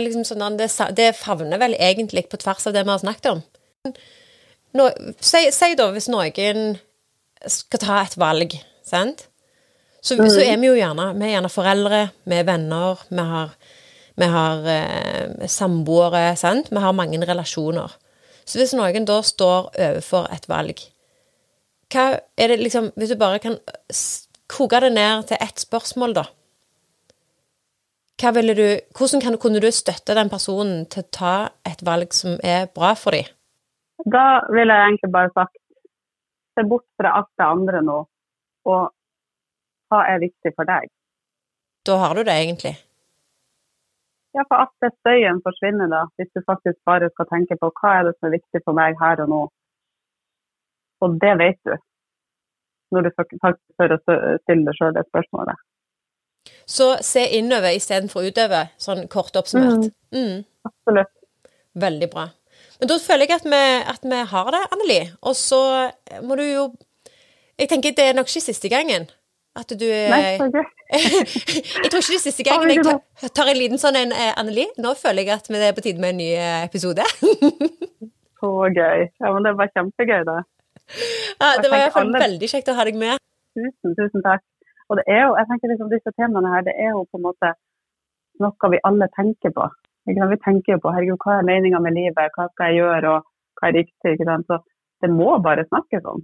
Liksom 0.04 0.26
sånn, 0.28 0.58
det, 0.60 0.70
det, 0.96 1.14
favner 1.18 1.60
vel 1.60 1.74
egentlig 1.74 2.28
på 2.30 2.38
tvers 2.40 2.68
av 2.68 2.76
det 2.76 2.84
vi 2.84 2.92
har 2.92 3.02
snakket 3.02 3.30
om. 3.32 3.42
Nå, 3.84 4.88
si, 5.20 5.44
si, 5.52 5.74
da 5.76 5.90
hvis 5.92 6.08
noen 6.12 6.74
skal 7.50 7.82
ta 7.82 8.00
et 8.02 8.16
valg, 8.20 8.56
sant? 8.86 9.26
Så, 10.04 10.16
mm. 10.16 10.28
så, 10.28 10.40
er 10.44 10.58
vi 10.60 10.68
jo 10.68 10.76
gjerne 10.76 11.06
Vi 11.16 11.24
er 11.24 11.34
gjerne 11.36 11.50
foreldre, 11.52 12.00
vi 12.28 12.36
er 12.36 12.48
venner, 12.48 13.04
vi 13.08 13.26
har, 13.28 13.52
vi 14.20 14.28
har 14.34 14.70
eh, 14.72 15.46
samboere, 15.48 16.26
sant? 16.40 16.72
Vi 16.72 16.80
har 16.80 16.96
mange 16.96 17.20
relasjoner. 17.24 17.92
Så 18.44 18.60
hvis 18.60 18.74
noen 18.76 19.08
da 19.08 19.20
står 19.24 19.70
overfor 19.72 20.28
et 20.34 20.48
valg, 20.50 20.80
hva 21.92 22.06
er 22.40 22.50
det 22.50 22.58
liksom 22.64 22.90
Hvis 22.98 23.12
du 23.12 23.20
bare 23.20 23.38
kan 23.38 23.58
koke 24.50 24.80
det 24.82 24.90
ned 24.92 25.28
til 25.28 25.40
ett 25.40 25.60
spørsmål, 25.62 26.16
da 26.16 26.24
hva 28.20 28.30
ville 28.36 28.54
du, 28.54 28.66
hvordan 28.96 29.22
kan, 29.22 29.36
kunne 29.42 29.60
du 29.60 29.70
støtte 29.74 30.14
den 30.16 30.30
personen 30.30 30.84
til 30.90 31.02
å 31.02 31.10
ta 31.12 31.34
et 31.66 31.82
valg 31.84 32.14
som 32.14 32.38
er 32.46 32.68
bra 32.74 32.92
for 32.98 33.16
dem? 33.16 33.26
Da 34.04 34.24
ville 34.52 34.74
jeg 34.74 34.88
egentlig 34.88 35.12
bare 35.12 35.32
sagt 35.32 35.56
se 36.54 36.64
bort 36.68 36.86
fra 37.00 37.14
alt 37.18 37.30
det 37.38 37.46
andre 37.46 37.80
nå, 37.82 38.00
og 38.70 38.82
hva 39.90 40.00
er 40.10 40.22
viktig 40.22 40.52
for 40.54 40.68
deg? 40.68 40.90
Da 41.86 41.96
har 42.02 42.14
du 42.16 42.22
det 42.24 42.34
egentlig? 42.42 42.74
Ja, 44.34 44.42
for 44.50 44.64
at 44.66 44.94
støyen 44.98 45.40
forsvinner 45.46 45.90
da, 45.90 46.04
hvis 46.18 46.30
du 46.34 46.42
faktisk 46.46 46.78
bare 46.88 47.10
skal 47.12 47.28
tenke 47.30 47.56
på 47.60 47.70
hva 47.80 47.98
er 47.98 48.08
det 48.08 48.14
som 48.16 48.28
er 48.28 48.36
viktig 48.38 48.62
for 48.64 48.76
meg 48.76 48.96
her 49.00 49.22
og 49.24 49.30
nå. 49.30 49.42
Og 51.04 51.18
det 51.22 51.34
vet 51.38 51.60
du, 51.68 51.74
når 52.94 53.06
du 53.06 53.10
faktisk 53.18 53.44
tør 53.78 53.96
å 53.96 54.00
stille 54.02 54.64
deg 54.66 54.78
sjøl 54.78 54.96
det 54.96 55.04
spørsmålet. 55.10 55.60
Så 56.66 56.94
se 57.04 57.22
innover 57.38 57.76
istedenfor 57.76 58.26
utover, 58.26 58.72
sånn 58.80 59.06
kort 59.12 59.36
oppsummert. 59.38 59.90
Mm. 60.14 60.18
Mm. 60.18 60.40
Absolutt. 60.68 61.12
Veldig 61.84 62.08
bra. 62.12 62.28
Men 62.84 62.90
da 62.90 62.96
føler 63.00 63.24
jeg 63.24 63.38
at 63.40 63.44
vi, 63.48 63.58
at 63.94 64.02
vi 64.12 64.16
har 64.28 64.48
det, 64.52 64.58
Anneli. 64.74 64.98
Og 65.24 65.32
så 65.40 65.60
må 66.20 66.36
du 66.36 66.42
jo 66.44 66.64
Jeg 67.56 67.70
tenker 67.70 67.94
det 67.96 68.04
er 68.10 68.16
nok 68.18 68.28
ikke 68.28 68.42
siste 68.44 68.68
gangen 68.68 69.06
at 69.56 69.70
du 69.70 69.86
Nei, 69.86 70.34
så 70.36 70.48
gøy. 70.56 70.64
jeg 70.90 71.88
tror 71.88 72.02
ikke 72.02 72.12
det 72.12 72.18
er 72.18 72.24
siste 72.24 72.44
gangen 72.44 72.72
jeg 72.72 72.82
tar, 72.84 73.30
tar 73.38 73.50
en 73.52 73.56
liten 73.60 73.80
sånn 73.80 73.96
en, 73.96 74.12
eh, 74.12 74.32
Anneli. 74.36 74.66
Nå 74.82 74.92
føler 74.98 75.22
jeg 75.22 75.38
at 75.38 75.48
det 75.48 75.62
er 75.62 75.76
på 75.76 75.84
tide 75.86 76.02
med 76.02 76.12
en 76.12 76.20
ny 76.20 76.26
eh, 76.34 76.64
episode. 76.66 77.06
så 78.42 78.50
gøy. 78.74 79.06
Ja, 79.06 79.30
men 79.30 79.46
det 79.46 79.54
var 79.60 79.70
kjempegøy, 79.70 80.26
da. 80.28 80.36
Ja, 81.38 81.54
det 81.62 81.70
var 81.70 81.78
i 81.78 81.84
hvert 81.86 81.96
fall 81.96 82.12
veldig 82.18 82.50
kjekt 82.50 82.68
å 82.68 82.76
ha 82.76 82.84
deg 82.90 82.98
med. 83.00 83.22
Tusen, 83.54 83.94
tusen 83.96 84.26
takk. 84.26 84.44
Og 84.90 84.98
det 85.00 85.06
er 85.08 85.22
jo, 85.22 85.38
jeg 85.38 85.48
tenker 85.52 85.72
liksom 85.72 85.94
disse 85.94 86.12
temaene 86.18 86.52
her, 86.52 86.66
det 86.66 86.74
er 86.74 86.90
jo 86.90 87.06
på 87.06 87.22
en 87.22 87.28
måte 87.30 87.54
noe 88.42 88.74
vi 88.74 88.82
alle 88.90 89.08
tenker 89.14 89.54
på. 89.54 89.70
Vi 90.04 90.38
tenker 90.44 90.76
jo 90.76 90.82
på 90.82 90.92
herregud, 90.92 91.20
hva 91.24 91.38
er 91.40 91.48
meninga 91.48 91.80
med 91.80 91.96
livet, 91.96 92.36
hva 92.36 92.48
skal 92.52 92.72
jeg 92.72 92.82
gjøre, 92.82 93.16
og 93.16 93.60
hva 93.60 93.70
er 93.70 93.78
riktig. 93.80 94.14
ikke 94.14 94.28
sant? 94.28 94.46
Så 94.50 94.60
det 95.04 95.10
må 95.12 95.38
bare 95.44 95.66
snakkes 95.68 96.04
om. 96.04 96.22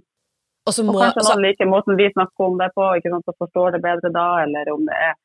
Og, 0.69 0.77
må, 0.85 0.93
og 0.93 1.01
kanskje 1.01 1.25
noen 1.25 1.43
liker 1.47 1.69
måten 1.69 1.97
vi 1.97 2.11
snakker 2.13 2.45
om 2.45 2.59
det 2.59 2.69
på, 2.75 2.85
ikke 2.97 3.11
sant, 3.13 3.25
så 3.25 3.33
forstår 3.41 3.75
det 3.75 3.81
bedre 3.85 4.11
da, 4.13 4.27
eller 4.43 4.69
om 4.73 4.83
det 4.85 4.97
er 4.97 5.15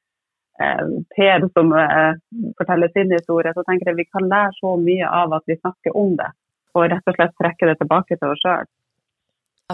eh, 0.64 0.94
Per 1.12 1.44
som 1.52 1.74
eh, 1.76 2.14
forteller 2.56 2.92
sin 2.94 3.12
historie, 3.12 3.52
så 3.52 3.64
tenker 3.66 3.90
jeg 3.90 3.98
vi 4.00 4.08
kan 4.08 4.30
lære 4.30 4.56
så 4.56 4.72
mye 4.80 5.10
av 5.18 5.36
at 5.36 5.44
vi 5.50 5.58
snakker 5.58 5.98
om 6.00 6.14
det, 6.16 6.30
og 6.72 6.88
rett 6.88 7.12
og 7.12 7.18
slett 7.18 7.36
trekke 7.42 7.68
det 7.68 7.76
tilbake 7.82 8.16
til 8.16 8.32
oss 8.32 8.40
sjøl. 8.46 8.72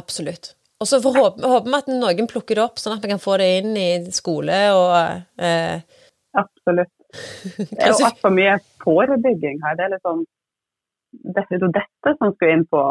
Absolutt. 0.01 0.57
Og 0.83 0.89
så 0.91 0.99
håper 0.99 1.69
vi 1.69 1.79
at 1.79 1.93
noen 1.95 2.27
plukker 2.31 2.59
det 2.59 2.65
opp, 2.65 2.83
sånn 2.83 2.97
at 2.97 3.05
vi 3.05 3.13
kan 3.13 3.23
få 3.23 3.39
det 3.39 3.51
inn 3.61 3.77
i 3.79 3.91
skole 4.11 4.59
og 4.75 4.97
eh... 5.39 5.79
Absolutt. 6.43 6.91
Det 7.73 7.79
er 7.79 7.93
jo 7.93 8.07
altfor 8.09 8.33
mye 8.35 8.57
forebygging 8.85 9.61
her. 9.65 9.77
Det 9.79 9.87
er 9.87 9.95
liksom 9.97 10.25
det 11.37 11.45
jo 11.51 11.69
dette 11.69 12.15
som 12.19 12.33
skal 12.35 12.55
inn 12.55 12.67
på, 12.73 12.83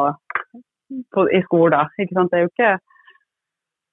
på, 1.14 1.28
i 1.34 1.42
skolen. 1.48 1.90
Ikke 1.98 2.18
sant? 2.18 2.32
Det 2.32 2.40
er 2.40 2.46
jo 2.46 2.52
ikke 2.54 2.72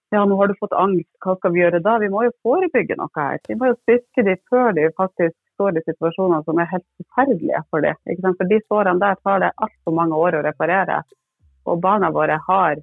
ja, 0.08 0.22
nå 0.24 0.38
har 0.40 0.48
du 0.48 0.54
fått 0.56 0.72
angst, 0.72 1.08
hva 1.20 1.34
skal 1.36 1.52
vi 1.52 1.60
gjøre 1.60 1.82
da? 1.84 1.98
Vi 2.00 2.08
må 2.08 2.22
jo 2.24 2.32
forebygge 2.44 2.96
noe 2.96 3.12
her. 3.16 3.40
Vi 3.44 3.56
må 3.60 3.68
jo 3.68 3.76
styrke 3.82 4.24
de 4.24 4.38
før 4.48 4.72
de 4.76 4.86
faktisk 4.96 5.34
står 5.58 5.76
i 5.76 5.82
situasjoner 5.84 6.44
som 6.46 6.60
er 6.62 6.70
helt 6.70 6.86
forferdelige 6.96 7.60
for 7.68 7.84
dem. 7.84 7.98
For 8.38 8.48
de 8.48 8.60
sårene 8.64 9.02
der 9.02 9.18
tar 9.20 9.42
det 9.44 9.50
altfor 9.56 9.96
mange 9.98 10.16
år 10.16 10.38
å 10.38 10.44
reparere. 10.46 11.02
Og 11.68 11.82
barna 11.84 12.08
våre 12.14 12.38
har 12.46 12.80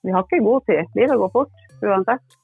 vi 0.00 0.12
har 0.14 0.24
ikke 0.24 0.44
god 0.44 0.64
tid. 0.68 0.88
Livet 0.96 1.18
går 1.20 1.32
fort 1.34 1.84
uansett. 1.84 2.39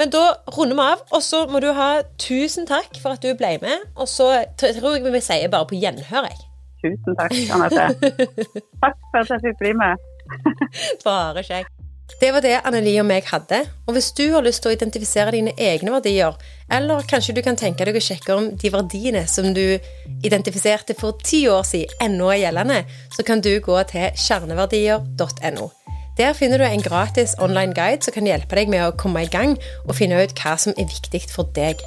Men 0.00 0.12
da 0.12 0.22
runder 0.56 0.78
vi 0.78 0.86
av, 0.94 1.02
og 1.12 1.22
så 1.24 1.44
må 1.50 1.60
du 1.62 1.68
ha 1.76 1.90
tusen 2.20 2.66
takk 2.68 2.96
for 3.02 3.16
at 3.16 3.24
du 3.24 3.32
ble 3.38 3.56
med. 3.62 3.84
Og 3.96 4.08
så 4.10 4.30
tror 4.60 4.96
jeg 4.96 5.04
vi 5.04 5.22
sier 5.24 5.52
bare 5.52 5.68
på 5.68 5.78
gjenhør, 5.78 6.30
jeg. 6.30 6.40
Tusen 6.82 7.18
takk, 7.18 7.36
Anette. 7.54 8.10
takk 8.82 8.98
for 9.12 9.22
at 9.22 9.36
jeg 9.36 9.44
fikk 9.46 9.62
bli 9.62 9.76
med. 9.78 10.10
bare 11.06 11.44
kjekt. 11.46 11.78
Det 12.20 12.28
var 12.34 12.42
det 12.44 12.58
Anneli 12.66 12.92
og 13.00 13.06
meg 13.08 13.26
hadde. 13.30 13.62
Og 13.86 13.96
hvis 13.96 14.10
du 14.18 14.24
har 14.34 14.44
lyst 14.44 14.62
til 14.62 14.72
å 14.72 14.76
identifisere 14.76 15.32
dine 15.34 15.54
egne 15.58 15.94
verdier, 15.94 16.36
eller 16.72 17.06
kanskje 17.08 17.34
du 17.36 17.42
kan 17.44 17.56
tenke 17.58 17.86
deg 17.88 17.96
å 17.96 18.04
sjekke 18.04 18.36
om 18.36 18.50
de 18.58 18.72
verdiene 18.72 19.24
som 19.30 19.48
du 19.54 19.78
identifiserte 20.26 20.96
for 20.98 21.18
ti 21.24 21.44
år 21.50 21.64
siden, 21.66 21.96
ennå 22.04 22.30
er 22.34 22.44
gjeldende, 22.44 22.82
så 23.14 23.24
kan 23.26 23.42
du 23.44 23.52
gå 23.64 23.78
til 23.90 24.10
kjerneverdier.no. 24.26 25.70
Der 26.18 26.34
finner 26.34 26.58
du 26.58 26.64
en 26.64 26.82
gratis 26.82 27.34
online 27.38 27.74
guide 27.74 28.04
som 28.04 28.12
kan 28.12 28.26
hjelpe 28.28 28.56
deg 28.56 28.68
med 28.68 28.84
å 28.84 28.96
komme 29.00 29.24
i 29.24 29.30
gang 29.32 29.56
og 29.86 29.96
finne 29.96 30.20
ut 30.20 30.34
hva 30.42 30.58
som 30.60 30.74
er 30.76 30.90
viktig 30.90 31.22
for 31.32 31.48
deg. 31.56 31.80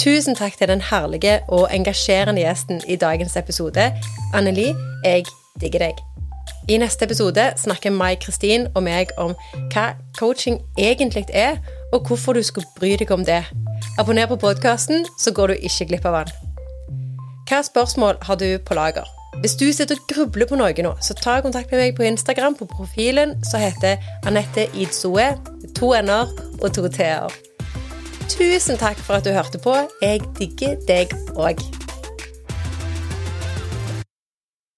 Tusen 0.00 0.36
takk 0.36 0.58
til 0.58 0.68
den 0.68 0.84
herlige 0.90 1.38
og 1.48 1.68
engasjerende 1.72 2.44
gjesten 2.44 2.82
i 2.88 2.98
dagens 3.00 3.36
episode. 3.36 3.88
Anneli, 4.36 4.68
jeg 5.04 5.24
digger 5.60 5.88
deg. 5.88 6.04
I 6.68 6.76
neste 6.82 7.06
episode 7.06 7.52
snakker 7.56 7.94
Mai 7.94 8.16
Kristin 8.20 8.68
og 8.74 8.82
meg 8.84 9.12
om 9.18 9.32
hva 9.72 9.92
coaching 10.18 10.60
egentlig 10.76 11.24
er, 11.32 11.60
og 11.92 12.08
hvorfor 12.08 12.36
du 12.36 12.42
skal 12.42 12.66
bry 12.76 12.96
deg 12.98 13.10
om 13.14 13.24
det. 13.24 13.44
Abonner 13.98 14.28
på 14.28 14.36
podkasten, 14.36 15.06
så 15.18 15.32
går 15.32 15.54
du 15.54 15.68
ikke 15.68 15.92
glipp 15.92 16.08
av 16.10 16.20
den. 16.20 16.34
Hva 17.48 17.62
spørsmål 17.62 18.18
har 18.26 18.36
du 18.36 18.58
på 18.58 18.74
lager? 18.74 19.06
Hvis 19.40 19.54
du 19.54 19.72
sitter 19.72 19.98
og 19.98 20.06
grubler 20.08 20.48
på 20.48 20.56
noe 20.56 20.82
nå, 20.82 20.94
så 21.04 21.14
ta 21.14 21.38
kontakt 21.44 21.70
med 21.70 21.82
meg 21.82 21.96
på 21.98 22.06
Instagram 22.08 22.56
på 22.56 22.68
profilen 22.70 23.36
som 23.44 23.60
heter 23.60 24.00
Anette 24.26 24.66
Idsoe. 24.74 25.34
To 25.76 25.92
n-er 25.98 26.32
og 26.62 26.70
to 26.74 26.88
t-er. 26.88 27.32
Tusen 28.32 28.80
takk 28.80 28.98
for 28.98 29.20
at 29.20 29.28
du 29.28 29.34
hørte 29.36 29.60
på. 29.62 29.76
Jeg 30.02 30.24
digger 30.40 30.80
deg 30.88 31.12
òg. 31.36 31.85